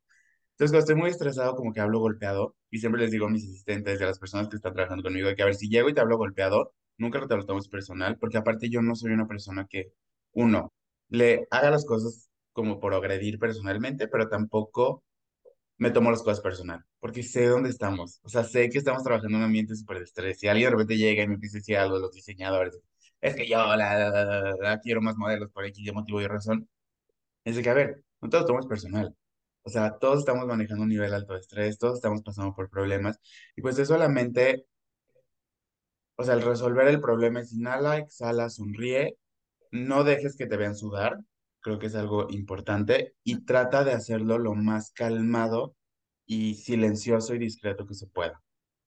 Entonces, 0.57 0.71
cuando 0.71 0.79
estoy 0.79 0.95
muy 0.95 1.09
estresado, 1.11 1.55
como 1.55 1.71
que 1.71 1.79
hablo 1.81 1.99
golpeado 1.99 2.55
y 2.71 2.79
siempre 2.79 2.99
les 3.01 3.11
digo 3.11 3.27
a 3.27 3.29
mis 3.29 3.43
asistentes 3.43 3.99
y 3.99 4.03
a 4.03 4.07
las 4.07 4.17
personas 4.17 4.49
que 4.49 4.55
están 4.55 4.73
trabajando 4.73 5.03
conmigo 5.03 5.29
que, 5.35 5.43
a 5.43 5.45
ver, 5.45 5.53
si 5.55 5.69
llego 5.69 5.87
y 5.89 5.93
te 5.93 6.01
hablo 6.01 6.17
golpeado, 6.17 6.73
nunca 6.97 7.25
te 7.27 7.35
lo 7.35 7.45
tomes 7.45 7.67
personal, 7.67 8.17
porque 8.17 8.37
aparte 8.37 8.67
yo 8.69 8.81
no 8.81 8.95
soy 8.95 9.11
una 9.11 9.27
persona 9.27 9.67
que, 9.69 9.93
uno, 10.31 10.73
le 11.09 11.47
haga 11.51 11.69
las 11.71 11.85
cosas 11.85 12.29
como 12.53 12.79
por 12.79 12.95
agredir 12.95 13.37
personalmente, 13.37 14.07
pero 14.07 14.29
tampoco 14.29 15.03
me 15.77 15.91
tomo 15.91 16.11
las 16.11 16.23
cosas 16.23 16.41
personal, 16.41 16.83
porque 16.99 17.23
sé 17.23 17.45
dónde 17.47 17.69
estamos. 17.69 18.19
O 18.23 18.29
sea, 18.29 18.43
sé 18.43 18.69
que 18.69 18.79
estamos 18.79 19.03
trabajando 19.03 19.37
en 19.37 19.43
un 19.43 19.45
ambiente 19.47 19.75
súper 19.75 20.03
de. 20.03 20.33
Si 20.35 20.47
alguien 20.47 20.67
de 20.67 20.71
repente 20.71 20.97
llega 20.97 21.23
y 21.23 21.27
me 21.27 21.37
dice 21.37 21.61
si 21.61 21.75
algo 21.75 21.95
de 21.97 22.01
los 22.01 22.13
diseñadores, 22.13 22.79
es 23.21 23.35
que 23.35 23.47
yo 23.47 23.57
la, 23.75 24.79
quiero 24.83 25.01
más 25.01 25.17
modelos 25.17 25.51
por 25.51 25.65
X 25.65 25.93
motivo 25.93 26.21
y 26.21 26.27
razón. 26.27 26.67
Es 27.45 27.55
de 27.57 27.63
que, 27.63 27.69
a 27.69 27.73
ver, 27.75 28.03
no 28.21 28.29
te 28.29 28.39
lo 28.39 28.45
tomes 28.45 28.67
personal. 28.67 29.15
O 29.67 29.69
sea, 29.69 29.97
todos 29.99 30.19
estamos 30.19 30.47
manejando 30.47 30.83
un 30.83 30.89
nivel 30.89 31.13
alto 31.13 31.33
de 31.33 31.41
estrés, 31.41 31.77
todos 31.77 31.95
estamos 31.95 32.21
pasando 32.21 32.55
por 32.55 32.69
problemas. 32.69 33.19
Y 33.53 33.61
pues 33.61 33.77
es 33.77 33.89
solamente, 33.89 34.65
o 36.15 36.23
sea, 36.23 36.35
el 36.35 36.41
resolver 36.41 36.87
el 36.87 37.01
problema 37.01 37.41
es 37.41 37.51
inhala, 37.51 37.97
exhala, 37.97 38.49
sonríe, 38.49 39.17
no 39.71 40.05
dejes 40.05 40.37
que 40.37 40.45
te 40.45 40.55
vean 40.55 40.77
sudar, 40.77 41.17
creo 41.59 41.79
que 41.79 41.87
es 41.87 41.95
algo 41.95 42.27
importante, 42.29 43.15
y 43.25 43.43
trata 43.43 43.83
de 43.83 43.91
hacerlo 43.91 44.37
lo 44.37 44.55
más 44.55 44.93
calmado 44.93 45.75
y 46.25 46.55
silencioso 46.55 47.35
y 47.35 47.37
discreto 47.37 47.85
que 47.85 47.95
se 47.95 48.07
pueda. 48.07 48.41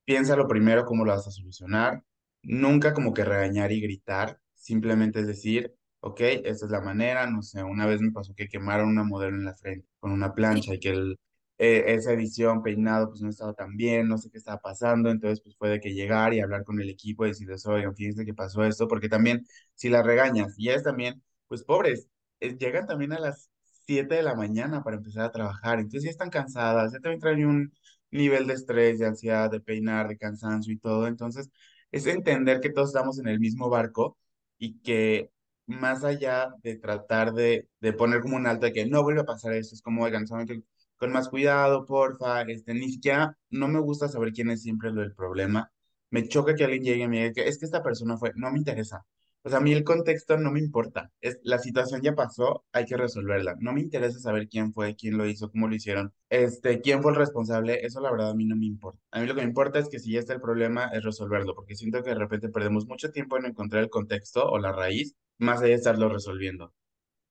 Piensa 0.07 0.35
lo 0.35 0.49
primero 0.49 0.87
cómo 0.87 1.05
lo 1.05 1.13
vas 1.13 1.27
a 1.27 1.31
solucionar, 1.31 2.03
nunca 2.43 2.95
como 2.95 3.13
que 3.13 3.27
regañar 3.27 3.71
y 3.71 3.83
gritar, 3.83 4.41
simplemente 4.55 5.21
es 5.21 5.27
decir, 5.27 5.75
ok, 6.01 6.21
esta 6.21 6.67
es 6.67 6.71
la 6.73 6.81
manera, 6.81 7.27
no 7.31 7.43
sé, 7.43 7.63
una 7.63 7.87
vez 7.87 8.01
me 8.01 8.13
pasó 8.13 8.35
que 8.35 8.49
quemaron 8.49 8.89
una 8.89 9.05
modelo 9.05 9.37
en 9.37 9.45
la 9.45 9.55
frente 9.55 9.87
con 9.99 10.13
una 10.13 10.35
plancha 10.35 10.75
y 10.75 10.81
que 10.81 10.91
el, 10.91 11.19
eh, 11.59 11.85
esa 11.95 12.13
edición, 12.13 12.63
peinado, 12.63 13.09
pues 13.11 13.21
no 13.21 13.29
estaba 13.29 13.53
tan 13.55 13.77
bien, 13.77 14.09
no 14.09 14.17
sé 14.19 14.31
qué 14.31 14.39
estaba 14.39 14.61
pasando, 14.61 15.11
entonces 15.11 15.43
pues 15.43 15.57
puede 15.57 15.81
que 15.81 15.93
llegar 15.93 16.33
y 16.35 16.41
hablar 16.41 16.65
con 16.65 16.81
el 16.81 16.89
equipo 16.89 17.25
y 17.25 17.29
decirles, 17.29 17.67
oigan, 17.67 17.95
fíjense 17.95 18.25
que 18.25 18.35
pasó 18.35 18.65
esto, 18.65 18.89
porque 18.89 19.09
también 19.09 19.45
si 19.75 19.91
las 19.91 20.05
regañas 20.07 20.55
y 20.59 20.71
es 20.71 20.83
también, 20.83 21.23
pues 21.49 21.63
pobres, 21.65 22.09
llegan 22.41 22.87
también 22.87 23.13
a 23.13 23.19
las 23.19 23.51
7 23.87 24.15
de 24.17 24.23
la 24.23 24.35
mañana 24.35 24.83
para 24.83 24.97
empezar 24.97 25.25
a 25.25 25.33
trabajar, 25.33 25.79
entonces 25.81 26.05
ya 26.05 26.11
están 26.11 26.31
cansadas, 26.31 26.93
ya 26.93 27.01
también 27.01 27.21
traen 27.21 27.45
un 27.47 27.73
nivel 28.11 28.47
de 28.47 28.55
estrés, 28.55 28.99
de 28.99 29.07
ansiedad, 29.07 29.51
de 29.51 29.61
peinar, 29.61 30.09
de 30.09 30.17
cansancio 30.17 30.73
y 30.73 30.79
todo, 30.79 31.07
entonces 31.07 31.51
es 31.91 32.07
entender 32.07 32.61
que 32.61 32.71
todos 32.71 32.89
estamos 32.91 33.19
en 33.19 33.29
el 33.29 33.41
mismo 33.41 33.69
barco 33.69 34.17
y 34.59 34.79
que 34.81 35.31
más 35.71 36.05
allá 36.05 36.55
de 36.63 36.77
tratar 36.77 37.33
de, 37.33 37.69
de 37.81 37.93
poner 37.93 38.21
como 38.21 38.37
un 38.37 38.47
alto 38.47 38.67
de 38.67 38.73
que 38.73 38.87
no 38.87 39.03
vuelve 39.03 39.23
a 39.23 39.25
pasar 39.25 39.55
eso, 39.55 39.75
es 39.75 39.83
como, 39.83 40.05
oigan, 40.05 40.27
solamente 40.27 40.63
con 40.97 41.13
más 41.13 41.29
cuidado, 41.29 41.87
porfa, 41.87 42.43
este, 42.43 42.75
ni 42.75 42.91
siquiera, 42.91 43.37
no 43.51 43.69
me 43.69 43.81
gusta 43.81 44.09
saber 44.09 44.33
quién 44.33 44.51
es 44.51 44.63
siempre 44.63 44.91
lo 44.93 45.01
del 45.03 45.15
problema, 45.15 45.73
me 46.11 46.29
choca 46.29 46.55
que 46.55 46.65
alguien 46.65 46.85
llegue 46.85 47.05
y 47.05 47.09
me 47.09 47.19
diga 47.23 47.33
que 47.33 47.49
es 47.49 47.59
que 47.59 47.65
esta 47.67 47.83
persona 47.83 48.19
fue, 48.19 48.33
no 48.37 48.51
me 48.51 48.59
interesa, 48.59 49.07
o 49.43 49.49
sea, 49.49 49.59
a 49.59 49.63
mí 49.63 49.73
el 49.73 49.85
contexto 49.85 50.37
no 50.37 50.51
me 50.53 50.59
importa. 50.59 51.11
Es, 51.21 51.39
la 51.43 51.59
situación 51.59 52.03
ya 52.03 52.15
pasó, 52.15 52.65
hay 52.73 52.85
que 52.85 52.97
resolverla. 52.97 53.57
No 53.59 53.73
me 53.73 53.81
interesa 53.81 54.19
saber 54.19 54.49
quién 54.49 54.73
fue, 54.75 54.95
quién 54.97 55.17
lo 55.17 55.27
hizo, 55.27 55.51
cómo 55.51 55.67
lo 55.69 55.75
hicieron, 55.75 56.13
este, 56.29 56.81
quién 56.83 57.03
fue 57.03 57.13
el 57.13 57.17
responsable. 57.19 57.85
Eso 57.87 58.01
la 58.01 58.11
verdad 58.11 58.31
a 58.31 58.35
mí 58.35 58.45
no 58.45 58.55
me 58.57 58.67
importa. 58.67 59.01
A 59.11 59.21
mí 59.21 59.27
lo 59.27 59.35
que 59.35 59.41
me 59.41 59.47
importa 59.49 59.79
es 59.79 59.89
que 59.89 59.99
si 59.99 60.13
ya 60.13 60.21
está 60.21 60.35
el 60.35 60.41
problema, 60.43 60.87
es 60.93 61.03
resolverlo, 61.05 61.55
porque 61.55 61.75
siento 61.75 62.03
que 62.03 62.11
de 62.11 62.17
repente 62.17 62.51
perdemos 62.51 62.87
mucho 62.87 63.11
tiempo 63.13 63.39
en 63.39 63.47
encontrar 63.47 63.83
el 63.83 63.91
contexto 63.91 64.45
o 64.47 64.59
la 64.59 64.73
raíz, 64.73 65.15
más 65.41 65.61
allá 65.61 65.71
de 65.71 65.75
estarlo 65.75 66.09
resolviendo. 66.09 66.73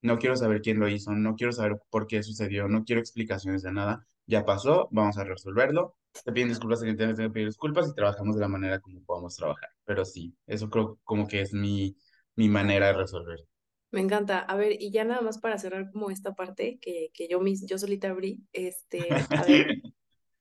No 0.02 0.18
quiero 0.18 0.36
saber 0.36 0.62
quién 0.62 0.80
lo 0.80 0.88
hizo, 0.88 1.12
no 1.12 1.36
quiero 1.36 1.52
saber 1.52 1.80
por 1.90 2.06
qué 2.06 2.22
sucedió, 2.22 2.68
no 2.68 2.84
quiero 2.84 3.00
explicaciones 3.00 3.62
de 3.62 3.72
nada. 3.72 4.06
Ya 4.26 4.44
pasó, 4.44 4.88
vamos 4.90 5.18
a 5.18 5.24
resolverlo. 5.24 5.96
Te 6.24 6.32
piden 6.32 6.48
disculpas 6.48 6.80
quien 6.80 6.96
tenga 6.96 7.14
que 7.14 7.30
pedir 7.30 7.48
disculpas 7.48 7.88
y 7.88 7.94
trabajamos 7.94 8.34
de 8.34 8.40
la 8.40 8.48
manera 8.48 8.80
como 8.80 9.02
podamos 9.04 9.36
trabajar. 9.36 9.68
Pero 9.84 10.04
sí, 10.04 10.34
eso 10.46 10.70
creo 10.70 10.98
como 11.04 11.28
que 11.28 11.40
es 11.42 11.52
mi, 11.52 11.96
mi 12.34 12.48
manera 12.48 12.88
de 12.88 12.92
resolver. 12.94 13.40
Me 13.90 14.00
encanta. 14.00 14.38
A 14.38 14.56
ver, 14.56 14.80
y 14.80 14.90
ya 14.90 15.04
nada 15.04 15.20
más 15.20 15.38
para 15.38 15.58
cerrar 15.58 15.90
como 15.90 16.10
esta 16.10 16.34
parte 16.34 16.78
que, 16.80 17.10
que 17.12 17.28
yo, 17.28 17.40
mis, 17.40 17.66
yo 17.66 17.78
solita 17.78 18.10
abrí, 18.10 18.42
este, 18.52 19.08
a 19.12 19.44
ver, 19.44 19.82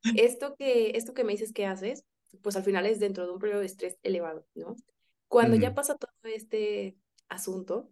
esto 0.16 0.56
que, 0.56 0.92
esto 0.96 1.14
que 1.14 1.24
me 1.24 1.34
dices 1.34 1.52
que 1.52 1.66
haces, 1.66 2.06
pues 2.42 2.56
al 2.56 2.64
final 2.64 2.86
es 2.86 3.00
dentro 3.00 3.26
de 3.26 3.34
un 3.34 3.40
periodo 3.40 3.60
de 3.60 3.66
estrés 3.66 3.98
elevado, 4.04 4.46
¿no? 4.56 4.76
Cuando 5.28 5.56
ya 5.58 5.76
pasa 5.76 5.96
todo 5.96 6.12
este 6.24 6.98
asunto, 7.30 7.90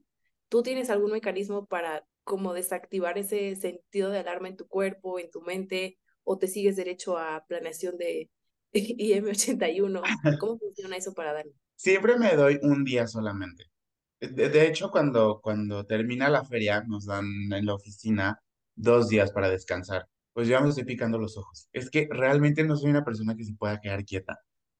¿tú 0.49 0.63
tienes 0.63 0.89
algún 0.89 1.11
mecanismo 1.11 1.65
para 1.65 2.05
como 2.23 2.53
desactivar 2.53 3.17
ese 3.17 3.55
sentido 3.55 4.09
de 4.09 4.19
alarma 4.19 4.49
en 4.49 4.57
tu 4.57 4.67
cuerpo, 4.67 5.19
en 5.19 5.31
tu 5.31 5.41
mente, 5.41 5.97
o 6.23 6.37
te 6.37 6.47
sigues 6.47 6.75
derecho 6.75 7.17
a 7.17 7.45
planeación 7.47 7.97
de 7.97 8.29
IM81? 8.73 10.01
¿Cómo 10.41 10.57
funciona 10.57 10.97
eso 10.97 11.13
para 11.13 11.33
Dani? 11.33 11.51
Siempre 11.75 12.17
me 12.17 12.35
doy 12.35 12.59
un 12.61 12.83
día 12.83 13.07
solamente. 13.07 13.65
De, 14.19 14.49
de 14.49 14.67
hecho, 14.67 14.89
cuando, 14.91 15.39
cuando 15.41 15.85
termina 15.85 16.27
la 16.29 16.43
feria, 16.43 16.83
nos 16.87 17.05
dan 17.05 17.25
en 17.53 17.65
la 17.65 17.75
oficina 17.75 18.41
dos 18.75 19.09
días 19.09 19.31
para 19.31 19.49
descansar. 19.49 20.07
Pues 20.33 20.47
yo 20.47 20.59
me 20.61 20.69
estoy 20.69 20.83
picando 20.83 21.17
los 21.17 21.37
ojos. 21.37 21.69
Es 21.71 21.89
que 21.89 22.07
realmente 22.11 22.63
no 22.63 22.75
soy 22.75 22.91
una 22.91 23.03
persona 23.03 23.35
que 23.35 23.43
se 23.43 23.53
pueda 23.55 23.79
quedar 23.79 24.03
quieta. 24.05 24.39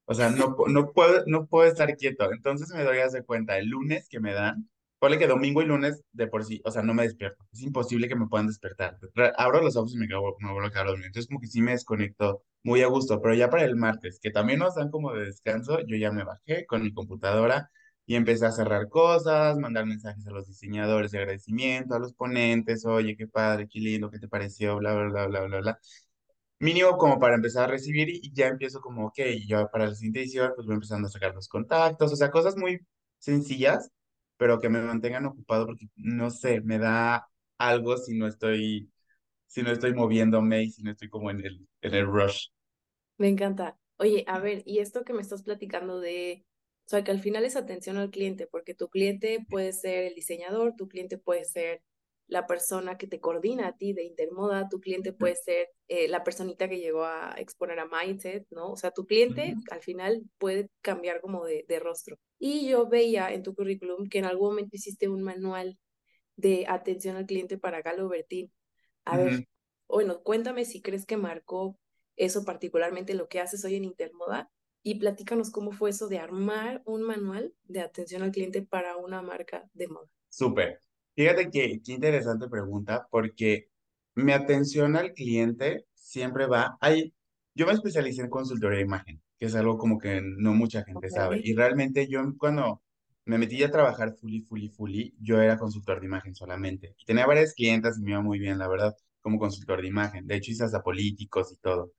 O 0.10 0.14
sea, 0.16 0.30
no, 0.30 0.56
no 0.68 0.92
puedo, 0.94 1.24
no 1.28 1.48
puedo 1.48 1.70
estar 1.70 1.96
quieto. 1.98 2.32
Entonces 2.32 2.70
me 2.74 2.84
doy 2.84 3.00
hacer 3.00 3.26
cuenta, 3.26 3.58
el 3.58 3.68
lunes 3.70 4.08
que 4.10 4.20
me 4.22 4.34
dan, 4.34 4.70
ponle 5.00 5.20
que 5.20 5.28
domingo 5.28 5.62
y 5.62 5.66
lunes 5.66 6.04
de 6.14 6.28
por 6.28 6.46
sí, 6.46 6.62
o 6.66 6.72
sea, 6.72 6.82
no 6.82 6.94
me 6.94 7.04
despierto. 7.04 7.46
Es 7.54 7.62
imposible 7.62 8.08
que 8.08 8.16
me 8.16 8.28
puedan 8.28 8.48
despertar. 8.48 8.98
Abro 9.38 9.62
los 9.62 9.76
ojos 9.76 9.94
y 9.96 9.98
me, 9.98 10.08
quedo- 10.08 10.36
me 10.40 10.52
vuelvo 10.54 10.68
a 10.68 10.72
quedar. 10.72 10.88
Entonces 10.90 11.28
como 11.28 11.40
que 11.42 11.48
sí 11.48 11.62
me 11.62 11.72
desconecto 11.72 12.44
muy 12.64 12.82
a 12.82 12.88
gusto. 12.88 13.22
Pero 13.22 13.36
ya 13.36 13.50
para 13.50 13.66
el 13.66 13.76
martes, 13.76 14.20
que 14.22 14.32
también 14.32 14.60
nos 14.60 14.76
dan 14.76 14.90
como 14.92 15.14
de 15.14 15.26
descanso, 15.26 15.80
yo 15.86 15.98
ya 15.98 16.12
me 16.12 16.24
bajé 16.24 16.66
con 16.66 16.84
mi 16.84 16.94
computadora 16.94 17.70
y 18.06 18.16
empecé 18.16 18.46
a 18.46 18.52
cerrar 18.52 18.88
cosas, 18.90 19.58
mandar 19.58 19.86
mensajes 19.86 20.26
a 20.28 20.32
los 20.32 20.48
diseñadores 20.48 21.12
de 21.12 21.20
agradecimiento, 21.20 21.94
a 21.96 22.00
los 22.00 22.14
ponentes, 22.14 22.86
oye, 22.86 23.18
qué 23.18 23.28
padre, 23.28 23.68
qué 23.70 23.80
lindo, 23.80 24.10
qué 24.10 24.20
te 24.20 24.28
pareció, 24.30 24.78
bla, 24.78 24.94
bla, 24.94 25.08
bla, 25.10 25.28
bla, 25.28 25.42
bla, 25.44 25.60
bla. 25.60 25.80
Mínimo 26.60 26.98
como 26.98 27.20
para 27.20 27.36
empezar 27.36 27.66
a 27.66 27.68
recibir 27.68 28.10
y 28.10 28.34
ya 28.34 28.48
empiezo 28.48 28.82
como, 28.82 29.08
ok, 29.08 29.20
yo 29.48 29.70
para 29.72 29.88
la 29.88 29.96
siguiente 29.96 30.22
edición 30.22 30.52
pues 30.56 30.66
voy 30.66 30.76
empezando 30.76 31.08
a 31.08 31.12
sacar 31.12 31.34
los 31.36 31.48
contactos, 31.48 32.12
o 32.14 32.16
sea, 32.16 32.32
cosas 32.32 32.58
muy 32.58 32.80
sencillas, 33.20 33.92
pero 34.38 34.60
que 34.60 34.70
me 34.70 34.82
mantengan 34.82 35.26
ocupado 35.28 35.68
porque, 35.68 35.88
no 35.96 36.32
sé, 36.32 36.62
me 36.62 36.80
da 36.80 37.28
algo 37.60 37.98
si 37.98 38.18
no 38.18 38.28
estoy, 38.28 38.92
si 39.48 39.64
no 39.64 39.72
estoy 39.72 39.94
moviéndome 39.94 40.64
y 40.64 40.72
si 40.72 40.84
no 40.84 40.92
estoy 40.92 41.10
como 41.10 41.32
en 41.32 41.46
el, 41.46 41.68
en 41.82 41.94
el 41.96 42.08
rush. 42.08 42.48
Me 43.18 43.28
encanta. 43.30 43.78
Oye, 43.98 44.24
a 44.28 44.40
ver, 44.40 44.64
y 44.66 44.80
esto 44.80 45.04
que 45.04 45.14
me 45.14 45.22
estás 45.22 45.44
platicando 45.44 46.00
de, 46.00 46.46
o 46.86 46.90
sea, 46.90 47.04
que 47.04 47.12
al 47.12 47.20
final 47.22 47.46
es 47.46 47.56
atención 47.56 47.98
al 47.98 48.12
cliente, 48.12 48.48
porque 48.48 48.76
tu 48.76 48.90
cliente 48.90 49.46
puede 49.50 49.74
ser 49.74 50.06
el 50.06 50.16
diseñador, 50.16 50.76
tu 50.76 50.88
cliente 50.88 51.18
puede 51.18 51.46
ser 51.46 51.82
la 52.28 52.46
persona 52.46 52.98
que 52.98 53.08
te 53.08 53.20
coordina 53.20 53.68
a 53.68 53.78
ti 53.78 53.94
de 53.94 54.04
Intermoda, 54.04 54.68
tu 54.70 54.80
cliente 54.80 55.14
puede 55.14 55.36
ser 55.36 55.70
eh, 55.88 56.08
la 56.08 56.24
personita 56.24 56.68
que 56.68 56.80
llegó 56.80 57.06
a 57.06 57.34
exponer 57.38 57.80
a 57.80 57.88
Mindset, 57.88 58.46
¿no? 58.52 58.72
O 58.72 58.76
sea, 58.76 58.92
tu 58.92 59.06
cliente 59.06 59.56
al 59.72 59.82
final 59.82 60.22
puede 60.38 60.70
cambiar 60.82 61.22
como 61.22 61.46
de, 61.46 61.66
de 61.68 61.80
rostro. 61.80 62.18
Y 62.38 62.68
yo 62.68 62.88
veía 62.88 63.34
en 63.34 63.44
tu 63.44 63.56
currículum 63.56 64.10
que 64.10 64.20
en 64.20 64.26
algún 64.26 64.50
momento 64.50 64.76
hiciste 64.76 65.08
un 65.08 65.24
manual 65.24 65.78
de 66.36 66.66
atención 66.68 67.16
al 67.16 67.26
cliente 67.26 67.58
para 67.58 67.82
Galo 67.82 68.10
Bertín. 68.10 68.52
A 69.06 69.18
ver, 69.18 69.48
bueno, 69.88 70.22
cuéntame 70.22 70.66
si 70.66 70.82
crees 70.82 71.06
que 71.06 71.18
marcó 71.18 71.80
eso 72.18 72.44
particularmente 72.44 73.14
lo 73.14 73.28
que 73.28 73.40
haces 73.40 73.64
hoy 73.64 73.76
en 73.76 73.86
Intermoda 73.86 74.50
y 74.84 74.96
platícanos 74.96 75.52
cómo 75.52 75.72
fue 75.72 75.92
eso 75.92 76.08
de 76.08 76.20
armar 76.20 76.82
un 76.86 77.04
manual 77.04 77.54
de 77.64 77.82
atención 77.82 78.24
al 78.24 78.32
cliente 78.32 78.62
para 78.62 78.98
una 78.98 79.22
marca 79.22 79.70
de 79.74 79.88
moda. 79.88 80.10
Súper. 80.30 80.82
Fíjate 81.18 81.50
que 81.52 81.82
qué 81.84 81.94
interesante 81.94 82.48
pregunta, 82.50 83.08
porque 83.12 83.70
mi 84.16 84.32
atención 84.34 84.96
al 84.98 85.14
cliente 85.14 85.86
siempre 85.96 86.48
va. 86.48 86.78
Hay, 86.82 87.14
yo 87.56 87.68
me 87.68 87.74
especialicé 87.74 88.22
en 88.24 88.30
consultoría 88.30 88.78
de 88.80 88.86
imagen, 88.86 89.22
que 89.40 89.48
es 89.48 89.56
algo 89.56 89.78
como 89.80 90.00
que 90.00 90.22
no 90.24 90.54
mucha 90.54 90.84
gente 90.86 91.10
Ok. 91.10 91.12
sabe. 91.12 91.42
Y 91.44 91.56
realmente 91.56 92.08
yo 92.08 92.22
cuando 92.40 92.84
me 93.26 93.38
metí 93.40 93.64
a 93.64 93.72
trabajar 93.72 94.16
fully, 94.16 94.42
fully, 94.44 94.70
fully, 94.70 95.16
yo 95.20 95.42
era 95.42 95.58
consultor 95.60 96.00
de 96.02 96.08
imagen 96.08 96.36
solamente. 96.36 96.96
Y 97.00 97.06
tenía 97.06 97.28
varias 97.28 97.54
clientas 97.56 98.00
y 98.00 98.04
me 98.04 98.12
iba 98.12 98.22
muy 98.22 98.40
bien, 98.40 98.60
la 98.60 98.70
verdad, 98.70 98.96
como 99.22 99.40
consultor 99.40 99.82
de 99.82 99.90
imagen. 99.90 100.28
De 100.28 100.38
hecho, 100.38 100.52
hice 100.52 100.66
hasta 100.66 100.84
políticos 100.84 101.52
y 101.54 101.58
todo. 101.58 101.94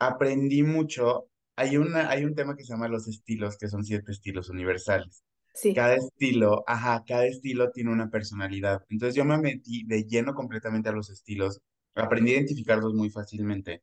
Aprendí 0.00 0.62
mucho. 0.62 1.28
Hay 1.56 1.76
una, 1.78 2.10
hay 2.10 2.24
un 2.24 2.34
tema 2.36 2.56
que 2.56 2.64
se 2.64 2.70
llama 2.72 2.88
los 2.88 3.08
estilos, 3.08 3.58
que 3.58 3.68
son 3.68 3.84
siete 3.84 4.12
estilos 4.12 4.50
universales 4.50 5.24
Sí, 5.62 5.72
cada 5.72 5.94
estilo, 5.96 6.64
ajá, 6.66 7.04
cada 7.06 7.26
estilo 7.26 7.70
tiene 7.72 7.92
una 7.92 8.10
personalidad. 8.10 8.84
Entonces 8.88 9.14
yo 9.14 9.24
me 9.24 9.38
metí 9.38 9.84
de 9.86 10.04
lleno 10.04 10.34
completamente 10.34 10.88
a 10.88 10.92
los 10.92 11.10
estilos, 11.10 11.60
aprendí 11.94 12.32
a 12.32 12.36
identificarlos 12.36 12.94
muy 12.94 13.10
fácilmente 13.10 13.82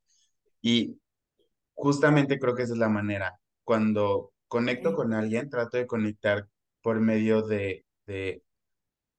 y 0.61 0.99
justamente 1.75 2.39
creo 2.39 2.55
que 2.55 2.63
esa 2.63 2.73
es 2.73 2.79
la 2.79 2.89
manera. 2.89 3.39
Cuando 3.63 4.33
conecto 4.47 4.93
ok. 4.93 4.95
con 4.95 5.13
alguien, 5.13 5.49
trato 5.49 5.77
de 5.77 5.87
conectar 5.87 6.47
por 6.81 6.99
medio 7.01 7.43
de, 7.43 7.85
de, 8.07 8.43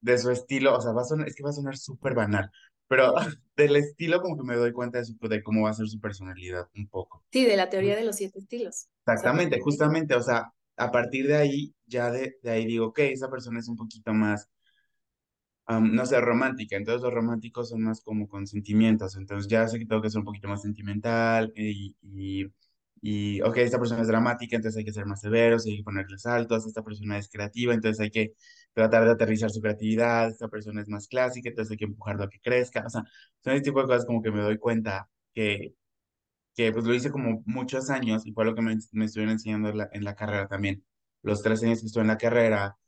de 0.00 0.18
su 0.18 0.30
estilo, 0.30 0.76
o 0.76 0.80
sea, 0.80 0.92
va 0.92 1.02
a 1.02 1.04
sonar, 1.04 1.28
es 1.28 1.36
que 1.36 1.42
va 1.42 1.50
a 1.50 1.52
sonar 1.52 1.76
súper 1.76 2.14
banal, 2.14 2.50
pero 2.88 3.14
del 3.56 3.76
estilo 3.76 4.20
como 4.22 4.36
que 4.38 4.44
me 4.44 4.56
doy 4.56 4.72
cuenta 4.72 4.98
de, 4.98 5.04
su- 5.06 5.18
de 5.20 5.42
cómo 5.42 5.62
va 5.64 5.70
a 5.70 5.74
ser 5.74 5.88
su 5.88 6.00
personalidad 6.00 6.68
un 6.76 6.88
poco. 6.88 7.24
Sí, 7.32 7.44
de 7.44 7.56
la 7.56 7.68
teoría 7.70 7.94
de 7.96 8.02
los 8.04 8.16
siete 8.16 8.38
estilos. 8.40 8.88
Exactamente, 9.06 9.60
justamente, 9.60 10.14
o 10.16 10.22
sea, 10.22 10.52
a 10.76 10.90
partir 10.92 11.26
de 11.28 11.36
ahí, 11.36 11.74
ya 11.86 12.10
de, 12.10 12.36
de 12.42 12.50
ahí 12.50 12.66
digo, 12.66 12.86
ok, 12.88 12.98
esa 13.00 13.30
persona 13.30 13.60
es 13.60 13.68
un 13.68 13.76
poquito 13.76 14.12
más 14.14 14.48
am, 15.66 15.94
no 15.94 16.06
sé, 16.06 16.20
romántica. 16.20 16.76
Entonces 16.76 17.02
los 17.02 17.12
románticos 17.14 17.68
son 17.70 17.82
más 17.82 18.00
como 18.02 18.28
con 18.28 18.46
sentimientos. 18.46 19.16
Entonces 19.16 19.48
ya 19.50 19.66
sé 19.68 19.78
que 19.78 19.86
tengo 19.86 20.02
que 20.02 20.10
ser 20.10 20.20
un 20.20 20.24
poquito 20.24 20.48
más 20.48 20.62
sentimental 20.62 21.52
y, 21.56 21.96
y, 22.02 22.46
y, 23.02 23.40
ok, 23.42 23.58
esta 23.58 23.78
persona 23.78 24.02
es 24.02 24.08
dramática, 24.08 24.56
entonces 24.56 24.78
hay 24.78 24.84
que 24.84 24.92
ser 24.92 25.06
más 25.06 25.20
severos, 25.20 25.66
hay 25.66 25.78
que 25.78 25.82
ponerle 25.84 26.18
saltos. 26.18 26.66
Esta 26.66 26.82
persona 26.82 27.18
es 27.18 27.28
creativa, 27.28 27.74
entonces 27.74 28.00
hay 28.00 28.10
que 28.10 28.32
tratar 28.72 29.04
de 29.04 29.12
aterrizar 29.12 29.50
su 29.50 29.60
creatividad. 29.60 30.28
Esta 30.28 30.48
persona 30.48 30.82
es 30.82 30.88
más 30.88 31.08
clásica, 31.08 31.48
entonces 31.48 31.72
hay 31.72 31.78
que 31.78 31.84
empujarlo 31.86 32.24
a 32.24 32.28
que 32.30 32.40
crezca. 32.40 32.84
O 32.86 32.90
sea, 32.90 33.02
son 33.44 33.54
ese 33.54 33.62
tipo 33.64 33.80
de 33.80 33.86
cosas 33.86 34.06
como 34.06 34.22
que 34.22 34.30
me 34.30 34.42
doy 34.42 34.58
cuenta 34.58 35.08
que, 35.34 35.74
que 36.56 36.72
pues 36.72 36.86
lo 36.86 36.94
hice 36.94 37.12
como 37.12 37.42
muchos 37.46 37.90
años 37.90 38.26
y 38.26 38.32
fue 38.32 38.46
lo 38.46 38.54
que 38.56 38.62
me, 38.62 38.76
me 38.92 39.06
estuvieron 39.06 39.32
enseñando 39.34 39.70
en 39.70 39.78
la, 39.78 39.90
en 39.92 40.04
la 40.04 40.16
carrera 40.16 40.48
también. 40.48 40.84
Los 41.22 41.42
tres 41.42 41.62
años 41.64 41.80
que 41.80 41.86
estuve 41.88 42.02
en 42.02 42.08
la 42.08 42.18
carrera 42.18 42.78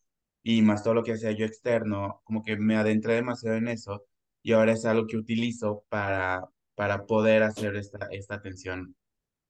y 0.42 0.62
más 0.62 0.82
todo 0.82 0.94
lo 0.94 1.02
que 1.04 1.12
hacía 1.12 1.32
yo 1.32 1.44
externo, 1.46 2.20
como 2.24 2.42
que 2.42 2.56
me 2.56 2.76
adentré 2.76 3.14
demasiado 3.14 3.56
en 3.56 3.68
eso 3.68 4.04
y 4.42 4.52
ahora 4.52 4.72
es 4.72 4.84
algo 4.86 5.06
que 5.06 5.16
utilizo 5.16 5.84
para, 5.88 6.44
para 6.74 7.06
poder 7.06 7.42
hacer 7.42 7.76
esta, 7.76 8.08
esta 8.12 8.36
atención 8.36 8.96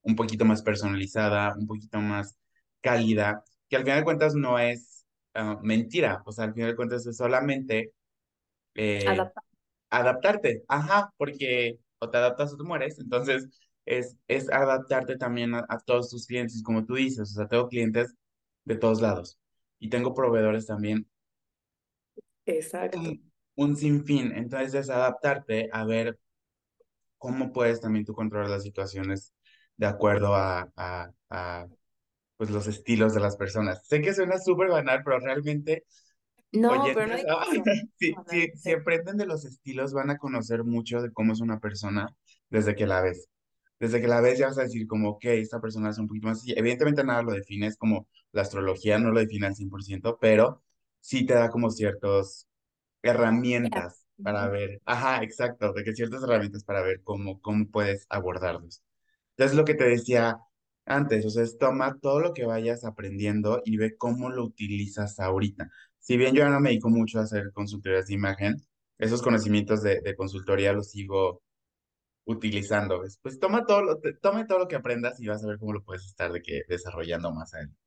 un 0.03 0.17
poquito 0.17 0.45
más 0.45 0.63
personalizada, 0.63 1.55
un 1.59 1.67
poquito 1.67 2.01
más 2.01 2.39
cálida, 2.81 3.45
que 3.69 3.77
al 3.77 3.83
final 3.85 3.99
de 4.01 4.05
cuentas 4.05 4.35
no 4.35 4.59
es 4.59 5.07
ah, 5.35 5.59
mentira, 5.63 6.23
o 6.27 6.33
sea, 6.33 6.47
al 6.47 6.55
final 6.55 6.71
de 6.71 6.77
cuentas 6.77 7.07
es 7.07 7.17
solamente 7.17 7.93
eh, 8.75 9.05
Adaptar. 9.11 9.43
adaptarte, 9.91 10.65
ajá, 10.69 11.13
porque 11.17 11.79
o 12.01 12.11
te 12.11 12.19
adaptas 12.19 12.53
o 12.55 12.57
te 12.57 12.65
mueres, 12.65 12.99
entonces 12.99 13.49
es, 13.89 14.17
es 14.29 14.51
adaptarte 14.51 15.17
también 15.17 15.55
a, 15.55 15.67
a 15.69 15.79
todos 15.81 16.11
tus 16.11 16.27
clientes, 16.27 16.63
como 16.63 16.85
tú 16.87 16.95
dices, 16.97 17.33
o 17.33 17.35
sea, 17.35 17.49
tengo 17.49 17.69
clientes 17.69 18.15
de 18.65 18.77
todos 18.77 19.01
lados 19.01 19.39
y 19.79 19.91
tengo 19.91 20.15
proveedores 20.15 20.67
también 20.67 21.07
Exacto. 22.47 22.99
un, 22.99 23.33
un 23.57 23.77
sinfín. 23.77 24.33
Entonces 24.33 24.75
es 24.75 24.91
adaptarte 24.91 25.69
a 25.73 25.85
ver 25.85 26.19
cómo 27.19 27.53
puedes 27.53 27.81
también 27.81 28.05
tú 28.05 28.15
controlar 28.15 28.51
las 28.51 28.63
situaciones 28.63 29.35
de 29.77 29.87
acuerdo 29.87 30.35
a, 30.35 30.71
a, 30.77 31.13
a, 31.31 31.67
pues 32.37 32.51
los 32.51 32.67
estilos 32.69 33.15
de 33.15 33.21
las 33.21 33.37
personas. 33.37 33.87
Sé 33.87 34.03
que 34.03 34.15
suena 34.15 34.39
súper 34.39 34.69
banal, 34.71 35.03
pero 35.05 35.21
realmente 35.21 35.85
No, 36.53 36.93
pero 36.93 37.07
no 37.07 37.17
oyentes, 37.17 37.17
digas 37.17 37.31
ah, 37.31 37.47
eso. 37.51 37.65
si, 37.99 38.15
si, 38.29 38.49
si 38.57 38.73
aprenden 38.73 39.17
de 39.19 39.27
los 39.27 39.45
estilos, 39.45 39.93
van 39.95 40.11
a 40.11 40.19
conocer 40.19 40.65
mucho 40.65 41.03
de 41.03 41.13
cómo 41.13 41.33
es 41.35 41.41
una 41.41 41.61
persona 41.61 42.09
desde 42.51 42.77
que 42.77 42.87
la 42.87 43.03
ves. 43.03 43.29
Desde 43.81 44.01
que 44.01 44.09
la 44.09 44.21
ves 44.21 44.39
ya 44.39 44.47
vas 44.49 44.59
a 44.59 44.63
decir 44.63 44.87
como, 44.87 45.11
ok, 45.11 45.25
esta 45.27 45.61
persona 45.61 45.91
es 45.91 45.99
un 45.99 46.09
poquito 46.09 46.27
más 46.29 46.39
así. 46.41 46.53
Evidentemente 46.57 47.05
nada 47.05 47.23
lo 47.23 47.33
define, 47.33 47.67
es 47.69 47.77
como 47.77 48.09
la 48.33 48.43
astrología 48.43 48.99
no 48.99 49.11
lo 49.13 49.21
define 49.21 49.47
al 49.47 49.55
100%, 49.57 50.19
pero 50.21 50.63
sí 51.01 51.25
te 51.27 51.35
da 51.35 51.51
como 51.51 51.71
ciertos 51.71 52.49
Ya. 53.73 53.83
herramientas 53.83 54.07
para 54.23 54.49
ver, 54.49 54.81
ajá, 54.85 55.23
exacto, 55.23 55.73
de 55.73 55.85
que 55.85 55.95
ciertas 55.95 56.23
herramientas 56.23 56.65
para 56.65 56.83
ver 56.83 57.03
cómo, 57.03 57.41
cómo 57.41 57.67
puedes 57.71 58.07
abordarlos. 58.11 58.83
Entonces, 59.37 59.57
lo 59.57 59.65
que 59.65 59.75
te 59.75 59.85
decía 59.85 60.39
antes, 60.87 61.25
o 61.27 61.31
sea, 61.31 61.43
es 61.45 61.59
toma 61.59 61.99
todo 62.01 62.21
lo 62.21 62.35
que 62.35 62.45
vayas 62.47 62.85
aprendiendo 62.85 63.63
y 63.65 63.77
ve 63.77 63.97
cómo 63.97 64.31
lo 64.31 64.45
utilizas 64.45 65.21
ahorita. 65.21 65.71
Si 65.99 66.17
bien 66.17 66.35
yo 66.35 66.41
ya 66.43 66.51
no 66.51 66.61
me 66.61 66.71
dedico 66.71 66.89
mucho 66.91 67.19
a 67.21 67.23
hacer 67.25 67.53
consultorías 67.53 68.07
de 68.09 68.15
imagen, 68.15 68.57
esos 68.99 69.23
conocimientos 69.23 69.83
de, 69.83 70.01
de 70.01 70.17
consultoría 70.17 70.73
los 70.73 70.91
sigo 70.91 71.43
utilizando. 72.29 73.01
¿ves? 73.01 73.19
Pues 73.23 73.39
toma 73.41 73.67
todo 73.67 73.83
lo, 73.83 74.01
toma 74.23 74.47
todo 74.47 74.61
lo 74.61 74.69
que 74.69 74.77
aprendas 74.77 75.21
y 75.21 75.27
vas 75.27 75.45
a 75.45 75.49
ver 75.49 75.59
cómo 75.59 75.73
lo 75.73 75.85
puedes 75.85 76.05
estar 76.07 76.33
de 76.33 76.43
que 76.43 76.63
desarrollando 76.69 77.33
más 77.33 77.55
adelante. 77.55 77.79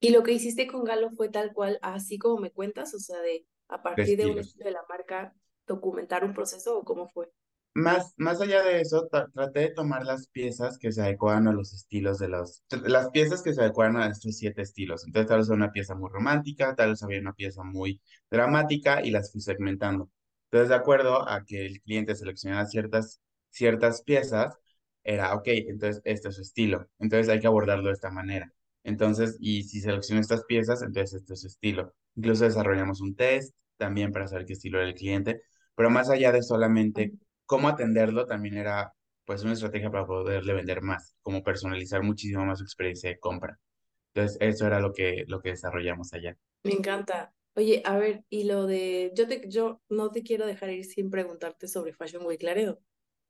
Y 0.00 0.10
lo 0.10 0.22
que 0.22 0.32
hiciste 0.32 0.66
con 0.68 0.84
Galo 0.84 1.10
fue 1.10 1.28
tal 1.30 1.52
cual, 1.52 1.78
así 1.82 2.18
como 2.18 2.38
me 2.40 2.50
cuentas, 2.52 2.94
o 2.94 2.98
sea, 3.00 3.20
de 3.20 3.46
a 3.68 3.82
partir 3.82 4.18
de 4.18 4.26
un 4.28 4.38
estilo 4.38 4.66
de 4.66 4.72
la 4.72 4.84
marca, 4.88 5.34
documentar 5.66 6.24
un 6.24 6.34
proceso 6.34 6.78
o 6.78 6.84
cómo 6.84 7.08
fue. 7.08 7.30
Más, 7.76 8.14
más 8.18 8.40
allá 8.40 8.62
de 8.62 8.80
eso, 8.80 9.08
tra- 9.10 9.32
traté 9.32 9.60
de 9.60 9.70
tomar 9.70 10.04
las 10.04 10.28
piezas 10.28 10.78
que 10.78 10.92
se 10.92 11.02
adecuaban 11.02 11.48
a 11.48 11.52
los 11.52 11.72
estilos 11.72 12.18
de 12.20 12.28
los, 12.28 12.62
las 12.84 13.10
piezas 13.10 13.42
que 13.42 13.52
se 13.52 13.60
adecuaban 13.62 13.96
a 13.96 14.06
estos 14.08 14.36
siete 14.36 14.62
estilos. 14.62 15.04
Entonces, 15.04 15.28
tal 15.28 15.38
vez 15.38 15.48
una 15.48 15.72
pieza 15.72 15.94
muy 15.96 16.08
romántica, 16.10 16.76
tal 16.76 16.90
vez 16.90 17.02
había 17.02 17.18
una 17.20 17.32
pieza 17.32 17.64
muy 17.64 18.00
dramática 18.30 19.04
y 19.04 19.10
las 19.10 19.32
fui 19.32 19.40
segmentando. 19.40 20.08
Entonces, 20.50 20.68
de 20.68 20.74
acuerdo 20.76 21.28
a 21.28 21.44
que 21.44 21.66
el 21.66 21.80
cliente 21.82 22.14
seleccionara 22.14 22.66
ciertas, 22.66 23.20
ciertas 23.54 24.02
piezas, 24.02 24.56
era, 25.02 25.34
ok, 25.34 25.44
entonces 25.48 26.02
este 26.04 26.28
es 26.28 26.36
su 26.36 26.42
estilo. 26.42 26.88
Entonces, 26.98 27.28
hay 27.28 27.40
que 27.40 27.46
abordarlo 27.46 27.88
de 27.88 27.92
esta 27.94 28.10
manera. 28.10 28.52
Entonces, 28.84 29.36
y 29.40 29.62
si 29.64 29.80
selecciono 29.80 30.20
estas 30.20 30.44
piezas, 30.44 30.82
entonces 30.82 31.20
este 31.20 31.34
es 31.34 31.40
su 31.42 31.46
estilo. 31.48 31.94
Incluso 32.16 32.44
desarrollamos 32.44 33.00
un 33.00 33.14
test 33.16 33.54
también 33.76 34.12
para 34.12 34.28
saber 34.28 34.46
qué 34.46 34.54
estilo 34.54 34.78
era 34.78 34.88
el 34.88 34.94
cliente. 34.94 35.42
Pero 35.74 35.90
más 35.90 36.10
allá 36.10 36.32
de 36.32 36.42
solamente 36.42 37.14
cómo 37.46 37.68
atenderlo 37.68 38.26
también 38.26 38.56
era 38.56 38.92
pues 39.24 39.42
una 39.42 39.54
estrategia 39.54 39.90
para 39.90 40.06
poderle 40.06 40.52
vender 40.54 40.82
más, 40.82 41.16
como 41.22 41.42
personalizar 41.42 42.02
muchísimo 42.02 42.44
más 42.44 42.58
su 42.58 42.64
experiencia 42.64 43.10
de 43.10 43.18
compra. 43.18 43.58
Entonces, 44.14 44.38
eso 44.40 44.66
era 44.66 44.80
lo 44.80 44.92
que, 44.92 45.24
lo 45.28 45.40
que 45.40 45.50
desarrollamos 45.50 46.12
allá. 46.12 46.36
Me 46.62 46.72
encanta. 46.72 47.34
Oye, 47.56 47.82
a 47.84 47.96
ver, 47.98 48.24
y 48.30 48.44
lo 48.44 48.66
de, 48.66 49.12
yo 49.14 49.28
te, 49.28 49.48
yo 49.48 49.80
no 49.88 50.10
te 50.10 50.22
quiero 50.22 50.46
dejar 50.46 50.70
ir 50.70 50.84
sin 50.84 51.10
preguntarte 51.10 51.68
sobre 51.68 51.92
Fashion 51.92 52.26
Week 52.26 52.42
Laredo. 52.42 52.80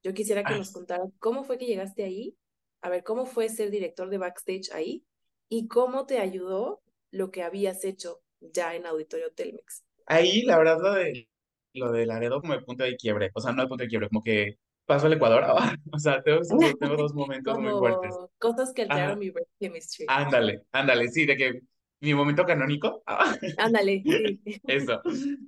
Yo 0.04 0.12
quisiera 0.12 0.44
que 0.44 0.52
Ay, 0.52 0.58
nos 0.58 0.70
contaras 0.70 1.08
cómo 1.18 1.44
fue 1.44 1.56
que 1.58 1.66
llegaste 1.66 2.04
ahí, 2.04 2.36
a 2.82 2.90
ver, 2.90 3.02
cómo 3.02 3.24
fue 3.24 3.48
ser 3.48 3.70
director 3.70 4.10
de 4.10 4.18
backstage 4.18 4.70
ahí 4.72 5.02
y 5.48 5.66
cómo 5.66 6.04
te 6.04 6.18
ayudó 6.18 6.82
lo 7.10 7.30
que 7.30 7.42
habías 7.42 7.84
hecho 7.84 8.20
ya 8.40 8.74
en 8.74 8.86
Auditorio 8.86 9.32
Telmex. 9.32 9.82
Ahí, 10.06 10.42
la 10.42 10.58
verdad, 10.58 10.78
lo 10.78 10.92
de, 10.92 11.28
lo 11.72 11.90
de 11.90 12.04
Laredo 12.04 12.42
como 12.42 12.52
el 12.52 12.64
punto 12.64 12.84
de 12.84 12.96
quiebre, 12.96 13.30
o 13.34 13.40
sea, 13.40 13.52
no 13.52 13.62
el 13.62 13.68
punto 13.68 13.84
de 13.84 13.88
quiebre, 13.88 14.08
como 14.08 14.22
que 14.22 14.58
paso 14.84 15.06
al 15.06 15.14
Ecuador, 15.14 15.44
o 15.92 15.98
sea, 15.98 16.22
tengo, 16.22 16.40
tengo 16.78 16.96
dos 16.96 17.14
momentos 17.14 17.58
muy 17.58 17.72
fuertes. 17.72 18.14
Como 18.14 18.30
cosas 18.38 18.74
que 18.74 18.82
alteraron 18.82 19.18
mi 19.18 19.32
chemistry. 19.58 20.04
ándale, 20.08 20.62
ándale, 20.72 21.08
sí, 21.08 21.24
de 21.24 21.36
que 21.36 21.60
mi 22.00 22.12
momento 22.12 22.44
canónico, 22.44 23.02
Ándale, 23.58 24.02
sí. 24.04 24.60
eso, 24.66 25.00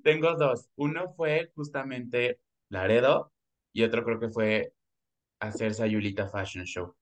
tengo 0.03 0.35
dos. 0.37 0.69
Uno 0.77 1.13
fue 1.15 1.53
justamente 1.55 2.41
Laredo 2.71 3.33
y 3.77 3.83
otro 3.85 4.05
creo 4.05 4.19
que 4.19 4.31
fue 4.31 4.73
hacer 5.41 5.75
Sayulita 5.75 6.29
Fashion 6.29 6.65
Show. 6.65 6.97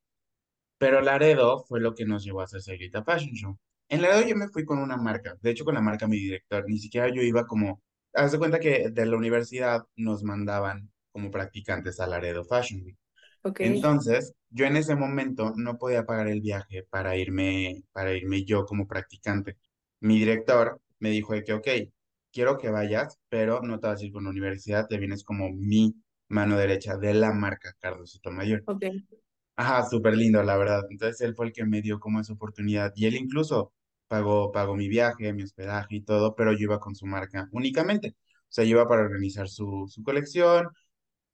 Pero 0.79 1.01
Laredo 1.01 1.65
fue 1.69 1.81
lo 1.81 1.95
que 1.95 2.05
nos 2.07 2.25
llevó 2.25 2.41
a 2.41 2.45
hacer 2.45 2.63
Sayulita 2.63 3.05
Fashion 3.05 3.35
Show. 3.35 3.59
En 3.89 4.03
Laredo 4.03 4.29
yo 4.29 4.37
me 4.37 4.49
fui 4.49 4.65
con 4.65 4.79
una 4.79 4.97
marca, 4.97 5.37
de 5.41 5.51
hecho 5.51 5.65
con 5.65 5.75
la 5.75 5.81
marca 5.81 6.09
mi 6.09 6.19
director, 6.19 6.65
ni 6.69 6.79
siquiera 6.79 7.09
yo 7.09 7.23
iba 7.23 7.47
como, 7.47 7.83
haz 8.15 8.33
de 8.33 8.39
cuenta 8.39 8.61
que 8.61 8.91
de 8.91 9.07
la 9.07 9.17
universidad 9.17 9.83
nos 9.97 10.25
mandaban 10.25 10.91
como 11.13 11.31
practicantes 11.31 12.01
a 12.01 12.07
Laredo 12.09 12.45
Fashion 12.45 12.83
Week. 12.85 12.99
Ok, 13.43 13.61
Entonces, 13.61 14.35
yo 14.51 14.67
en 14.67 14.77
ese 14.77 14.97
momento 14.97 15.53
no 15.57 15.79
podía 15.79 16.05
pagar 16.07 16.29
el 16.29 16.41
viaje 16.41 16.85
para 16.91 17.17
irme, 17.17 17.85
para 17.93 18.15
irme 18.15 18.45
yo 18.45 18.67
como 18.67 18.87
practicante. 18.89 19.59
Mi 20.01 20.19
director 20.19 20.81
me 20.99 21.11
dijo 21.11 21.35
de 21.35 21.45
que, 21.45 21.53
ok, 21.55 21.69
quiero 22.33 22.59
que 22.59 22.71
vayas, 22.71 23.19
pero 23.29 23.63
no 23.63 23.81
te 23.81 23.87
vas 23.89 24.01
a 24.03 24.05
ir 24.05 24.13
con 24.13 24.25
la 24.25 24.31
universidad, 24.31 24.87
te 24.89 24.99
vienes 24.99 25.25
como 25.25 25.51
mi 25.53 25.95
mano 26.29 26.57
derecha 26.59 26.97
de 26.97 27.15
la 27.15 27.33
marca 27.33 27.75
Carlos 27.81 28.13
Sotomayor. 28.13 28.65
ok, 28.67 28.85
Ajá, 29.57 29.85
súper 29.89 30.17
lindo, 30.17 30.43
la 30.43 30.57
verdad. 30.57 30.83
Entonces 30.91 31.21
él 31.21 31.35
fue 31.35 31.47
el 31.47 31.53
que 31.53 31.65
me 31.65 31.81
dio 31.83 32.01
como 32.01 32.21
esa 32.21 32.33
oportunidad 32.33 32.93
y 32.97 33.07
él 33.07 33.15
incluso 33.17 33.73
pagó, 34.09 34.51
pagó 34.53 34.75
mi 34.77 34.89
viaje, 34.89 35.33
mi 35.33 35.43
hospedaje 35.45 35.97
y 35.97 36.01
todo, 36.03 36.35
pero 36.35 36.53
yo 36.53 36.59
iba 36.65 36.81
con 36.81 36.95
su 36.97 37.07
marca 37.07 37.49
únicamente. 37.53 38.17
O 38.45 38.53
sea, 38.55 38.65
yo 38.65 38.71
iba 38.73 38.89
para 38.89 39.03
organizar 39.03 39.49
su, 39.49 39.87
su 39.89 40.03
colección. 40.03 40.69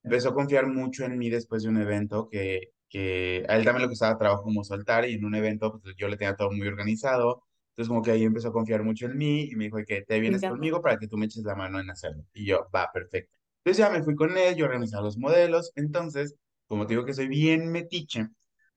Empezó 0.03 0.31
a 0.31 0.35
confiar 0.35 0.67
mucho 0.69 1.05
en 1.05 1.19
mí 1.19 1.31
después 1.31 1.63
de 1.63 1.69
un 1.71 1.79
evento 1.79 2.29
que, 2.31 2.73
que 2.89 3.45
a 3.49 3.57
él 3.57 3.65
también 3.65 3.83
le 3.85 3.89
costaba 3.89 4.19
trabajo 4.19 4.43
como 4.45 4.65
soltar 4.65 5.09
y 5.09 5.15
en 5.15 5.25
un 5.25 5.35
evento 5.35 5.81
pues 5.83 5.95
yo 5.97 6.09
le 6.09 6.17
tenía 6.17 6.37
todo 6.37 6.51
muy 6.53 6.67
organizado. 6.69 7.45
Entonces 7.71 7.89
como 7.89 8.03
que 8.03 8.13
ahí 8.13 8.25
empezó 8.25 8.49
a 8.49 8.53
confiar 8.53 8.83
mucho 8.85 9.07
en 9.07 9.17
mí 9.19 9.45
y 9.51 9.57
me 9.57 9.65
dijo 9.65 9.79
que 9.87 10.03
te 10.03 10.21
vienes 10.21 10.45
conmigo 10.45 10.83
para 10.83 10.99
que 10.99 11.09
tú 11.09 11.17
me 11.19 11.27
eches 11.27 11.45
la 11.45 11.55
mano 11.55 11.81
en 11.81 11.91
hacerlo. 11.91 12.25
Y 12.35 12.47
yo, 12.47 12.69
va, 12.75 12.91
perfecto. 12.93 13.40
Entonces 13.65 13.79
ya 13.79 13.91
me 13.91 14.03
fui 14.03 14.15
con 14.15 14.37
él, 14.37 14.57
yo 14.57 14.65
organizaba 14.67 15.05
los 15.05 15.19
modelos. 15.19 15.73
Entonces, 15.77 16.35
como 16.67 16.87
te 16.87 16.95
digo 16.95 17.05
que 17.05 17.15
soy 17.15 17.29
bien 17.29 17.71
metiche, 17.71 18.29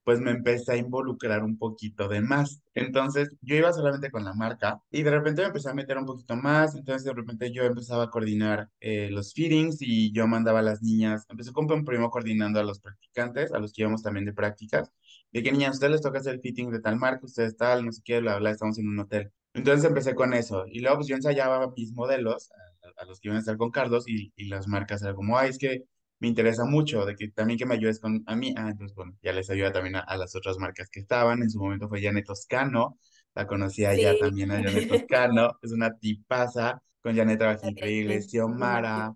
pues 0.03 0.19
me 0.19 0.31
empecé 0.31 0.73
a 0.73 0.75
involucrar 0.77 1.43
un 1.43 1.57
poquito 1.57 2.07
de 2.09 2.21
más. 2.21 2.61
Entonces, 2.73 3.29
yo 3.41 3.55
iba 3.55 3.71
solamente 3.71 4.11
con 4.11 4.25
la 4.25 4.33
marca 4.33 4.81
y 4.91 5.01
de 5.03 5.11
repente 5.11 5.41
me 5.41 5.47
empecé 5.47 5.69
a 5.69 5.73
meter 5.73 5.97
un 5.97 6.05
poquito 6.05 6.35
más. 6.35 6.75
Entonces, 6.75 7.05
de 7.05 7.13
repente 7.13 7.51
yo 7.51 7.63
empezaba 7.63 8.03
a 8.03 8.09
coordinar 8.09 8.69
eh, 8.81 9.09
los 9.11 9.33
fittings 9.33 9.77
y 9.81 10.11
yo 10.11 10.27
mandaba 10.27 10.59
a 10.59 10.61
las 10.61 10.81
niñas. 10.81 11.25
Empecé 11.29 11.51
con 11.53 11.71
un 11.71 11.85
primo 11.85 12.09
coordinando 12.09 12.59
a 12.59 12.63
los 12.63 12.79
practicantes, 12.79 13.53
a 13.53 13.59
los 13.59 13.71
que 13.73 13.83
íbamos 13.83 14.03
también 14.03 14.25
de 14.25 14.33
prácticas. 14.33 14.91
De 15.31 15.41
que 15.41 15.51
niñas, 15.51 15.75
ustedes 15.75 15.93
les 15.93 16.01
toca 16.01 16.19
hacer 16.19 16.35
el 16.35 16.41
fitting 16.41 16.69
de 16.71 16.79
tal 16.81 16.97
marca, 16.97 17.25
ustedes 17.25 17.55
tal, 17.55 17.85
no 17.85 17.91
sé 17.91 18.01
qué, 18.03 18.19
bla, 18.19 18.37
bla, 18.39 18.51
estamos 18.51 18.77
en 18.79 18.87
un 18.87 18.99
hotel. 18.99 19.31
Entonces 19.53 19.85
empecé 19.85 20.15
con 20.15 20.33
eso. 20.33 20.65
Y 20.67 20.79
luego, 20.81 20.97
pues 20.97 21.07
yo 21.07 21.15
ensayaba 21.15 21.71
mis 21.75 21.93
modelos 21.93 22.49
a, 22.97 23.05
los 23.05 23.19
que 23.19 23.27
iban 23.29 23.37
a 23.37 23.39
estar 23.39 23.57
con 23.57 23.71
Carlos 23.71 24.05
y, 24.07 24.31
y 24.35 24.45
las 24.47 24.67
marcas 24.67 25.01
eran 25.03 25.15
como, 25.15 25.37
ay, 25.37 25.49
es 25.49 25.57
que 25.57 25.83
me 26.19 26.27
interesa 26.27 26.65
mucho, 26.65 27.05
de 27.05 27.15
que 27.15 27.29
también 27.29 27.59
que 27.59 27.65
me 27.65 27.75
ayudes 27.75 27.99
con 27.99 28.23
a 28.27 28.35
mí. 28.35 28.53
Ah, 28.57 28.69
entonces, 28.69 28.95
bueno, 28.95 29.13
ya 29.21 29.33
les 29.33 29.49
ayuda 29.49 29.71
también 29.71 29.95
a, 29.97 29.99
a 30.01 30.17
las 30.17 30.35
otras 30.35 30.57
marcas 30.57 30.89
que 30.89 30.99
estaban. 31.01 31.41
En 31.41 31.49
su 31.49 31.59
momento 31.59 31.89
fue 31.89 32.01
Janet 32.01 32.25
Toscano, 32.25 32.97
la 33.35 33.47
conocía 33.47 33.93
ya 33.95 34.13
Sí, 34.13 34.19
también 34.19 34.51
a 34.51 34.61
Janet 34.63 34.87
Toscano, 34.87 35.51
es 35.61 35.71
una 35.71 35.97
tipaza, 35.97 36.81
con 37.01 37.15
Janet 37.15 37.39
trabajé 37.39 37.65
la 37.65 37.71
increíble. 37.71 38.21
Xiomara, 38.21 39.13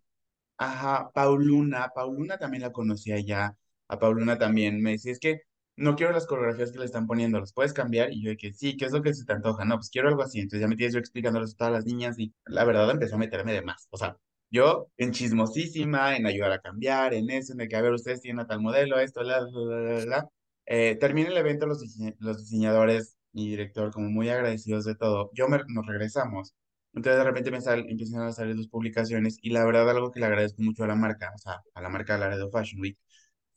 ajá, 0.57 1.09
Pauluna, 1.13 1.89
Pauluna 1.95 2.37
también 2.37 2.63
la 2.63 2.71
conocía 2.71 3.19
ya, 3.19 3.55
a 3.87 3.99
Pauluna 3.99 4.37
también, 4.37 4.81
me 4.81 4.91
decía, 4.91 5.11
es 5.11 5.19
que 5.19 5.41
no 5.77 5.95
quiero 5.95 6.11
las 6.13 6.27
coreografías 6.27 6.71
que 6.71 6.79
le 6.79 6.85
están 6.85 7.07
poniendo, 7.07 7.39
¿las 7.39 7.53
puedes 7.53 7.73
cambiar? 7.73 8.11
Y 8.13 8.23
yo 8.23 8.29
de 8.31 8.37
que 8.37 8.53
sí, 8.53 8.77
¿qué 8.77 8.85
es 8.85 8.91
lo 8.91 9.01
que 9.01 9.13
se 9.13 9.25
te 9.25 9.33
antoja? 9.33 9.65
No, 9.65 9.75
pues 9.77 9.89
quiero 9.89 10.09
algo 10.09 10.23
así, 10.23 10.39
entonces 10.39 10.61
ya 10.61 10.67
me 10.67 10.75
tienes 10.75 10.93
yo 10.93 10.99
explicándoles 10.99 11.53
a 11.53 11.57
todas 11.57 11.73
las 11.73 11.85
niñas 11.85 12.19
y 12.19 12.33
la 12.45 12.65
verdad 12.65 12.89
empezó 12.91 13.15
a 13.15 13.19
meterme 13.19 13.53
de 13.53 13.61
más, 13.61 13.87
o 13.91 13.97
sea, 13.97 14.17
yo, 14.49 14.89
en 14.97 15.11
chismosísima, 15.11 16.15
en 16.15 16.25
ayudar 16.25 16.51
a 16.53 16.61
cambiar, 16.61 17.13
en 17.13 17.29
eso, 17.29 17.51
en 17.53 17.59
de 17.59 17.67
que, 17.67 17.75
a 17.75 17.81
ver, 17.81 17.91
ustedes 17.93 18.21
tienen 18.21 18.39
a 18.39 18.47
tal 18.47 18.61
modelo, 18.61 18.99
esto, 18.99 19.21
la, 19.23 19.41
la, 19.41 19.79
la, 19.81 20.05
la. 20.05 20.29
Eh, 20.65 20.95
termina 20.99 21.29
el 21.29 21.37
evento, 21.37 21.65
los, 21.65 21.83
los 22.19 22.37
diseñadores 22.39 23.17
y 23.33 23.49
director, 23.49 23.91
como 23.91 24.09
muy 24.09 24.29
agradecidos 24.29 24.85
de 24.85 24.95
todo. 24.95 25.31
Yo 25.33 25.47
nos 25.49 25.85
regresamos. 25.85 26.55
Entonces, 26.93 27.19
de 27.19 27.23
repente 27.25 27.51
me 27.51 27.61
sal, 27.61 27.85
empiezan 27.89 28.21
a 28.23 28.31
salir 28.31 28.55
dos 28.55 28.67
publicaciones 28.69 29.37
y 29.41 29.51
la 29.51 29.63
verdad, 29.65 29.89
algo 29.89 30.11
que 30.11 30.19
le 30.19 30.25
agradezco 30.25 30.61
mucho 30.63 30.83
a 30.83 30.87
la 30.87 30.95
marca, 30.95 31.31
o 31.35 31.37
sea, 31.37 31.61
a 31.73 31.81
la 31.81 31.89
marca 31.89 32.17
Laredo 32.17 32.49
Fashion 32.49 32.81
Week, 32.81 32.97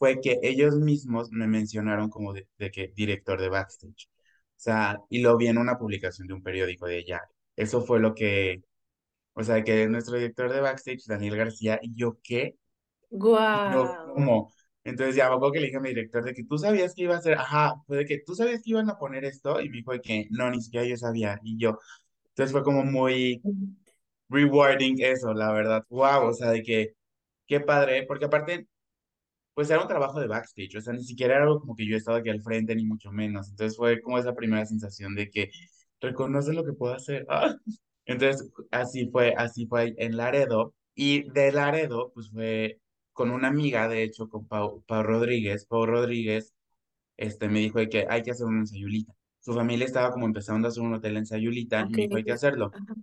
fue 0.01 0.21
que 0.21 0.41
ellos 0.43 0.77
mismos 0.77 1.31
me 1.33 1.47
mencionaron 1.49 2.11
como 2.11 2.33
de, 2.35 2.49
de 2.59 2.73
que 2.73 2.89
director 2.97 3.41
de 3.41 3.51
backstage. 3.51 4.09
O 4.11 4.63
sea, 4.63 4.99
y 5.11 5.21
lo 5.23 5.37
vi 5.39 5.49
en 5.49 5.59
una 5.59 5.79
publicación 5.79 6.29
de 6.29 6.35
un 6.35 6.43
periódico 6.43 6.87
de 6.87 6.99
ella. 6.99 7.23
Eso 7.57 7.83
fue 7.83 8.01
lo 8.01 8.15
que 8.15 8.63
o 9.35 9.43
sea, 9.45 9.63
que 9.65 9.89
nuestro 9.89 10.17
director 10.17 10.53
de 10.53 10.61
backstage, 10.61 11.07
Daniel 11.07 11.37
García, 11.37 11.79
y 11.83 11.95
yo, 11.95 12.19
¿qué? 12.23 12.57
Guau. 13.11 14.15
¿cómo? 14.15 14.53
Entonces 14.85 15.17
ya 15.17 15.27
acuerdo 15.27 15.53
que 15.53 15.61
le 15.61 15.67
dije 15.67 15.79
a 15.79 15.81
mi 15.81 15.91
director 15.91 16.25
de 16.25 16.35
que 16.35 16.45
tú 16.45 16.59
sabías 16.59 16.95
que 16.95 17.03
iba 17.05 17.17
a 17.17 17.23
ser, 17.23 17.39
ajá, 17.39 17.75
fue 17.87 17.99
de 17.99 18.07
que 18.07 18.21
tú 18.25 18.35
sabías 18.35 18.63
que 18.63 18.71
iban 18.71 18.91
a 18.91 18.99
poner 18.99 19.25
esto, 19.25 19.61
y 19.61 19.69
me 19.69 19.79
dijo 19.79 19.93
de 19.93 20.01
que 20.01 20.27
no, 20.31 20.51
ni 20.51 20.61
siquiera 20.63 20.87
yo 20.87 20.97
sabía, 20.97 21.39
y 21.43 21.59
yo, 21.59 21.79
entonces 22.29 22.53
fue 22.53 22.63
como 22.63 22.85
muy 22.85 23.43
rewarding 24.29 24.97
eso, 25.03 25.35
la 25.35 25.53
verdad, 25.53 25.85
wow, 25.91 26.29
o 26.29 26.35
sea, 26.35 26.51
de 26.51 26.63
que, 26.63 26.95
qué 27.47 27.61
padre, 27.61 28.05
porque 28.07 28.27
aparte 28.27 28.69
pues 29.55 29.71
era 29.71 29.83
un 29.83 29.89
trabajo 29.89 30.21
de 30.21 30.27
backstage, 30.29 30.77
o 30.77 30.81
sea, 30.81 30.93
ni 30.95 31.05
siquiera 31.05 31.35
era 31.37 31.45
algo 31.45 31.61
como 31.61 31.75
que 31.77 31.87
yo 31.87 31.97
estaba 31.97 32.19
aquí 32.19 32.31
al 32.31 32.43
frente, 32.43 32.75
ni 32.75 32.85
mucho 32.85 33.13
menos. 33.13 33.49
Entonces 33.51 33.77
fue 33.77 34.01
como 34.01 34.19
esa 34.19 34.35
primera 34.35 34.65
sensación 34.67 35.15
de 35.15 35.31
que 35.31 35.51
reconoce 36.01 36.53
lo 36.53 36.65
que 36.65 36.73
puedo 36.73 36.95
hacer. 36.95 37.27
¡Ah! 37.29 37.55
Entonces, 38.07 38.51
así 38.71 39.09
fue, 39.11 39.35
así 39.37 39.67
fue 39.67 39.95
en 39.99 40.17
Laredo. 40.17 40.75
Y 40.95 41.31
de 41.31 41.53
Laredo, 41.53 42.11
pues 42.15 42.31
fue 42.31 42.81
con 43.13 43.31
una 43.31 43.49
amiga, 43.49 43.89
de 43.89 44.03
hecho, 44.03 44.29
con 44.29 44.47
Pau, 44.47 44.83
Pau 44.87 45.03
Rodríguez. 45.03 45.67
Pau 45.67 45.87
Rodríguez, 45.87 46.55
este, 47.17 47.49
me 47.49 47.61
dijo 47.61 47.79
que 47.91 48.07
hay 48.09 48.23
que 48.23 48.31
hacer 48.33 48.47
una 48.47 48.61
ensayulita. 48.61 49.15
Su 49.41 49.55
familia 49.55 49.87
estaba 49.87 50.13
como 50.13 50.27
empezando 50.27 50.69
a 50.69 50.71
hacer 50.71 50.83
un 50.83 50.95
hotel 50.95 51.17
en 51.17 51.27
Sayulita 51.27 51.81
y 51.83 51.85
Ok. 51.85 51.91
me 51.91 51.99
dijo 51.99 52.17
hay 52.17 52.25
que 52.25 52.33
hacerlo 52.33 52.71
Ajá. 52.73 52.95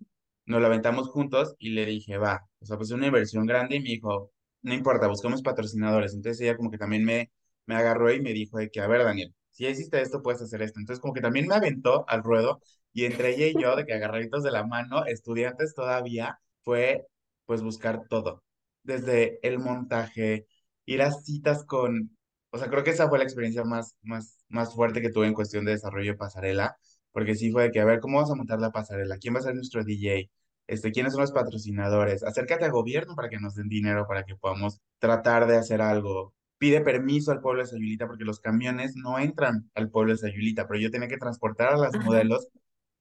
nos 0.45 0.61
lo 0.61 0.67
aventamos 0.67 1.09
juntos 1.09 1.55
y 1.59 1.69
le 1.71 1.85
dije, 1.85 2.17
va, 2.17 2.47
o 2.59 2.65
sea, 2.65 2.77
pues 2.77 2.89
es 2.89 2.95
una 2.95 3.07
inversión 3.07 3.45
grande 3.45 3.75
y 3.77 3.79
me 3.81 3.89
dijo, 3.89 4.31
no 4.61 4.73
importa, 4.73 5.07
buscamos 5.07 5.41
patrocinadores. 5.41 6.13
Entonces 6.13 6.41
ella 6.41 6.57
como 6.57 6.71
que 6.71 6.77
también 6.77 7.03
me, 7.05 7.31
me 7.65 7.75
agarró 7.75 8.11
y 8.13 8.21
me 8.21 8.33
dijo 8.33 8.57
de 8.57 8.69
que, 8.69 8.81
a 8.81 8.87
ver, 8.87 9.03
Daniel, 9.03 9.33
si 9.51 9.63
ya 9.63 9.69
hiciste 9.69 10.01
esto, 10.01 10.21
puedes 10.21 10.41
hacer 10.41 10.61
esto. 10.61 10.79
Entonces 10.79 11.01
como 11.01 11.13
que 11.13 11.21
también 11.21 11.47
me 11.47 11.55
aventó 11.55 12.05
al 12.09 12.23
ruedo 12.23 12.61
y 12.93 13.05
entre 13.05 13.35
ella 13.35 13.47
y 13.47 13.61
yo, 13.61 13.75
de 13.75 13.85
que 13.85 13.93
agarraditos 13.93 14.43
de 14.43 14.51
la 14.51 14.65
mano, 14.65 15.05
estudiantes 15.05 15.73
todavía, 15.75 16.39
fue 16.63 17.07
pues 17.45 17.61
buscar 17.63 18.07
todo, 18.09 18.43
desde 18.83 19.39
el 19.47 19.59
montaje, 19.59 20.47
ir 20.85 21.01
a 21.01 21.11
citas 21.11 21.63
con, 21.65 22.17
o 22.51 22.57
sea, 22.57 22.69
creo 22.69 22.83
que 22.83 22.89
esa 22.91 23.07
fue 23.09 23.17
la 23.19 23.23
experiencia 23.23 23.63
más, 23.63 23.95
más, 24.01 24.43
más 24.49 24.73
fuerte 24.73 25.01
que 25.01 25.09
tuve 25.11 25.27
en 25.27 25.33
cuestión 25.33 25.63
de 25.65 25.71
desarrollo 25.71 26.11
de 26.13 26.17
pasarela, 26.17 26.77
porque 27.11 27.35
sí 27.35 27.51
fue 27.51 27.63
de 27.63 27.71
que, 27.71 27.79
a 27.79 27.85
ver, 27.85 27.99
¿cómo 27.99 28.17
vamos 28.17 28.31
a 28.31 28.35
montar 28.35 28.59
la 28.59 28.71
pasarela? 28.71 29.17
¿Quién 29.17 29.35
va 29.35 29.39
a 29.39 29.41
ser 29.43 29.55
nuestro 29.55 29.83
DJ? 29.83 30.29
Este, 30.67 30.91
quiénes 30.91 31.13
son 31.13 31.21
los 31.21 31.31
patrocinadores, 31.31 32.23
acércate 32.23 32.65
al 32.65 32.71
gobierno 32.71 33.15
para 33.15 33.29
que 33.29 33.39
nos 33.39 33.55
den 33.55 33.69
dinero 33.69 34.05
para 34.07 34.23
que 34.23 34.35
podamos 34.35 34.79
tratar 34.99 35.47
de 35.47 35.57
hacer 35.57 35.81
algo. 35.81 36.33
Pide 36.57 36.81
permiso 36.81 37.31
al 37.31 37.41
pueblo 37.41 37.61
de 37.63 37.67
Sayulita 37.69 38.07
porque 38.07 38.23
los 38.25 38.39
camiones 38.39 38.95
no 38.95 39.19
entran 39.19 39.69
al 39.75 39.89
pueblo 39.91 40.13
de 40.13 40.17
Sayulita, 40.19 40.67
pero 40.67 40.79
yo 40.79 40.91
tenía 40.91 41.07
que 41.07 41.17
transportar 41.17 41.73
a 41.73 41.77
las 41.77 41.95
Ajá. 41.95 42.05
modelos 42.05 42.49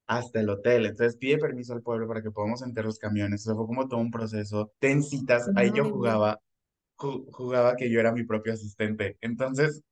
hasta 0.06 0.40
el 0.40 0.48
hotel. 0.50 0.86
Entonces 0.86 1.16
pide 1.16 1.38
permiso 1.38 1.72
al 1.72 1.82
pueblo 1.82 2.06
para 2.08 2.22
que 2.22 2.30
podamos 2.30 2.62
entrar 2.62 2.84
los 2.86 2.98
camiones. 2.98 3.42
Eso 3.42 3.56
fue 3.56 3.66
como 3.66 3.88
todo 3.88 4.00
un 4.00 4.10
proceso. 4.10 4.72
Ten 4.78 5.02
citas, 5.02 5.50
ahí 5.56 5.72
yo 5.74 5.84
jugaba, 5.84 6.40
ju- 6.98 7.26
jugaba 7.32 7.76
que 7.76 7.90
yo 7.90 8.00
era 8.00 8.12
mi 8.12 8.24
propio 8.24 8.52
asistente. 8.52 9.16
Entonces, 9.20 9.82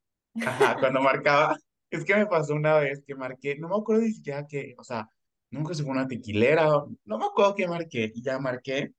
ajá, 0.40 0.76
cuando 0.80 1.00
marcaba, 1.00 1.56
es 1.90 2.04
que 2.04 2.14
me 2.16 2.26
pasó 2.26 2.54
una 2.54 2.76
vez 2.78 3.02
que 3.06 3.14
marqué, 3.14 3.56
no 3.58 3.68
me 3.68 3.76
acuerdo 3.76 4.02
ni 4.02 4.12
siquiera 4.12 4.46
que, 4.46 4.74
o 4.78 4.84
sea, 4.84 5.08
nunca 5.54 5.74
se 5.74 5.82
fue 5.84 5.92
una 5.92 6.08
tequilera, 6.08 6.66
no 7.04 7.18
me 7.18 7.26
acuerdo 7.26 7.54
qué 7.54 7.68
marqué, 7.68 8.12
y 8.14 8.22
ya 8.22 8.38
marqué. 8.38 8.92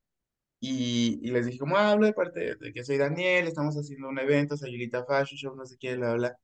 Y, 0.59 1.19
y 1.23 1.31
les 1.31 1.45
dije, 1.45 1.59
como 1.59 1.77
"Ah, 1.77 1.91
hablo 1.91 2.07
de 2.07 2.13
parte 2.13 2.55
de, 2.57 2.73
que 2.73 2.83
soy 2.83 2.97
Daniel, 2.97 3.47
estamos 3.47 3.75
haciendo 3.75 4.09
un 4.09 4.17
evento, 4.19 4.57
Sayulita 4.57 5.05
Fashion 5.05 5.37
Show, 5.37 5.55
no 5.55 5.65
sé 5.65 5.77
qué, 5.79 5.95
bla, 5.95 6.13
bla 6.15 6.37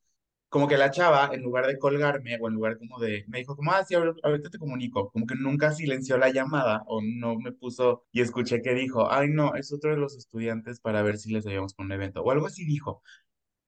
como 0.50 0.68
que 0.68 0.78
la 0.78 0.92
chava, 0.92 1.30
en 1.34 1.42
lugar 1.44 1.68
de 1.68 1.78
colgarme, 1.80 2.38
o 2.42 2.48
en 2.48 2.54
lugar 2.56 2.78
como 2.78 3.00
de, 3.00 3.26
me 3.28 3.40
dijo 3.40 3.56
como, 3.56 3.72
ah, 3.72 3.86
sí, 3.86 3.96
ahor- 3.96 4.20
ahorita 4.24 4.50
te 4.50 4.60
comunico, 4.60 5.12
como 5.12 5.26
que 5.26 5.36
nunca 5.36 5.72
silenció 5.74 6.18
la 6.18 6.30
llamada, 6.32 6.84
o 6.88 7.02
no 7.04 7.38
me 7.40 7.52
puso, 7.54 8.06
y 8.12 8.22
escuché 8.22 8.62
que 8.62 8.74
dijo, 8.74 9.12
ay, 9.12 9.30
no, 9.30 9.56
es 9.56 9.72
otro 9.74 9.92
de 9.92 9.98
los 9.98 10.16
estudiantes 10.18 10.80
para 10.82 11.02
ver 11.04 11.18
si 11.18 11.32
les 11.34 11.48
ayudamos 11.48 11.74
con 11.74 11.86
un 11.88 11.94
evento, 11.94 12.22
o 12.24 12.32
algo 12.32 12.48
así 12.48 12.66
dijo, 12.66 13.02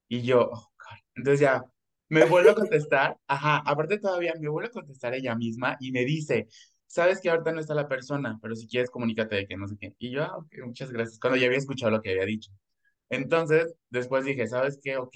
y 0.07 0.21
yo, 0.23 0.49
oh, 0.51 0.71
God. 0.79 0.97
Entonces 1.15 1.39
ya, 1.41 1.63
me 2.13 2.25
vuelve 2.25 2.51
a 2.51 2.55
contestar, 2.55 3.17
ajá, 3.27 3.57
aparte 3.65 3.99
todavía 3.99 4.33
me 4.39 4.49
vuelve 4.49 4.69
a 4.69 4.71
contestar 4.71 5.13
ella 5.15 5.35
misma, 5.35 5.77
y 5.79 5.91
me 5.91 6.05
dice, 6.05 6.47
sabes 6.85 7.19
que 7.19 7.29
ahorita 7.29 7.51
no 7.51 7.59
está 7.59 7.73
la 7.73 7.87
persona, 7.87 8.37
pero 8.41 8.55
si 8.55 8.67
quieres 8.67 8.89
comunícate 8.91 9.35
de 9.35 9.47
que 9.47 9.57
no 9.57 9.67
sé 9.67 9.75
qué, 9.79 9.95
y 9.97 10.11
yo, 10.11 10.23
ah, 10.23 10.37
ok, 10.37 10.53
muchas 10.65 10.91
gracias, 10.91 11.19
cuando 11.19 11.37
ya 11.37 11.47
había 11.47 11.57
escuchado 11.57 11.91
lo 11.91 12.01
que 12.01 12.11
había 12.11 12.25
dicho. 12.25 12.51
Entonces, 13.09 13.73
después 13.89 14.25
dije, 14.25 14.47
¿sabes 14.47 14.79
qué? 14.81 14.97
Ok, 14.97 15.15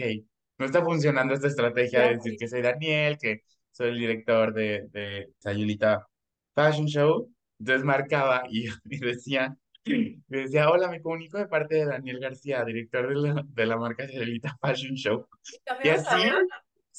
no 0.57 0.65
está 0.65 0.83
funcionando 0.83 1.33
esta 1.33 1.47
estrategia 1.47 2.01
de 2.01 2.15
decir 2.15 2.35
que 2.37 2.47
soy 2.47 2.61
Daniel, 2.61 3.17
que 3.19 3.41
soy 3.71 3.89
el 3.89 3.99
director 3.99 4.53
de, 4.53 4.87
de 4.91 5.29
Sayulita 5.39 6.07
Fashion 6.55 6.87
Show. 6.87 7.31
Entonces 7.59 7.85
marcaba 7.85 8.43
y, 8.49 8.67
y 8.85 8.99
decía, 8.99 9.55
y 9.83 10.21
decía, 10.27 10.69
hola, 10.69 10.89
me 10.89 11.01
comunico 11.01 11.37
de 11.37 11.47
parte 11.47 11.75
de 11.75 11.85
Daniel 11.85 12.19
García, 12.19 12.63
director 12.65 13.07
de 13.07 13.15
la, 13.15 13.43
de 13.47 13.65
la 13.65 13.77
marca 13.77 14.07
Sayulita 14.07 14.57
Fashion 14.61 14.95
Show. 14.95 15.27
Y 15.51 15.57
¿Cambiabas 15.63 16.03
la 16.05 16.11
así? 16.11 16.29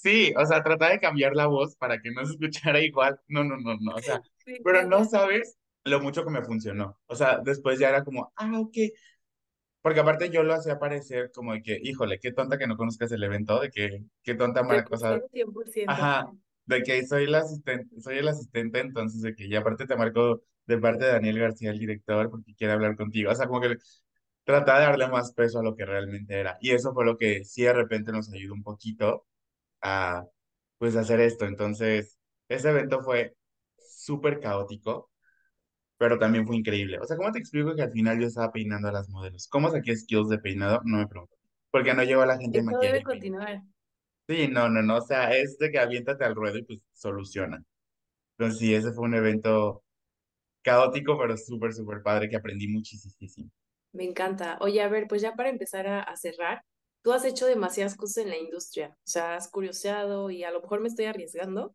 Sí, 0.01 0.33
o 0.37 0.45
sea, 0.47 0.63
trataba 0.63 0.93
de 0.93 1.01
cambiar 1.01 1.35
la 1.35 1.47
voz 1.47 1.77
para 1.77 2.01
que 2.01 2.11
no 2.11 2.25
se 2.25 2.33
escuchara 2.33 2.81
igual. 2.81 3.21
No, 3.29 3.45
no, 3.45 3.57
no, 3.57 3.77
no, 3.81 3.95
o 3.95 3.99
sea, 4.03 4.21
Me 4.47 4.61
pero 4.65 4.87
no 4.87 5.05
sabes 5.05 5.59
lo 5.85 6.01
mucho 6.01 6.25
que 6.25 6.31
me 6.31 6.43
funcionó. 6.43 6.99
O 7.07 7.15
sea, 7.15 7.41
después 7.45 7.79
ya 7.79 7.89
era 7.91 8.05
como, 8.05 8.33
ah, 8.37 8.61
ok, 8.61 8.77
porque 9.81 10.01
aparte 10.01 10.31
yo 10.31 10.43
lo 10.43 10.55
hacía 10.55 10.79
parecer 10.79 11.31
como 11.33 11.53
de 11.53 11.63
que, 11.63 11.79
híjole, 11.83 12.19
qué 12.21 12.33
tonta 12.33 12.59
que 12.59 12.67
no 12.67 12.77
conozcas 12.77 13.13
el 13.13 13.23
evento, 13.23 13.61
de 13.61 13.71
que, 13.71 14.05
qué 14.23 14.35
tonta 14.35 14.63
marca, 14.63 14.95
o 14.95 14.99
sea, 14.99 15.21
funcionó 15.21 15.29
100%. 15.33 15.91
ajá, 15.91 16.33
de 16.67 16.83
que 16.83 17.07
soy 17.07 17.25
el 17.25 17.35
asistente, 17.35 18.01
soy 18.01 18.19
el 18.19 18.29
asistente, 18.29 18.81
entonces 18.81 19.23
de 19.23 19.35
que, 19.35 19.47
y 19.47 19.55
aparte 19.55 19.87
te 19.87 19.97
marco 19.97 20.43
de 20.67 20.79
parte 20.79 21.05
de 21.07 21.13
Daniel 21.13 21.39
García, 21.39 21.71
el 21.71 21.79
director, 21.79 22.31
porque 22.31 22.55
quiere 22.55 22.75
hablar 22.75 22.97
contigo, 22.97 23.31
o 23.31 23.35
sea, 23.35 23.47
como 23.47 23.61
que 23.61 23.77
trataba 24.45 24.81
de 24.81 24.87
darle 24.87 25.09
más 25.09 25.33
peso 25.33 25.61
a 25.61 25.63
lo 25.63 25.77
que 25.77 25.87
realmente 25.87 26.39
era, 26.39 26.59
y 26.61 26.73
eso 26.73 26.93
fue 26.93 27.05
lo 27.05 27.17
que 27.17 27.45
sí 27.45 27.63
de 27.63 27.73
repente 27.73 28.13
nos 28.13 28.33
ayudó 28.33 28.55
un 28.55 28.63
poquito 28.63 29.28
a, 29.83 30.25
pues, 30.79 30.97
hacer 30.97 31.21
esto, 31.21 31.47
entonces, 31.47 32.19
ese 32.49 32.71
evento 32.71 33.03
fue 33.03 33.37
súper 33.79 34.41
caótico, 34.41 35.11
pero 35.99 36.19
también 36.19 36.47
fue 36.47 36.57
increíble. 36.57 36.99
O 37.01 37.05
sea, 37.07 37.17
¿cómo 37.17 37.33
te 37.33 37.39
explico 37.41 37.75
que 37.75 37.83
al 37.83 37.93
final 37.93 38.21
yo 38.21 38.27
estaba 38.27 38.53
peinando 38.53 38.89
a 38.89 38.93
las 38.93 39.09
modelos? 39.09 39.49
¿Cómo 39.49 39.71
saqué 39.71 39.97
skills 39.97 40.29
de 40.29 40.39
peinado? 40.39 40.81
No 40.85 40.99
me 40.99 41.07
pregunto. 41.09 41.37
Porque 41.71 41.95
no 41.95 42.03
llegó 42.05 42.25
la 42.25 42.39
gente 42.39 42.63
maquillaje 42.63 42.95
debe 42.95 43.05
continuar. 43.05 43.63
Sí, 44.29 44.47
no, 44.49 44.69
no, 44.69 44.83
no. 44.83 44.99
O 44.99 45.01
sea, 45.01 45.35
es 45.37 45.59
de 45.59 45.71
que 45.71 45.79
aviéntate 45.79 46.25
al 46.25 46.35
ruedo 46.35 46.59
y 46.59 46.63
pues 46.63 46.81
soluciona. 46.93 47.63
Entonces, 48.39 48.61
sí, 48.61 48.75
ese 48.75 48.93
fue 48.93 49.05
un 49.07 49.15
evento 49.15 49.85
caótico, 50.63 51.19
pero 51.19 51.37
súper, 51.37 51.75
súper 51.75 52.03
padre 52.03 52.29
que 52.29 52.37
aprendí 52.37 52.69
muchísimo. 52.69 53.51
Me 53.93 54.05
encanta. 54.05 54.59
Oye, 54.61 54.83
a 54.83 54.89
ver, 54.89 55.07
pues 55.09 55.23
ya 55.23 55.35
para 55.35 55.49
empezar 55.51 55.87
a, 55.87 56.03
a 56.03 56.17
cerrar, 56.17 56.65
tú 57.03 57.13
has 57.13 57.25
hecho 57.25 57.47
demasiadas 57.47 57.97
cosas 57.97 58.25
en 58.25 58.31
la 58.31 58.37
industria, 58.37 58.97
o 58.99 59.07
sea, 59.07 59.37
has 59.37 59.49
curioseado 59.49 60.31
y 60.31 60.45
a 60.45 60.51
lo 60.51 60.61
mejor 60.61 60.81
me 60.81 60.89
estoy 60.89 61.07
arriesgando 61.07 61.75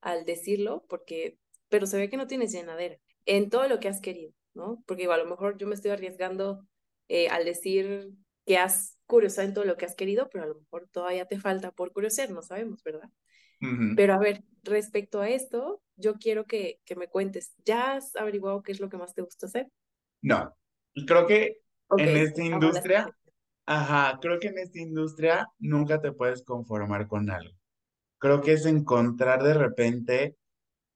al 0.00 0.24
decirlo, 0.24 0.84
porque, 0.88 1.38
pero 1.68 1.86
se 1.86 1.96
ve 1.96 2.10
que 2.10 2.16
no 2.16 2.26
tienes 2.26 2.52
llenadera 2.52 2.96
en 3.26 3.50
todo 3.50 3.68
lo 3.68 3.80
que 3.80 3.88
has 3.88 4.00
querido, 4.00 4.32
¿no? 4.54 4.82
Porque 4.86 5.04
igual, 5.04 5.20
a 5.20 5.24
lo 5.24 5.30
mejor 5.30 5.56
yo 5.56 5.66
me 5.66 5.74
estoy 5.74 5.90
arriesgando 5.90 6.66
eh, 7.08 7.28
al 7.28 7.44
decir 7.44 8.10
que 8.46 8.58
has 8.58 8.98
curioseado 9.06 9.48
en 9.48 9.54
todo 9.54 9.64
lo 9.64 9.76
que 9.76 9.86
has 9.86 9.94
querido, 9.94 10.28
pero 10.30 10.44
a 10.44 10.48
lo 10.48 10.56
mejor 10.56 10.88
todavía 10.90 11.26
te 11.26 11.38
falta 11.38 11.70
por 11.70 11.92
curiosear, 11.92 12.30
no 12.30 12.42
sabemos, 12.42 12.82
¿verdad? 12.82 13.08
Pero 13.96 14.12
a 14.12 14.18
ver, 14.18 14.42
respecto 14.62 15.22
a 15.22 15.30
esto, 15.30 15.80
yo 15.96 16.16
quiero 16.16 16.44
que, 16.44 16.80
que 16.84 16.96
me 16.96 17.08
cuentes, 17.08 17.54
¿ya 17.64 17.94
has 17.94 18.14
averiguado 18.14 18.62
qué 18.62 18.72
es 18.72 18.80
lo 18.80 18.90
que 18.90 18.98
más 18.98 19.14
te 19.14 19.22
gusta 19.22 19.46
hacer? 19.46 19.68
No. 20.20 20.54
Creo 21.06 21.26
que 21.26 21.62
en 21.96 22.16
esta 22.16 22.42
industria. 22.42 23.16
Ajá, 23.66 24.18
creo 24.20 24.38
que 24.40 24.48
en 24.48 24.58
esta 24.58 24.78
industria 24.80 25.48
nunca 25.58 26.00
te 26.00 26.12
puedes 26.12 26.42
conformar 26.44 27.06
con 27.08 27.30
algo. 27.30 27.54
Creo 28.18 28.40
que 28.42 28.54
es 28.54 28.66
encontrar 28.66 29.42
de 29.42 29.54
repente 29.54 30.36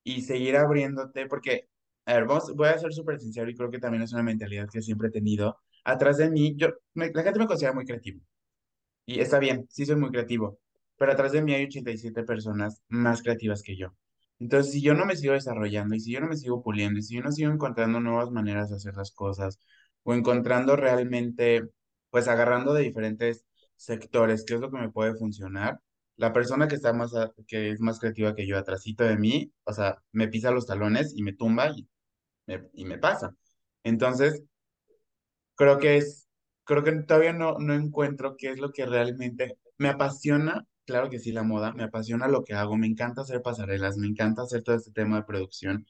y 0.05 0.23
seguir 0.23 0.57
abriéndote, 0.57 1.27
porque, 1.29 1.69
a 2.07 2.14
ver, 2.14 2.27
vamos, 2.27 2.55
voy 2.57 2.69
a 2.69 2.79
ser 2.79 2.93
súper 2.95 3.21
sincero 3.21 3.51
y 3.51 3.57
creo 3.57 3.71
que 3.71 3.79
también 3.81 4.03
es 4.05 4.12
una 4.14 4.23
mentalidad 4.25 4.69
que 4.73 4.83
siempre 4.83 5.09
he 5.09 5.12
tenido. 5.12 5.59
Atrás 5.85 6.19
de 6.19 6.31
mí, 6.31 6.55
yo, 6.57 6.69
me- 6.95 7.12
la 7.12 7.23
gente 7.25 7.41
me 7.41 7.47
considera 7.49 7.75
muy 7.75 7.87
creativo 7.87 8.21
y 9.07 9.21
está 9.21 9.39
bien, 9.39 9.66
sí 9.71 9.87
soy 9.87 9.97
muy 9.97 10.11
creativo, 10.11 10.59
pero 10.97 11.12
atrás 11.12 11.33
de 11.33 11.43
mí 11.43 11.55
hay 11.55 11.64
87 11.64 12.23
personas 12.25 12.83
más 12.89 13.23
creativas 13.23 13.62
que 13.62 13.77
yo. 13.77 13.95
Entonces, 14.39 14.73
si 14.73 14.83
yo 14.83 14.95
no 14.95 15.05
me 15.07 15.16
sigo 15.16 15.33
desarrollando 15.35 15.95
y 15.97 16.01
si 16.01 16.12
yo 16.12 16.21
no 16.21 16.29
me 16.29 16.37
sigo 16.37 16.62
puliendo 16.62 16.99
y 17.01 17.03
si 17.03 17.16
yo 17.16 17.23
no 17.23 17.33
sigo 17.33 17.51
encontrando 17.53 18.01
nuevas 18.01 18.31
maneras 18.31 18.71
de 18.71 18.77
hacer 18.77 18.95
las 18.97 19.11
cosas 19.12 19.59
o 20.05 20.14
encontrando 20.14 20.77
realmente, 20.77 21.62
pues 22.11 22.29
agarrando 22.29 22.75
de 22.75 22.83
diferentes 22.83 23.45
sectores, 23.77 24.45
qué 24.47 24.55
es 24.55 24.61
lo 24.61 24.71
que 24.71 24.79
me 24.79 24.91
puede 24.91 25.15
funcionar, 25.15 25.81
la 26.17 26.33
persona 26.33 26.69
que 26.69 26.75
está 26.77 26.93
más, 26.93 27.13
que 27.47 27.71
es 27.71 27.81
más 27.81 28.01
creativa 28.01 28.35
que 28.35 28.47
yo 28.47 28.59
atrásito 28.59 29.05
de 29.05 29.17
mí, 29.17 29.53
o 29.65 29.73
sea, 29.73 30.03
me 30.13 30.29
pisa 30.29 30.51
los 30.51 30.67
talones 30.67 31.15
y 31.17 31.23
me 31.23 31.33
tumba 31.35 31.71
y 31.77 31.89
me, 32.47 32.69
y 32.75 32.85
me 32.87 32.99
pasa. 32.99 33.37
Entonces, 33.85 34.43
Creo 35.57 35.79
que 35.79 35.97
es, 35.99 36.29
creo 36.65 36.85
que 36.85 36.93
todavía 37.03 37.33
no, 37.33 37.59
no 37.59 37.75
encuentro 37.75 38.37
qué 38.37 38.51
es 38.51 38.59
lo 38.59 38.73
que 38.73 38.87
realmente 38.87 39.59
me 39.79 39.89
apasiona. 39.89 40.67
Claro 40.87 41.11
que 41.11 41.19
sí, 41.19 41.33
la 41.33 41.43
moda, 41.43 41.73
me 41.75 41.85
apasiona 41.85 42.29
lo 42.29 42.45
que 42.45 42.55
hago, 42.55 42.77
me 42.77 42.87
encanta 42.87 43.23
hacer 43.23 43.43
pasarelas, 43.43 43.97
me 43.99 44.07
encanta 44.07 44.43
hacer 44.43 44.63
todo 44.63 44.77
este 44.77 44.93
tema 44.93 45.17
de 45.17 45.25
producción, 45.25 45.87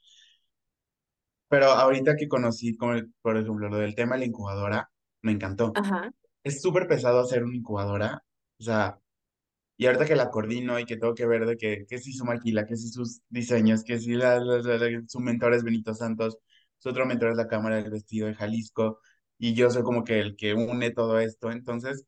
pero 1.48 1.66
ahorita 1.72 2.16
que 2.16 2.28
conocí, 2.28 2.76
como 2.76 2.92
el- 2.94 3.12
por 3.22 3.36
ejemplo, 3.36 3.68
lo 3.68 3.78
del 3.78 3.94
tema 3.94 4.14
de 4.14 4.20
la 4.20 4.26
incubadora, 4.26 4.90
me 5.22 5.32
encantó. 5.32 5.72
Ajá. 5.74 6.10
Es 6.44 6.62
súper 6.62 6.88
pesado 6.88 7.20
hacer 7.20 7.44
una 7.44 7.56
incubadora, 7.56 8.24
o 8.60 8.62
sea, 8.64 8.98
y 9.76 9.86
ahorita 9.86 10.06
que 10.06 10.16
la 10.16 10.30
coordino 10.30 10.78
y 10.78 10.84
que 10.86 10.96
tengo 10.96 11.14
que 11.14 11.26
ver 11.26 11.46
de 11.46 11.56
que, 11.56 11.86
que 11.88 11.98
si 11.98 12.12
su 12.12 12.24
maquila, 12.24 12.66
que 12.66 12.76
si 12.76 12.88
sus 12.90 13.22
diseños, 13.28 13.84
que 13.84 13.98
si 14.00 14.14
la, 14.14 14.38
la- 14.40 14.58
la- 14.78 15.02
su 15.08 15.20
mentor 15.20 15.54
es 15.54 15.64
Benito 15.64 15.94
Santos, 15.94 16.38
su 16.78 16.88
otro 16.90 17.06
mentor 17.06 17.30
es 17.32 17.36
la 17.36 17.48
Cámara 17.48 17.76
del 17.76 17.90
Vestido 17.90 18.26
de 18.28 18.34
Jalisco, 18.34 19.00
y 19.38 19.54
yo 19.54 19.70
soy 19.70 19.82
como 19.84 20.04
que 20.04 20.20
el 20.20 20.36
que 20.36 20.54
une 20.54 20.90
todo 20.92 21.20
esto, 21.20 21.50
entonces 21.52 22.04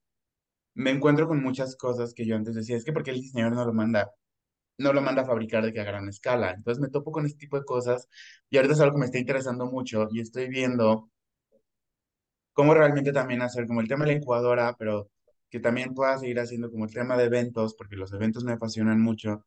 me 0.74 0.90
encuentro 0.90 1.28
con 1.28 1.42
muchas 1.42 1.76
cosas 1.76 2.14
que 2.14 2.26
yo 2.26 2.36
antes 2.36 2.54
decía, 2.54 2.76
es 2.76 2.84
que 2.84 2.92
porque 2.92 3.10
el 3.10 3.20
diseñador 3.20 3.54
no 3.54 3.64
lo 3.64 3.72
manda, 3.72 4.10
no 4.78 4.92
lo 4.92 5.02
manda 5.02 5.22
a 5.22 5.26
fabricar 5.26 5.64
de 5.64 5.72
que 5.72 5.80
a 5.80 5.84
gran 5.84 6.08
escala, 6.08 6.52
entonces 6.52 6.80
me 6.80 6.90
topo 6.90 7.12
con 7.12 7.26
este 7.26 7.38
tipo 7.38 7.58
de 7.58 7.64
cosas, 7.64 8.08
y 8.50 8.56
ahorita 8.56 8.74
es 8.74 8.80
algo 8.80 8.94
que 8.94 9.00
me 9.00 9.06
está 9.06 9.18
interesando 9.18 9.66
mucho, 9.66 10.08
y 10.12 10.20
estoy 10.20 10.48
viendo 10.48 11.10
cómo 12.52 12.74
realmente 12.74 13.12
también 13.12 13.42
hacer 13.42 13.66
como 13.66 13.80
el 13.80 13.88
tema 13.88 14.04
de 14.04 14.12
la 14.12 14.18
incubadora, 14.18 14.74
pero 14.78 15.10
que 15.50 15.60
también 15.60 15.94
pueda 15.94 16.18
seguir 16.18 16.38
haciendo 16.40 16.70
como 16.70 16.84
el 16.84 16.92
tema 16.92 17.16
de 17.16 17.24
eventos, 17.24 17.74
porque 17.74 17.96
los 17.96 18.12
eventos 18.12 18.44
me 18.44 18.52
apasionan 18.52 19.00
mucho, 19.00 19.44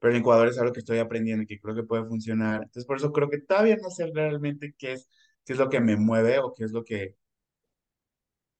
pero 0.00 0.12
el 0.12 0.18
incubador 0.20 0.48
es 0.48 0.58
algo 0.58 0.72
que 0.72 0.80
estoy 0.80 0.98
aprendiendo 0.98 1.44
y 1.44 1.46
que 1.46 1.60
creo 1.60 1.74
que 1.74 1.84
puede 1.84 2.04
funcionar. 2.06 2.56
Entonces, 2.64 2.86
por 2.86 2.96
eso 2.98 3.12
creo 3.12 3.30
que 3.30 3.40
todavía 3.40 3.76
no 3.82 3.90
sé 3.90 4.10
realmente 4.14 4.74
qué 4.78 4.92
es, 4.94 5.08
qué 5.44 5.54
es 5.54 5.58
lo 5.58 5.70
que 5.70 5.80
me 5.80 5.96
mueve 5.96 6.38
o 6.40 6.54
qué 6.54 6.64
es 6.64 6.72
lo 6.72 6.84
que, 6.84 7.16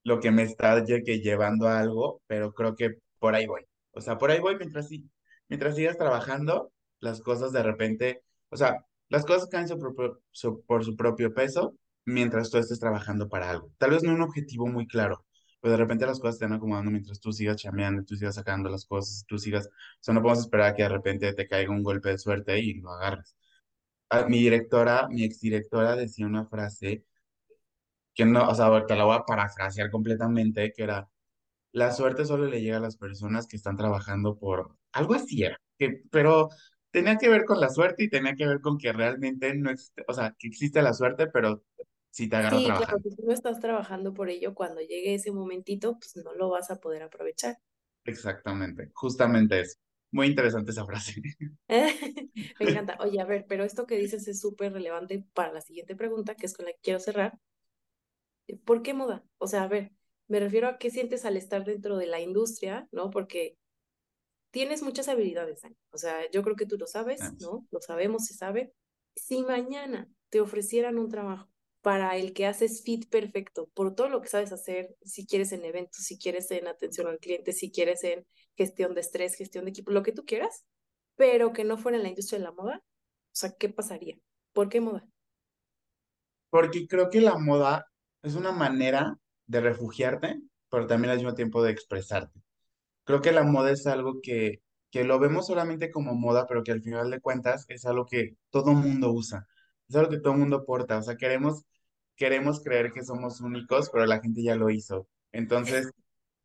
lo 0.04 0.20
que 0.20 0.30
me 0.30 0.42
está 0.42 0.84
que 0.84 1.20
llevando 1.20 1.68
a 1.68 1.78
algo, 1.80 2.22
pero 2.26 2.52
creo 2.52 2.74
que 2.74 2.98
por 3.18 3.34
ahí 3.34 3.46
voy. 3.46 3.62
O 3.92 4.00
sea, 4.00 4.18
por 4.18 4.30
ahí 4.30 4.40
voy 4.40 4.56
mientras, 4.56 4.88
sí- 4.88 5.08
mientras 5.48 5.76
sigas 5.76 5.96
trabajando, 5.98 6.72
las 7.00 7.20
cosas 7.20 7.52
de 7.52 7.62
repente, 7.62 8.22
o 8.50 8.56
sea, 8.56 8.84
las 9.08 9.24
cosas 9.24 9.48
caen 9.48 9.68
su 9.68 9.78
su- 10.30 10.64
por 10.64 10.84
su 10.84 10.96
propio 10.96 11.32
peso 11.34 11.76
mientras 12.04 12.50
tú 12.50 12.58
estés 12.58 12.80
trabajando 12.80 13.28
para 13.28 13.50
algo. 13.50 13.72
Tal 13.78 13.90
vez 13.90 14.02
no 14.02 14.12
un 14.12 14.22
objetivo 14.22 14.66
muy 14.66 14.86
claro, 14.86 15.24
pero 15.60 15.72
de 15.72 15.78
repente 15.78 16.06
las 16.06 16.20
cosas 16.20 16.38
te 16.38 16.44
van 16.46 16.54
acomodando 16.54 16.90
mientras 16.90 17.20
tú 17.20 17.32
sigas 17.32 17.56
chameando, 17.56 18.04
tú 18.04 18.16
sigas 18.16 18.34
sacando 18.34 18.68
las 18.68 18.84
cosas, 18.86 19.24
tú 19.26 19.38
sigas, 19.38 19.66
o 19.68 19.70
sea, 20.00 20.14
no 20.14 20.22
podemos 20.22 20.40
esperar 20.44 20.68
a 20.70 20.74
que 20.74 20.82
de 20.82 20.88
repente 20.88 21.32
te 21.34 21.48
caiga 21.48 21.70
un 21.72 21.82
golpe 21.82 22.10
de 22.10 22.18
suerte 22.18 22.58
y 22.60 22.74
lo 22.74 22.90
agarres. 22.92 23.36
mi 24.28 24.38
directora, 24.40 25.08
mi 25.08 25.24
exdirectora 25.24 25.96
decía 25.96 26.26
una 26.26 26.46
frase 26.46 27.04
que 28.14 28.24
no, 28.24 28.48
o 28.48 28.54
sea, 28.54 28.86
te 28.86 28.96
la 28.96 29.04
voy 29.04 29.16
a 29.16 29.24
parafrasear 29.24 29.90
completamente, 29.90 30.72
que 30.72 30.82
era, 30.82 31.08
la 31.72 31.92
suerte 31.92 32.24
solo 32.26 32.46
le 32.46 32.62
llega 32.62 32.78
a 32.78 32.80
las 32.80 32.96
personas 32.96 33.46
que 33.46 33.56
están 33.56 33.76
trabajando 33.76 34.38
por 34.38 34.76
algo 34.92 35.14
así 35.14 35.44
era, 35.44 35.60
que, 35.78 36.02
pero 36.10 36.50
tenía 36.90 37.16
que 37.18 37.28
ver 37.28 37.44
con 37.46 37.60
la 37.60 37.70
suerte 37.70 38.04
y 38.04 38.10
tenía 38.10 38.36
que 38.36 38.46
ver 38.46 38.60
con 38.60 38.78
que 38.78 38.92
realmente 38.92 39.54
no 39.56 39.70
existe, 39.70 40.04
o 40.08 40.14
sea, 40.14 40.36
que 40.38 40.48
existe 40.48 40.82
la 40.82 40.94
suerte, 40.94 41.28
pero 41.28 41.64
si 42.12 42.28
te 42.28 42.36
agarra 42.36 42.58
Sí, 42.58 42.64
claro, 42.66 42.80
trabajando. 42.80 43.10
si 43.10 43.22
no 43.22 43.32
estás 43.32 43.60
trabajando 43.60 44.14
por 44.14 44.30
ello, 44.30 44.54
cuando 44.54 44.80
llegue 44.80 45.14
ese 45.14 45.32
momentito, 45.32 45.98
pues 45.98 46.16
no 46.24 46.34
lo 46.34 46.50
vas 46.50 46.70
a 46.70 46.76
poder 46.76 47.02
aprovechar. 47.02 47.58
Exactamente, 48.04 48.90
justamente 48.94 49.60
eso. 49.60 49.78
Muy 50.12 50.26
interesante 50.28 50.70
esa 50.72 50.84
frase. 50.86 51.20
Me 52.60 52.66
encanta. 52.66 52.98
Oye, 53.00 53.20
a 53.20 53.24
ver, 53.24 53.46
pero 53.48 53.64
esto 53.64 53.86
que 53.86 53.96
dices 53.96 54.28
es 54.28 54.40
súper 54.40 54.72
relevante 54.72 55.24
para 55.34 55.52
la 55.52 55.60
siguiente 55.60 55.96
pregunta, 55.96 56.34
que 56.36 56.46
es 56.46 56.54
con 56.54 56.66
la 56.66 56.72
que 56.72 56.80
quiero 56.82 57.00
cerrar. 57.00 57.38
¿Por 58.64 58.82
qué 58.82 58.94
moda? 58.94 59.24
O 59.38 59.46
sea, 59.46 59.62
a 59.64 59.68
ver, 59.68 59.92
me 60.28 60.40
refiero 60.40 60.68
a 60.68 60.78
qué 60.78 60.90
sientes 60.90 61.24
al 61.24 61.36
estar 61.36 61.64
dentro 61.64 61.96
de 61.96 62.06
la 62.06 62.20
industria, 62.20 62.88
¿no? 62.92 63.10
Porque 63.10 63.56
tienes 64.50 64.82
muchas 64.82 65.08
habilidades, 65.08 65.62
Dani. 65.62 65.76
O 65.90 65.98
sea, 65.98 66.30
yo 66.30 66.42
creo 66.42 66.56
que 66.56 66.66
tú 66.66 66.78
lo 66.78 66.86
sabes, 66.86 67.20
¿no? 67.40 67.66
Lo 67.70 67.80
sabemos, 67.80 68.26
se 68.26 68.34
sabe. 68.34 68.74
Si 69.16 69.42
mañana 69.42 70.08
te 70.30 70.40
ofrecieran 70.40 70.98
un 70.98 71.08
trabajo 71.08 71.51
para 71.82 72.16
el 72.16 72.32
que 72.32 72.46
haces 72.46 72.82
fit 72.84 73.08
perfecto, 73.10 73.68
por 73.74 73.94
todo 73.94 74.08
lo 74.08 74.22
que 74.22 74.28
sabes 74.28 74.52
hacer, 74.52 74.96
si 75.02 75.26
quieres 75.26 75.52
en 75.52 75.64
eventos, 75.64 76.04
si 76.04 76.16
quieres 76.16 76.50
en 76.52 76.68
atención 76.68 77.08
al 77.08 77.18
cliente, 77.18 77.52
si 77.52 77.70
quieres 77.72 78.04
en 78.04 78.24
gestión 78.56 78.94
de 78.94 79.00
estrés, 79.00 79.34
gestión 79.34 79.64
de 79.64 79.72
equipo, 79.72 79.90
lo 79.90 80.04
que 80.04 80.12
tú 80.12 80.24
quieras, 80.24 80.64
pero 81.16 81.52
que 81.52 81.64
no 81.64 81.76
fuera 81.76 81.96
en 81.98 82.04
la 82.04 82.08
industria 82.08 82.38
de 82.38 82.44
la 82.44 82.52
moda, 82.52 82.82
o 82.84 83.34
sea, 83.34 83.52
¿qué 83.58 83.68
pasaría? 83.68 84.16
¿Por 84.52 84.68
qué 84.68 84.80
moda? 84.80 85.06
Porque 86.50 86.86
creo 86.86 87.10
que 87.10 87.20
la 87.20 87.36
moda 87.36 87.86
es 88.22 88.36
una 88.36 88.52
manera 88.52 89.18
de 89.46 89.60
refugiarte, 89.60 90.40
pero 90.70 90.86
también 90.86 91.10
al 91.10 91.16
mismo 91.16 91.34
tiempo 91.34 91.62
de 91.62 91.72
expresarte. 91.72 92.40
Creo 93.04 93.20
que 93.20 93.32
la 93.32 93.42
moda 93.42 93.72
es 93.72 93.86
algo 93.86 94.20
que, 94.22 94.62
que 94.90 95.02
lo 95.04 95.18
vemos 95.18 95.48
solamente 95.48 95.90
como 95.90 96.14
moda, 96.14 96.46
pero 96.46 96.62
que 96.62 96.70
al 96.70 96.82
final 96.82 97.10
de 97.10 97.20
cuentas 97.20 97.64
es 97.68 97.84
algo 97.86 98.06
que 98.06 98.36
todo 98.50 98.72
mundo 98.72 99.10
usa, 99.10 99.48
es 99.92 99.96
algo 99.96 100.10
que 100.10 100.20
todo 100.20 100.34
mundo 100.34 100.64
porta. 100.64 100.98
O 100.98 101.02
sea, 101.02 101.16
queremos, 101.16 101.64
queremos 102.16 102.62
creer 102.62 102.92
que 102.92 103.04
somos 103.04 103.40
únicos, 103.40 103.90
pero 103.90 104.06
la 104.06 104.20
gente 104.20 104.42
ya 104.42 104.56
lo 104.56 104.70
hizo. 104.70 105.08
Entonces, 105.32 105.90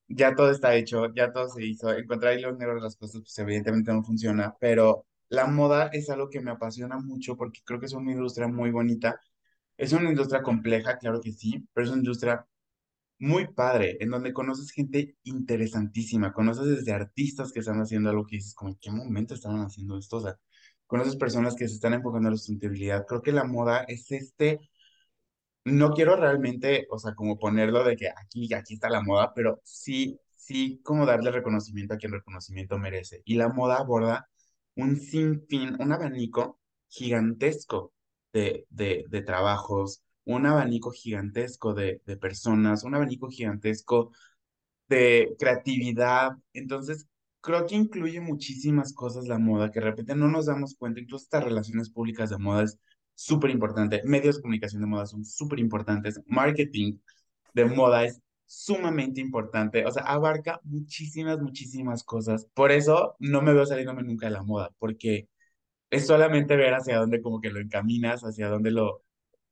ya 0.07 0.35
todo 0.35 0.51
está 0.51 0.75
hecho, 0.75 1.13
ya 1.13 1.31
todo 1.33 1.49
se 1.49 1.65
hizo. 1.65 1.91
Encontrar 1.93 2.37
hilos 2.37 2.57
negros 2.57 2.77
de 2.77 2.83
las 2.83 2.97
cosas, 2.97 3.21
pues 3.21 3.37
evidentemente 3.39 3.91
no 3.93 4.03
funciona, 4.03 4.55
pero 4.59 5.05
la 5.29 5.45
moda 5.47 5.87
es 5.93 6.09
algo 6.09 6.29
que 6.29 6.41
me 6.41 6.51
apasiona 6.51 6.97
mucho 6.99 7.35
porque 7.37 7.61
creo 7.65 7.79
que 7.79 7.87
es 7.87 7.93
una 7.93 8.11
industria 8.11 8.47
muy 8.47 8.71
bonita. 8.71 9.19
Es 9.77 9.93
una 9.93 10.09
industria 10.09 10.41
compleja, 10.43 10.97
claro 10.97 11.21
que 11.21 11.31
sí, 11.33 11.67
pero 11.73 11.85
es 11.85 11.91
una 11.91 11.99
industria 11.99 12.45
muy 13.19 13.47
padre, 13.53 13.97
en 13.99 14.09
donde 14.11 14.33
conoces 14.33 14.71
gente 14.71 15.17
interesantísima, 15.23 16.33
conoces 16.33 16.65
desde 16.67 16.93
artistas 16.93 17.51
que 17.51 17.59
están 17.59 17.79
haciendo 17.81 18.09
algo 18.09 18.25
que 18.25 18.37
dices, 18.37 18.53
como, 18.53 18.71
¿en 18.71 18.77
qué 18.79 18.91
momento 18.91 19.33
estaban 19.33 19.61
haciendo 19.61 19.97
esto? 19.97 20.17
O 20.17 20.21
sea, 20.21 20.37
conoces 20.87 21.15
personas 21.17 21.55
que 21.55 21.67
se 21.67 21.75
están 21.75 21.93
enfocando 21.93 22.29
en 22.29 22.33
la 22.33 22.37
sustentabilidad. 22.37 23.05
Creo 23.07 23.21
que 23.21 23.31
la 23.31 23.43
moda 23.45 23.83
es 23.87 24.11
este, 24.11 24.59
no 25.65 25.91
quiero 25.93 26.15
realmente, 26.15 26.87
o 26.91 26.97
sea, 26.99 27.13
como 27.15 27.37
ponerlo 27.39 27.83
de 27.83 27.95
que 27.97 28.09
aquí, 28.09 28.53
aquí 28.53 28.75
está 28.75 28.89
la 28.89 29.01
moda, 29.01 29.33
pero 29.35 29.59
sí, 29.63 30.19
sí, 30.35 30.79
como 30.83 31.05
darle 31.05 31.31
reconocimiento 31.31 31.93
a 31.93 31.97
quien 31.97 32.13
reconocimiento 32.13 32.77
merece. 32.79 33.21
Y 33.25 33.35
la 33.35 33.49
moda 33.49 33.77
aborda 33.77 34.29
un 34.75 34.97
sinfín, 34.99 35.75
un 35.79 35.91
abanico 35.91 36.59
gigantesco 36.89 37.93
de, 38.33 38.65
de, 38.69 39.05
de 39.09 39.21
trabajos, 39.21 40.03
un 40.25 40.45
abanico 40.45 40.91
gigantesco 40.91 41.73
de, 41.73 42.01
de 42.05 42.17
personas, 42.17 42.83
un 42.83 42.95
abanico 42.95 43.29
gigantesco 43.29 44.11
de 44.89 45.35
creatividad. 45.39 46.31
Entonces, 46.53 47.07
creo 47.47 47.65
que 47.65 47.75
incluye 47.75 48.19
muchísimas 48.21 48.93
cosas 48.93 49.27
la 49.27 49.39
moda 49.39 49.71
que 49.71 49.79
de 49.79 49.85
repente 49.87 50.15
no 50.15 50.27
nos 50.29 50.47
damos 50.47 50.75
cuenta. 50.75 50.99
Incluso 50.99 51.23
estas 51.25 51.45
relaciones 51.45 51.89
públicas 51.89 52.29
de 52.29 52.37
moda 52.37 52.63
es 52.63 52.77
súper 53.15 53.51
importante. 53.51 54.01
Medios 54.05 54.35
de 54.37 54.41
comunicación 54.41 54.81
de 54.81 54.87
moda 54.87 55.05
son 55.05 55.23
súper 55.25 55.59
importantes. 55.59 56.21
Marketing 56.27 56.99
de 57.53 57.65
moda 57.65 58.03
es 58.05 58.21
sumamente 58.45 59.21
importante. 59.21 59.85
O 59.85 59.91
sea, 59.91 60.03
abarca 60.03 60.59
muchísimas, 60.63 61.39
muchísimas 61.39 62.03
cosas. 62.03 62.47
Por 62.53 62.71
eso 62.71 63.15
no 63.19 63.41
me 63.41 63.53
veo 63.53 63.65
saliéndome 63.65 64.03
nunca 64.03 64.27
de 64.27 64.33
la 64.33 64.43
moda, 64.43 64.71
porque 64.79 65.29
es 65.89 66.07
solamente 66.07 66.55
ver 66.57 66.73
hacia 66.73 66.97
dónde 66.99 67.21
como 67.21 67.41
que 67.41 67.51
lo 67.51 67.59
encaminas, 67.61 68.23
hacia 68.23 68.49
dónde 68.49 68.71
lo, 68.71 69.03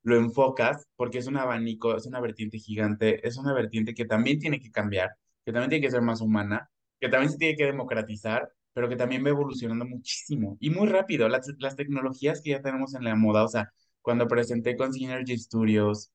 lo 0.03 0.17
enfocas, 0.17 0.87
porque 0.97 1.19
es 1.19 1.27
un 1.27 1.37
abanico, 1.37 1.95
es 1.97 2.05
una 2.07 2.19
vertiente 2.21 2.59
gigante, 2.59 3.27
es 3.27 3.37
una 3.37 3.53
vertiente 3.53 3.93
que 3.93 4.05
también 4.05 4.39
tiene 4.39 4.59
que 4.59 4.71
cambiar, 4.71 5.11
que 5.45 5.53
también 5.53 5.69
tiene 5.69 5.85
que 5.85 5.91
ser 5.91 6.01
más 6.01 6.21
humana, 6.21 6.69
que 6.99 7.09
también 7.09 7.31
se 7.31 7.37
tiene 7.37 7.55
que 7.55 7.65
democratizar, 7.65 8.49
pero 8.73 8.89
que 8.89 8.95
también 8.95 9.23
va 9.25 9.29
evolucionando 9.29 9.85
muchísimo 9.85 10.57
y 10.59 10.69
muy 10.69 10.87
rápido. 10.87 11.29
Las, 11.29 11.47
las 11.59 11.75
tecnologías 11.75 12.41
que 12.41 12.51
ya 12.51 12.61
tenemos 12.61 12.93
en 12.95 13.03
la 13.03 13.15
moda, 13.15 13.43
o 13.43 13.47
sea, 13.47 13.71
cuando 14.01 14.27
presenté 14.27 14.75
con 14.77 14.93
Synergy 14.93 15.37
Studios, 15.37 16.11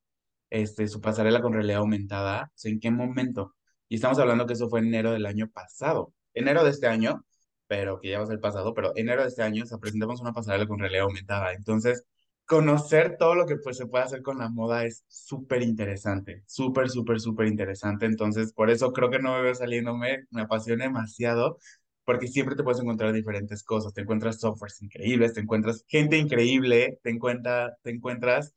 este, 0.51 0.89
su 0.89 1.01
pasarela 1.01 1.41
con 1.43 1.53
realidad 1.55 1.79
aumentada, 1.81 2.45
o 2.55 2.59
sea, 2.59 2.71
¿en 2.73 2.81
qué 2.81 2.91
momento? 2.91 3.55
Y 3.89 3.97
estamos 3.97 4.19
hablando 4.19 4.47
que 4.47 4.55
eso 4.55 4.69
fue 4.69 4.81
enero 4.81 5.13
del 5.13 5.27
año 5.27 5.49
pasado, 5.51 6.13
enero 6.35 6.65
de 6.65 6.71
este 6.71 6.87
año, 6.87 7.25
pero 7.67 8.01
que 8.01 8.11
ya 8.11 8.19
va 8.19 8.25
a 8.25 8.27
ser 8.27 8.41
pasado, 8.41 8.75
pero 8.75 8.93
enero 8.97 9.23
de 9.23 9.29
este 9.29 9.43
año, 9.43 9.65
o 9.65 9.67
sea, 9.67 9.79
presentamos 9.79 10.21
una 10.21 10.33
pasarela 10.33 10.67
con 10.67 10.79
realidad 10.79 11.05
aumentada. 11.05 11.53
Entonces, 11.53 12.05
conocer 12.51 13.17
todo 13.19 13.35
lo 13.37 13.47
que 13.47 13.57
pues, 13.57 13.77
se 13.79 13.87
puede 13.87 14.05
hacer 14.05 14.23
con 14.23 14.39
la 14.39 14.49
moda 14.51 14.85
es 14.85 15.05
súper 15.09 15.63
interesante, 15.63 16.43
súper, 16.47 16.91
súper, 16.91 17.21
súper 17.21 17.47
interesante. 17.49 18.07
Entonces, 18.07 18.53
por 18.53 18.71
eso 18.71 18.93
creo 18.93 19.11
que 19.11 19.21
no 19.21 19.35
me 19.35 19.43
veo 19.43 19.55
saliéndome, 19.55 20.27
me 20.31 20.43
apasiona 20.43 20.85
demasiado, 20.85 21.59
porque 22.05 22.27
siempre 22.29 22.57
te 22.57 22.65
puedes 22.65 22.81
encontrar 22.83 23.13
diferentes 23.13 23.63
cosas. 23.63 23.95
Te 23.95 24.01
encuentras 24.03 24.41
softwares 24.41 24.83
increíbles, 24.83 25.35
te 25.35 25.41
encuentras 25.41 25.85
gente 25.89 26.19
increíble, 26.19 26.99
te, 27.05 27.11
encuentra, 27.11 27.77
te 27.83 27.91
encuentras 27.91 28.55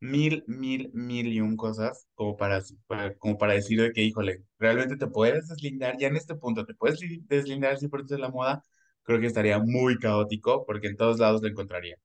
mil, 0.00 0.44
mil, 0.46 0.90
mil 0.94 1.26
y 1.32 1.40
un 1.40 1.56
cosas 1.56 2.06
como 2.14 2.36
para, 2.36 2.60
para- 2.86 3.14
como 3.16 3.36
para 3.38 3.54
decir 3.54 3.80
de 3.80 3.92
que, 3.92 4.02
híjole, 4.02 4.42
realmente 4.58 4.96
te 4.96 5.06
puedes 5.06 5.48
deslindar 5.48 5.96
ya 5.98 6.08
en 6.08 6.16
este 6.16 6.34
punto, 6.34 6.64
te 6.66 6.74
puedes 6.74 7.00
li- 7.02 7.22
deslindar 7.28 7.78
si 7.78 7.88
por 7.88 8.04
de 8.06 8.18
la 8.18 8.28
moda, 8.30 8.62
creo 9.02 9.20
que 9.20 9.26
estaría 9.26 9.58
muy 9.58 9.98
caótico 9.98 10.64
porque 10.66 10.88
en 10.88 10.96
todos 10.96 11.18
lados 11.18 11.42
lo 11.42 11.48
encontraría. 11.48 11.96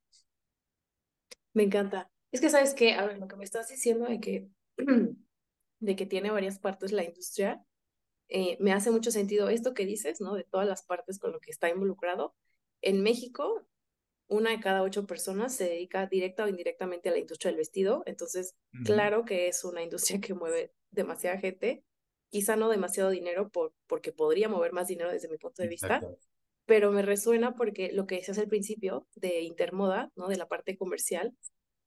Me 1.59 1.65
encanta. 1.65 2.09
Es 2.31 2.39
que, 2.39 2.49
¿sabes 2.49 2.73
qué? 2.73 2.93
A 2.93 3.05
ver, 3.05 3.17
lo 3.17 3.27
que 3.27 3.35
me 3.35 3.43
estás 3.43 3.67
diciendo 3.67 4.05
de 4.05 4.21
que, 4.21 4.47
de 5.81 5.95
que 5.97 6.05
tiene 6.05 6.31
varias 6.31 6.57
partes 6.57 6.93
la 6.93 7.03
industria, 7.03 7.65
eh, 8.29 8.55
me 8.61 8.71
hace 8.71 8.91
mucho 8.91 9.11
sentido 9.11 9.49
esto 9.49 9.73
que 9.73 9.85
dices, 9.85 10.21
¿no? 10.21 10.35
De 10.35 10.45
todas 10.45 10.65
las 10.65 10.83
partes 10.83 11.19
con 11.19 11.33
lo 11.33 11.41
que 11.41 11.51
está 11.51 11.67
involucrado. 11.67 12.33
En 12.81 13.03
México, 13.03 13.67
una 14.29 14.51
de 14.51 14.61
cada 14.61 14.83
ocho 14.83 15.05
personas 15.05 15.53
se 15.53 15.65
dedica 15.65 16.07
directa 16.07 16.45
o 16.45 16.47
indirectamente 16.47 17.09
a 17.09 17.11
la 17.11 17.17
industria 17.17 17.51
del 17.51 17.57
vestido, 17.57 18.03
entonces, 18.05 18.55
claro 18.85 19.25
que 19.25 19.49
es 19.49 19.65
una 19.65 19.83
industria 19.83 20.21
que 20.21 20.33
mueve 20.33 20.71
demasiada 20.91 21.39
gente, 21.39 21.83
quizá 22.29 22.55
no 22.55 22.69
demasiado 22.69 23.09
dinero 23.09 23.49
por, 23.49 23.73
porque 23.85 24.13
podría 24.13 24.47
mover 24.47 24.71
más 24.71 24.87
dinero 24.87 25.11
desde 25.11 25.27
mi 25.27 25.37
punto 25.37 25.61
de 25.61 25.67
vista, 25.67 25.97
Exacto, 25.97 26.17
pero 26.69 26.91
me 26.91 27.01
resuena 27.01 27.55
porque 27.55 27.91
lo 27.91 28.05
que 28.05 28.17
decías 28.17 28.37
al 28.37 28.47
principio 28.47 29.07
de 29.15 29.41
Intermoda, 29.41 30.11
¿no? 30.15 30.27
De 30.27 30.37
la 30.37 30.47
parte 30.47 30.77
comercial, 30.77 31.35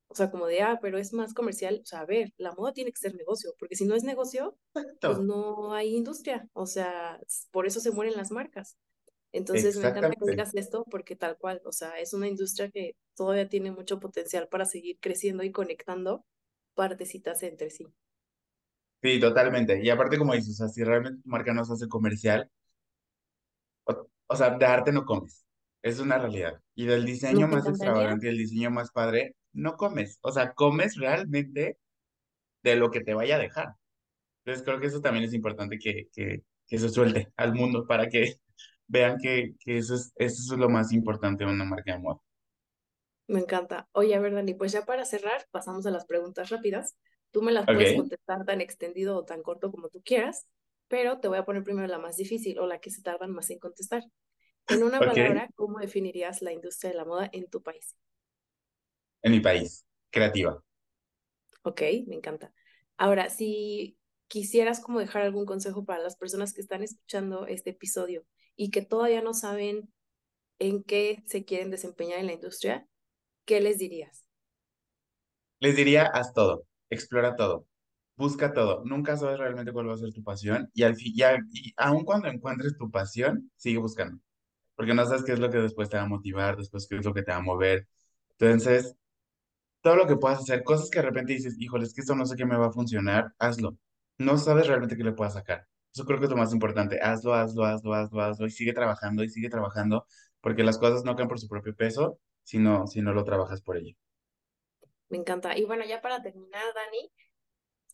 o 0.09 0.15
sea, 0.15 0.29
como 0.29 0.45
de, 0.45 0.61
ah, 0.61 0.79
pero 0.81 0.97
es 0.97 1.13
más 1.13 1.33
comercial, 1.33 1.79
o 1.81 1.85
sea, 1.85 2.01
a 2.01 2.05
ver, 2.05 2.33
la 2.35 2.51
moda 2.51 2.73
tiene 2.73 2.91
que 2.91 2.99
ser 2.99 3.15
negocio, 3.15 3.55
porque 3.57 3.77
si 3.77 3.85
no 3.85 3.95
es 3.95 4.03
negocio, 4.03 4.57
pues 4.73 4.85
exacto, 4.87 5.23
no 5.23 5.73
hay 5.73 5.95
industria, 5.95 6.49
o 6.51 6.65
sea, 6.65 7.17
por 7.51 7.65
eso 7.65 7.79
se 7.79 7.91
mueren 7.91 8.17
las 8.17 8.29
marcas. 8.31 8.77
Entonces, 9.31 9.77
me 9.77 9.87
encanta 9.87 10.11
que 10.11 10.31
digas 10.31 10.53
esto 10.53 10.83
porque 10.91 11.15
tal 11.15 11.37
cual, 11.37 11.61
o 11.63 11.71
sea, 11.71 11.97
es 11.99 12.13
una 12.13 12.27
industria 12.27 12.69
que 12.69 12.97
todavía 13.15 13.47
tiene 13.47 13.71
mucho 13.71 14.01
potencial 14.01 14.49
para 14.49 14.65
seguir 14.65 14.97
creciendo 14.99 15.43
y 15.43 15.51
conectando 15.53 16.25
partecitas 16.75 17.41
entre 17.41 17.69
sí. 17.69 17.87
Sí, 19.01 19.17
totalmente. 19.21 19.81
Y 19.81 19.89
aparte, 19.89 20.17
como 20.17 20.33
dices, 20.33 20.51
o 20.51 20.53
sea, 20.55 20.67
si 20.67 20.83
realmente 20.83 21.23
tu 21.23 21.29
marca 21.29 21.53
no 21.53 21.63
se 21.63 21.71
hace 21.71 21.87
comercial, 21.87 22.51
o, 24.27 24.35
sea, 24.35 24.51
de 24.57 24.65
arte 24.65 24.91
no 24.91 25.05
comes. 25.05 25.45
Es 25.81 25.99
una 25.99 26.17
realidad. 26.17 26.61
Y 26.75 26.85
del 26.85 27.05
diseño 27.05 27.47
más 27.47 27.67
extravagante 27.67 28.27
y 28.27 28.29
el 28.29 28.37
diseño 28.37 28.71
más 28.71 28.91
padre, 28.91 29.35
no 29.53 29.75
comes. 29.77 30.19
O 30.21 30.31
sea, 30.31 30.53
comes 30.53 30.95
realmente 30.97 31.77
de 32.63 32.75
lo 32.75 32.91
que 32.91 33.01
te 33.01 33.13
vaya 33.13 33.35
a 33.37 33.39
dejar. 33.39 33.75
Entonces 34.45 34.65
creo 34.65 34.79
que 34.79 34.87
eso 34.87 35.01
también 35.01 35.25
es 35.25 35.33
importante 35.33 35.79
que, 35.79 36.07
que, 36.13 36.43
que 36.67 36.77
se 36.79 36.89
suelte 36.89 37.31
al 37.37 37.53
mundo 37.55 37.87
para 37.87 38.09
que 38.09 38.35
vean 38.87 39.17
que, 39.19 39.55
que 39.59 39.77
eso 39.77 39.95
es, 39.95 40.13
eso 40.17 40.53
es 40.53 40.59
lo 40.59 40.69
más 40.69 40.91
importante 40.93 41.45
de 41.45 41.51
una 41.51 41.65
marca 41.65 41.93
de 41.93 41.99
moda. 41.99 42.19
me 43.27 43.39
encanta. 43.39 43.87
Oye, 43.93 44.15
a 44.15 44.19
ver, 44.19 44.33
Dani, 44.33 44.53
pues 44.53 44.71
ya 44.71 44.85
para 44.85 45.05
cerrar, 45.05 45.47
pasamos 45.51 45.85
a 45.85 45.91
las 45.91 46.05
preguntas 46.05 46.49
rápidas. 46.49 46.95
Tú 47.31 47.41
me 47.41 47.51
las 47.51 47.69
puedes 47.69 47.91
Ok, 47.91 47.95
contestar 47.95 48.45
tan 48.45 48.61
extendido 48.61 49.17
o 49.17 49.25
tan 49.25 49.41
corto 49.41 49.71
como 49.71 49.89
tú 49.89 50.01
quieras, 50.03 50.47
pero 50.87 51.19
te 51.19 51.27
voy 51.27 51.37
a 51.37 51.45
poner 51.45 51.63
primero 51.63 51.87
la 51.87 51.99
más 51.99 52.17
difícil 52.17 52.59
o 52.59 52.67
la 52.67 52.79
que 52.79 52.91
se 52.91 53.01
tardan 53.01 53.31
más 53.31 53.49
en 53.49 53.59
contestar. 53.59 54.03
En 54.67 54.83
una 54.83 54.99
palabra, 54.99 55.49
¿cómo 55.55 55.79
definirías 55.79 56.41
la 56.41 56.53
industria 56.53 56.91
de 56.91 56.97
la 56.97 57.05
moda 57.05 57.29
en 57.33 57.49
tu 57.49 57.61
país? 57.61 57.95
en 59.23 59.31
mi 59.31 59.39
país, 59.39 59.85
creativa. 60.11 60.61
Ok, 61.63 61.81
me 62.07 62.15
encanta. 62.15 62.53
Ahora, 62.97 63.29
si 63.29 63.97
quisieras 64.27 64.81
como 64.81 64.99
dejar 64.99 65.23
algún 65.23 65.45
consejo 65.45 65.85
para 65.85 66.03
las 66.03 66.17
personas 66.17 66.53
que 66.53 66.61
están 66.61 66.83
escuchando 66.83 67.47
este 67.47 67.71
episodio 67.71 68.25
y 68.55 68.69
que 68.69 68.81
todavía 68.81 69.21
no 69.21 69.33
saben 69.33 69.89
en 70.59 70.83
qué 70.83 71.23
se 71.25 71.45
quieren 71.45 71.71
desempeñar 71.71 72.19
en 72.19 72.27
la 72.27 72.33
industria, 72.33 72.85
¿qué 73.45 73.61
les 73.61 73.77
dirías? 73.77 74.25
Les 75.59 75.75
diría, 75.75 76.05
haz 76.05 76.33
todo, 76.33 76.65
explora 76.89 77.35
todo, 77.35 77.65
busca 78.15 78.53
todo. 78.53 78.83
Nunca 78.85 79.17
sabes 79.17 79.39
realmente 79.39 79.71
cuál 79.71 79.89
va 79.89 79.93
a 79.95 79.97
ser 79.97 80.13
tu 80.13 80.23
pasión 80.23 80.69
y, 80.73 80.83
al 80.83 80.95
fin, 80.95 81.13
y, 81.15 81.69
y 81.69 81.73
aun 81.77 82.03
cuando 82.05 82.27
encuentres 82.27 82.77
tu 82.77 82.89
pasión, 82.91 83.51
sigue 83.55 83.77
buscando, 83.79 84.19
porque 84.75 84.93
no 84.93 85.05
sabes 85.05 85.23
qué 85.23 85.33
es 85.33 85.39
lo 85.39 85.49
que 85.49 85.59
después 85.59 85.89
te 85.89 85.97
va 85.97 86.03
a 86.03 86.07
motivar, 86.07 86.57
después 86.57 86.87
qué 86.87 86.97
es 86.97 87.05
lo 87.05 87.13
que 87.13 87.23
te 87.23 87.31
va 87.31 87.37
a 87.37 87.41
mover. 87.41 87.87
Entonces, 88.39 88.95
todo 89.81 89.95
lo 89.97 90.07
que 90.07 90.15
puedas 90.17 90.39
hacer, 90.39 90.63
cosas 90.63 90.89
que 90.89 90.99
de 90.99 91.05
repente 91.07 91.33
dices, 91.33 91.55
híjole, 91.59 91.85
es 91.85 91.93
que 91.93 92.01
esto 92.01 92.15
no 92.15 92.25
sé 92.25 92.35
qué 92.37 92.45
me 92.45 92.57
va 92.57 92.67
a 92.67 92.71
funcionar, 92.71 93.33
hazlo. 93.39 93.77
No 94.17 94.37
sabes 94.37 94.67
realmente 94.67 94.95
qué 94.97 95.03
le 95.03 95.13
puedas 95.13 95.33
sacar. 95.33 95.67
Eso 95.93 96.05
creo 96.05 96.19
que 96.19 96.25
es 96.25 96.31
lo 96.31 96.37
más 96.37 96.53
importante. 96.53 96.99
Hazlo, 97.01 97.33
hazlo, 97.33 97.65
hazlo, 97.65 97.93
hazlo, 97.93 98.21
hazlo 98.21 98.47
y 98.47 98.51
sigue 98.51 98.73
trabajando 98.73 99.23
y 99.23 99.29
sigue 99.29 99.49
trabajando, 99.49 100.07
porque 100.41 100.63
las 100.63 100.77
cosas 100.77 101.03
no 101.03 101.15
caen 101.15 101.27
por 101.27 101.39
su 101.39 101.47
propio 101.47 101.75
peso, 101.75 102.19
sino 102.43 102.87
si 102.87 103.01
no 103.01 103.13
lo 103.13 103.23
trabajas 103.23 103.61
por 103.61 103.77
ello. 103.77 103.95
Me 105.09 105.17
encanta. 105.17 105.57
Y 105.57 105.65
bueno, 105.65 105.85
ya 105.85 106.01
para 106.01 106.21
terminar, 106.23 106.63
Dani, 106.73 107.11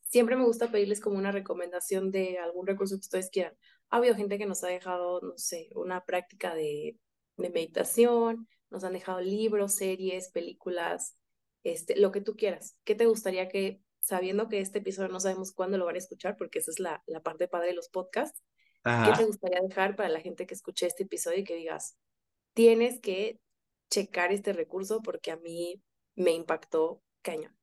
siempre 0.10 0.36
me 0.36 0.44
gusta 0.44 0.72
pedirles 0.72 1.00
como 1.00 1.18
una 1.18 1.32
recomendación 1.32 2.12
de 2.12 2.40
algún 2.40 2.68
recurso 2.68 2.96
que 2.96 3.02
ustedes 3.02 3.30
quieran. 3.30 3.56
Ha 3.90 3.98
habido 3.98 4.16
gente 4.16 4.38
que 4.38 4.46
nos 4.46 4.64
ha 4.64 4.68
dejado, 4.68 5.22
no 5.22 5.38
sé, 5.38 5.70
una 5.76 6.04
práctica 6.04 6.54
de, 6.54 6.98
de 7.38 7.50
meditación, 7.50 8.48
nos 8.70 8.84
han 8.84 8.94
dejado 8.94 9.22
libros, 9.22 9.76
series, 9.76 10.30
películas, 10.32 11.16
este, 11.64 11.96
lo 11.96 12.12
que 12.12 12.22
tú 12.22 12.36
quieras. 12.36 12.76
¿Qué 12.84 12.96
te 12.96 13.06
gustaría 13.06 13.48
que, 13.48 13.82
sabiendo 14.00 14.50
que 14.50 14.60
este 14.60 14.80
episodio 14.80 15.10
no 15.10 15.20
sabemos 15.20 15.54
cuándo 15.54 15.78
lo 15.78 15.86
van 15.86 15.96
a 15.96 16.00
escuchar, 16.00 16.36
porque 16.38 16.60
esa 16.60 16.72
es 16.72 16.80
la, 16.80 17.04
la 17.08 17.22
parte 17.22 17.48
padre 17.48 17.70
de 17.70 17.76
los 17.76 17.90
podcasts, 17.90 18.42
¿qué 18.84 19.12
te 19.16 19.26
gustaría 19.26 19.62
dejar 19.62 19.96
para 19.96 20.10
la 20.10 20.22
gente 20.22 20.48
que 20.48 20.54
escuche 20.54 20.88
este 20.88 21.04
episodio 21.04 21.40
y 21.40 21.44
que 21.44 21.56
digas, 21.56 21.98
tienes 22.54 23.00
que 23.00 23.40
checar 23.90 24.32
este 24.32 24.54
recurso 24.54 25.02
porque 25.02 25.32
a 25.32 25.38
mí 25.38 25.82
me 26.16 26.32
impactó 26.32 27.04
cañón? 27.22 27.59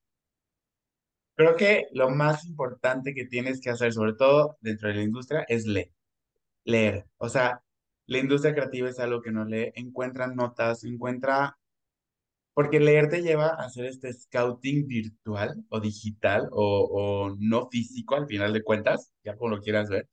Creo 1.36 1.56
que 1.56 1.86
lo 1.92 2.10
más 2.10 2.44
importante 2.46 3.14
que 3.14 3.26
tienes 3.26 3.60
que 3.60 3.70
hacer, 3.70 3.92
sobre 3.92 4.14
todo 4.14 4.56
dentro 4.60 4.88
de 4.88 4.96
la 4.96 5.02
industria, 5.02 5.44
es 5.48 5.66
leer. 5.66 5.92
Leer. 6.64 7.06
O 7.18 7.28
sea, 7.28 7.62
la 8.06 8.18
industria 8.18 8.54
creativa 8.54 8.88
es 8.90 8.98
algo 9.00 9.22
que 9.22 9.32
no 9.32 9.44
lee, 9.44 9.72
encuentra 9.76 10.28
notas, 10.28 10.84
encuentra 10.84 11.56
porque 12.54 12.80
leer 12.80 13.08
te 13.10 13.22
lleva 13.22 13.48
a 13.48 13.66
hacer 13.66 13.84
este 13.86 14.12
scouting 14.12 14.86
virtual 14.86 15.62
o 15.68 15.78
digital 15.80 16.48
o, 16.52 17.36
no 17.38 17.68
físico 17.70 18.16
al 18.16 18.26
final 18.26 18.52
de 18.54 18.62
cuentas, 18.64 19.12
ya 19.22 19.36
como 19.36 19.56
lo 19.56 19.60
quieras 19.60 19.90
ver, 19.90 20.08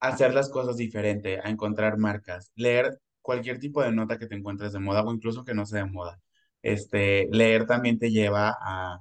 hacer 0.00 0.34
las 0.34 0.50
cosas 0.50 0.76
diferente, 0.76 1.40
a 1.42 1.48
encontrar 1.50 1.98
marcas, 1.98 2.50
leer 2.54 2.98
cualquier 3.20 3.58
tipo 3.58 3.82
de 3.82 3.92
nota 3.92 4.18
que 4.18 4.26
te 4.26 4.34
encuentres 4.36 4.72
de 4.72 4.80
moda 4.80 5.02
o 5.02 5.12
incluso 5.14 5.44
que 5.44 5.54
no 5.54 5.66
sea 5.66 5.84
de 5.84 5.90
moda. 5.90 6.20
Este, 6.62 7.28
leer 7.30 7.66
también 7.66 7.98
te 7.98 8.10
lleva 8.10 8.56
a... 8.60 9.00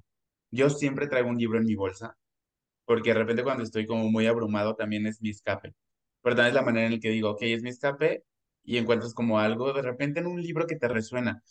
Yo 0.51 0.69
siempre 0.69 1.07
traigo 1.07 1.29
un 1.29 1.37
libro 1.37 1.59
en 1.59 1.65
mi 1.65 1.75
bolsa, 1.75 2.17
porque 2.85 3.11
de 3.11 3.19
repente 3.19 3.43
cuando 3.43 3.63
estoy 3.63 3.85
como 3.87 4.09
muy 4.11 4.27
abrumado 4.27 4.75
también 4.75 5.07
es 5.07 5.21
mi 5.21 5.29
escape. 5.31 5.75
Pero 6.21 6.35
también 6.35 6.49
es 6.49 6.55
la 6.55 6.63
manera 6.63 6.87
en 6.87 6.93
la 6.93 6.99
que 6.99 7.09
digo, 7.11 7.31
ok, 7.31 7.41
es 7.43 7.63
mi 7.63 7.69
escape 7.69 8.23
y 8.63 8.77
encuentras 8.77 9.13
como 9.13 9.39
algo 9.39 9.73
de 9.73 9.81
repente 9.81 10.19
en 10.19 10.27
un 10.27 10.41
libro 10.41 10.67
que 10.67 10.77
te 10.77 10.87
resuena 10.87 11.43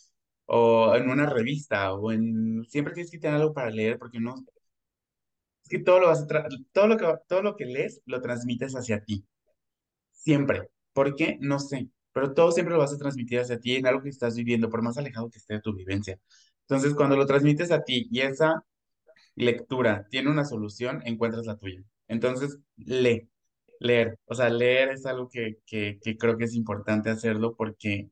o 0.45 0.95
en 0.95 1.09
una 1.09 1.27
revista, 1.29 1.93
o 1.93 2.11
en... 2.11 2.65
Siempre 2.69 2.93
tienes 2.93 3.11
que 3.11 3.19
tener 3.19 3.37
algo 3.37 3.53
para 3.53 3.71
leer, 3.71 3.97
porque 3.99 4.19
no... 4.19 4.35
Es 5.63 5.69
que 5.69 5.79
todo 5.79 5.99
lo, 5.99 6.07
vas 6.07 6.25
todo 6.71 6.87
lo 6.87 6.97
que, 6.97 7.13
todo 7.27 7.41
lo 7.41 7.55
que 7.55 7.65
lees 7.65 8.01
lo 8.05 8.21
transmites 8.21 8.73
hacia 8.75 9.03
ti. 9.03 9.25
Siempre. 10.11 10.69
¿Por 10.93 11.15
qué? 11.15 11.37
No 11.41 11.59
sé. 11.59 11.89
Pero 12.13 12.33
todo 12.33 12.51
siempre 12.51 12.73
lo 12.73 12.79
vas 12.79 12.93
a 12.93 12.97
transmitir 12.97 13.39
hacia 13.39 13.59
ti 13.59 13.75
en 13.75 13.87
algo 13.87 14.01
que 14.03 14.09
estás 14.09 14.35
viviendo, 14.35 14.69
por 14.69 14.81
más 14.81 14.97
alejado 14.97 15.29
que 15.29 15.39
esté 15.39 15.55
de 15.55 15.61
tu 15.61 15.73
vivencia. 15.73 16.19
Entonces, 16.61 16.93
cuando 16.95 17.17
lo 17.17 17.25
transmites 17.25 17.71
a 17.71 17.83
ti 17.83 18.07
y 18.11 18.21
esa 18.21 18.63
lectura 19.35 20.07
tiene 20.09 20.29
una 20.31 20.45
solución, 20.45 21.01
encuentras 21.05 21.45
la 21.45 21.57
tuya. 21.57 21.83
Entonces, 22.07 22.59
lee, 22.77 23.29
leer. 23.79 24.17
O 24.25 24.35
sea, 24.35 24.49
leer 24.49 24.89
es 24.91 25.05
algo 25.05 25.29
que, 25.29 25.57
que, 25.65 25.99
que 26.01 26.17
creo 26.17 26.37
que 26.37 26.45
es 26.45 26.55
importante 26.55 27.09
hacerlo 27.09 27.55
porque 27.55 28.09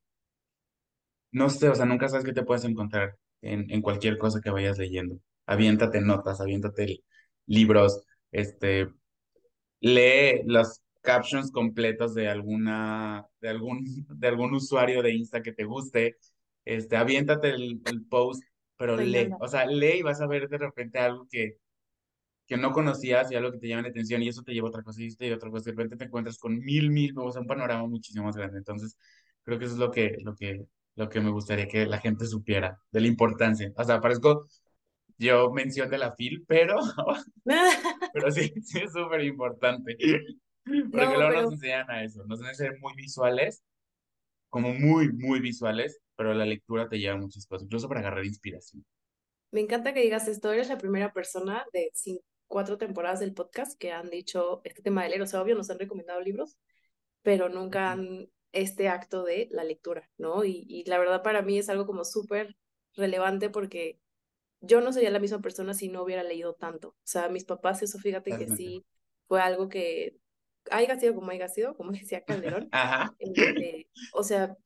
no 1.32 1.50
sé, 1.50 1.70
o 1.70 1.76
sea, 1.76 1.86
nunca 1.86 2.08
sabes 2.10 2.26
qué 2.26 2.34
te 2.34 2.44
puedes 2.44 2.64
encontrar 2.66 3.18
en, 3.42 3.70
en 3.72 3.82
cualquier 3.82 4.18
cosa 4.18 4.42
que 4.42 4.50
vayas 4.52 4.78
leyendo. 4.78 5.20
Aviéntate 5.46 6.02
notas, 6.02 6.40
aviéntate 6.42 7.04
libros, 7.48 8.04
este, 8.32 8.88
lee 9.82 10.42
los 10.46 10.82
captions 11.02 11.52
completos 11.52 12.14
de 12.16 12.30
alguna, 12.30 13.26
de 13.42 13.50
algún, 13.50 13.86
de 14.10 14.28
algún 14.28 14.56
usuario 14.56 15.02
de 15.04 15.14
Insta 15.16 15.44
que 15.44 15.54
te 15.54 15.66
guste, 15.66 16.18
este, 16.66 16.98
aviéntate 16.98 17.50
el, 17.52 17.82
el 17.86 18.06
post, 18.08 18.44
pero 18.78 18.98
lee, 18.98 19.30
o 19.40 19.48
sea, 19.48 19.66
lee 19.66 20.00
y 20.00 20.02
vas 20.02 20.22
a 20.22 20.28
ver 20.28 20.50
de 20.50 20.58
repente 20.58 21.00
algo 21.00 21.28
que, 21.30 21.58
que 22.46 22.58
no 22.58 22.72
conocías 22.72 23.32
y 23.32 23.36
algo 23.36 23.52
que 23.52 23.60
te 23.60 23.68
llama 23.68 23.84
la 23.84 23.90
atención 23.90 24.22
y 24.22 24.28
eso 24.28 24.44
te 24.44 24.54
lleva 24.54 24.68
a 24.68 24.70
otra 24.70 24.84
cosa 24.84 25.02
y 25.02 25.16
te 25.16 25.34
otra 25.34 25.50
cosa, 25.50 25.66
de 25.66 25.72
repente 25.72 25.98
te 25.98 26.06
encuentras 26.06 26.38
con 26.38 26.60
mil, 26.60 26.92
mil, 26.92 27.14
o 27.18 27.32
sea, 27.32 27.42
un 27.42 27.48
panorama 27.48 27.88
muchísimo 27.88 28.26
más 28.26 28.36
grande. 28.36 28.58
Entonces, 28.58 28.98
creo 29.44 29.60
que 29.60 29.66
eso 29.66 29.76
es 29.76 29.80
lo 29.80 29.92
que, 29.92 30.18
lo 30.22 30.36
que, 30.36 30.66
lo 30.96 31.10
que 31.10 31.22
me 31.22 31.32
gustaría 31.32 31.68
que 31.68 31.86
la 31.86 32.00
gente 32.00 32.26
supiera 32.26 32.80
de 32.92 33.02
la 33.02 33.08
importancia. 33.08 33.72
O 33.76 33.84
sea, 33.84 34.02
parezco 34.02 34.48
yo 35.18 35.52
mención 35.52 35.90
de 35.90 35.98
la 35.98 36.14
FIL, 36.16 36.44
pero, 36.48 36.78
pero 38.14 38.32
sí, 38.32 38.54
sí 38.64 38.80
es 38.80 38.92
súper 38.92 39.24
importante. 39.24 39.96
Porque 40.66 41.18
luego 41.18 41.42
nos 41.42 41.54
enseñan 41.54 41.90
a 41.90 42.04
eso, 42.04 42.24
nos 42.26 42.40
enseñan 42.40 42.52
a 42.52 42.56
ser 42.56 42.80
muy 42.80 42.94
visuales, 42.96 43.64
como 44.54 44.72
muy, 44.72 45.12
muy 45.12 45.39
visuales, 45.39 45.99
pero 46.16 46.36
la 46.36 46.45
lectura 46.45 46.88
te 46.88 46.99
lleva 46.99 47.16
a 47.16 47.18
muchas 47.18 47.47
cosas, 47.47 47.66
incluso 47.66 47.88
para 47.88 48.01
agarrar 48.01 48.24
inspiración. 48.24 48.86
Me 49.49 49.62
encanta 49.62 49.95
que 49.95 50.01
digas 50.01 50.28
esto, 50.28 50.51
eres 50.51 50.70
la 50.70 50.78
primera 50.78 51.12
persona 51.12 51.66
de 51.74 51.89
cuatro 52.45 52.78
temporadas 52.78 53.20
del 53.20 53.34
podcast 53.34 53.76
que 53.80 53.91
han 53.91 54.12
dicho 54.12 54.62
este 54.64 54.84
tema 54.84 55.01
de 55.01 55.10
leer, 55.10 55.24
o 55.24 55.26
sea, 55.26 55.41
obvio 55.41 55.56
nos 55.56 55.72
han 55.72 55.80
recomendado 55.80 56.22
libros, 56.22 56.56
pero 57.24 57.49
nunca 57.49 57.93
han 57.93 58.30
este 58.51 58.89
acto 58.89 59.24
de 59.24 59.47
la 59.49 59.64
lectura, 59.64 60.08
¿no? 60.20 60.45
Y, 60.45 60.64
y 60.68 60.84
la 60.86 60.99
verdad 60.99 61.24
para 61.24 61.41
mí 61.41 61.58
es 61.58 61.70
algo 61.70 61.88
como 61.88 62.06
súper 62.06 62.56
relevante 62.95 63.49
porque 63.49 63.97
yo 64.62 64.82
no 64.82 64.93
sería 64.93 65.10
la 65.10 65.18
misma 65.18 65.41
persona 65.41 65.74
si 65.74 65.89
no 65.89 66.04
hubiera 66.04 66.22
leído 66.22 66.54
tanto. 66.54 66.89
O 66.89 66.95
sea, 67.06 67.28
mis 67.28 67.43
papás, 67.43 67.82
eso 67.82 67.97
fíjate 67.97 68.38
que 68.38 68.56
sí 68.56 68.86
fue 69.28 69.41
algo 69.41 69.68
que 69.68 70.16
haya 70.72 70.99
sido 70.99 71.16
como 71.16 71.32
haya 71.32 71.47
sido, 71.47 71.76
como 71.76 71.91
decía 72.07 72.24
Calderón. 72.24 72.70
Ajá. 72.72 73.16
Este, 73.20 73.88
o 74.14 74.24
sea, 74.24 74.57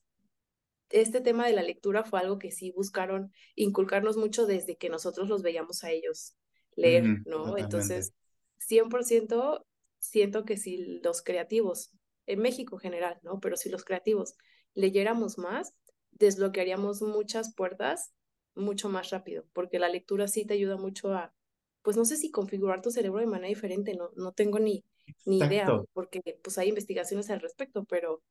este 0.89 1.21
tema 1.21 1.47
de 1.47 1.53
la 1.53 1.63
lectura 1.63 2.03
fue 2.03 2.19
algo 2.19 2.39
que 2.39 2.51
sí 2.51 2.71
buscaron 2.71 3.31
inculcarnos 3.55 4.17
mucho 4.17 4.45
desde 4.45 4.77
que 4.77 4.89
nosotros 4.89 5.27
los 5.27 5.41
veíamos 5.41 5.83
a 5.83 5.91
ellos 5.91 6.35
leer, 6.75 7.21
¿no? 7.25 7.57
Entonces, 7.57 8.13
100% 8.59 9.65
siento 9.99 10.45
que 10.45 10.57
si 10.57 10.99
los 11.03 11.21
creativos 11.21 11.91
en 12.25 12.39
México 12.39 12.75
en 12.75 12.81
general, 12.81 13.19
¿no? 13.23 13.39
Pero 13.39 13.57
si 13.57 13.69
los 13.69 13.83
creativos 13.83 14.35
leyéramos 14.73 15.37
más, 15.37 15.73
desbloquearíamos 16.11 17.01
muchas 17.01 17.53
puertas 17.53 18.13
mucho 18.55 18.89
más 18.89 19.09
rápido, 19.11 19.45
porque 19.53 19.79
la 19.79 19.89
lectura 19.89 20.27
sí 20.27 20.45
te 20.45 20.53
ayuda 20.53 20.77
mucho 20.77 21.13
a, 21.13 21.33
pues 21.81 21.95
no 21.95 22.05
sé 22.05 22.17
si 22.17 22.31
configurar 22.31 22.81
tu 22.81 22.91
cerebro 22.91 23.19
de 23.19 23.27
manera 23.27 23.49
diferente, 23.49 23.93
no, 23.95 24.11
no 24.15 24.33
tengo 24.33 24.59
ni, 24.59 24.83
ni 25.25 25.39
idea, 25.39 25.77
porque 25.93 26.21
pues 26.43 26.57
hay 26.57 26.69
investigaciones 26.69 27.29
al 27.29 27.41
respecto, 27.41 27.85
pero 27.85 28.21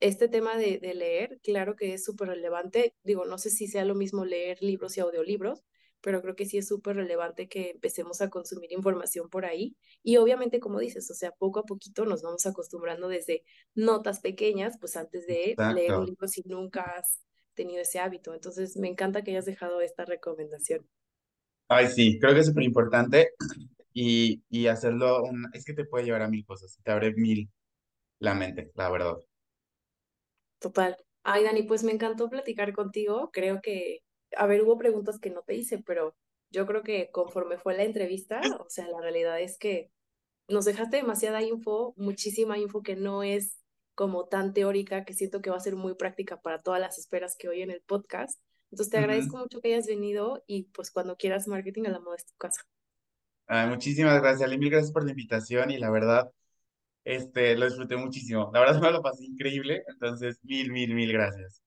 este 0.00 0.28
tema 0.28 0.56
de, 0.56 0.78
de 0.78 0.94
leer, 0.94 1.38
claro 1.42 1.76
que 1.76 1.94
es 1.94 2.04
súper 2.04 2.28
relevante, 2.28 2.94
digo, 3.04 3.24
no 3.24 3.38
sé 3.38 3.50
si 3.50 3.66
sea 3.68 3.84
lo 3.84 3.94
mismo 3.94 4.24
leer 4.24 4.58
libros 4.60 4.96
y 4.96 5.00
audiolibros, 5.00 5.62
pero 6.02 6.20
creo 6.20 6.34
que 6.34 6.46
sí 6.46 6.58
es 6.58 6.66
súper 6.66 6.96
relevante 6.96 7.48
que 7.48 7.70
empecemos 7.70 8.20
a 8.20 8.28
consumir 8.28 8.72
información 8.72 9.30
por 9.30 9.44
ahí. 9.46 9.76
Y 10.02 10.16
obviamente, 10.16 10.58
como 10.58 10.80
dices, 10.80 11.08
o 11.10 11.14
sea, 11.14 11.30
poco 11.30 11.60
a 11.60 11.64
poquito 11.64 12.04
nos 12.04 12.22
vamos 12.22 12.44
acostumbrando 12.44 13.08
desde 13.08 13.44
notas 13.74 14.20
pequeñas, 14.20 14.76
pues 14.80 14.96
antes 14.96 15.26
de 15.26 15.54
leer 15.74 15.94
un 15.94 16.06
libro 16.06 16.26
si 16.26 16.42
nunca 16.44 16.82
has 16.82 17.20
tenido 17.54 17.80
ese 17.82 18.00
hábito. 18.00 18.34
Entonces, 18.34 18.76
me 18.76 18.88
encanta 18.88 19.22
que 19.22 19.30
hayas 19.30 19.46
dejado 19.46 19.80
esta 19.80 20.04
recomendación. 20.04 20.86
Ay, 21.68 21.86
sí, 21.86 22.18
creo 22.18 22.34
que 22.34 22.40
es 22.40 22.46
súper 22.46 22.64
importante 22.64 23.30
y, 23.92 24.42
y 24.50 24.66
hacerlo, 24.66 25.24
es 25.52 25.64
que 25.64 25.74
te 25.74 25.84
puede 25.84 26.04
llevar 26.04 26.22
a 26.22 26.28
mil 26.28 26.44
cosas, 26.44 26.78
te 26.82 26.90
abre 26.92 27.14
mil 27.14 27.50
la 28.18 28.34
mente, 28.34 28.70
la 28.74 28.90
verdad. 28.90 29.16
Total. 30.58 30.96
Ay, 31.24 31.44
Dani, 31.44 31.64
pues 31.64 31.84
me 31.84 31.92
encantó 31.92 32.28
platicar 32.28 32.72
contigo. 32.72 33.30
Creo 33.32 33.60
que 33.60 34.02
a 34.36 34.46
ver, 34.46 34.62
hubo 34.62 34.78
preguntas 34.78 35.18
que 35.18 35.30
no 35.30 35.42
te 35.42 35.54
hice, 35.54 35.78
pero 35.78 36.14
yo 36.50 36.66
creo 36.66 36.82
que 36.82 37.10
conforme 37.10 37.58
fue 37.58 37.76
la 37.76 37.84
entrevista, 37.84 38.40
o 38.60 38.68
sea, 38.68 38.88
la 38.88 39.00
realidad 39.00 39.40
es 39.40 39.58
que 39.58 39.90
nos 40.48 40.64
dejaste 40.64 40.96
demasiada 40.96 41.42
info, 41.42 41.94
muchísima 41.96 42.58
info 42.58 42.82
que 42.82 42.96
no 42.96 43.22
es 43.22 43.58
como 43.94 44.26
tan 44.26 44.52
teórica, 44.52 45.04
que 45.04 45.14
siento 45.14 45.42
que 45.42 45.50
va 45.50 45.56
a 45.56 45.60
ser 45.60 45.76
muy 45.76 45.94
práctica 45.94 46.40
para 46.40 46.60
todas 46.60 46.80
las 46.80 46.98
esperas 46.98 47.36
que 47.36 47.48
en 47.62 47.70
el 47.70 47.82
podcast. 47.82 48.40
Entonces 48.70 48.90
te 48.90 48.98
agradezco 48.98 49.36
mucho 49.36 49.60
que 49.60 49.74
hayas 49.74 49.86
venido 49.86 50.42
y 50.46 50.64
pues 50.64 50.90
cuando 50.90 51.16
quieras 51.16 51.46
marketing 51.46 51.84
a 51.86 51.90
la 51.90 52.00
moda 52.00 52.16
es 52.16 52.26
tu 52.26 52.34
casa. 52.38 52.62
Muchísimas 53.48 54.20
gracias, 54.20 54.42
Ali. 54.48 54.58
Mil 54.58 54.70
gracias 54.70 54.92
por 54.92 55.04
la 55.04 55.10
invitación 55.10 55.70
y 55.70 55.78
la 55.78 55.90
verdad, 55.90 56.30
este, 57.04 57.56
lo 57.56 57.66
disfruté 57.66 57.96
muchísimo. 57.96 58.50
La 58.54 58.60
verdad 58.60 58.80
me 58.82 58.92
lo 58.92 59.02
pasé 59.02 59.26
increíble, 59.26 59.84
entonces 59.88 60.38
mil, 60.44 60.72
mil, 60.72 60.94
mil 60.94 61.12
gracias. 61.12 61.62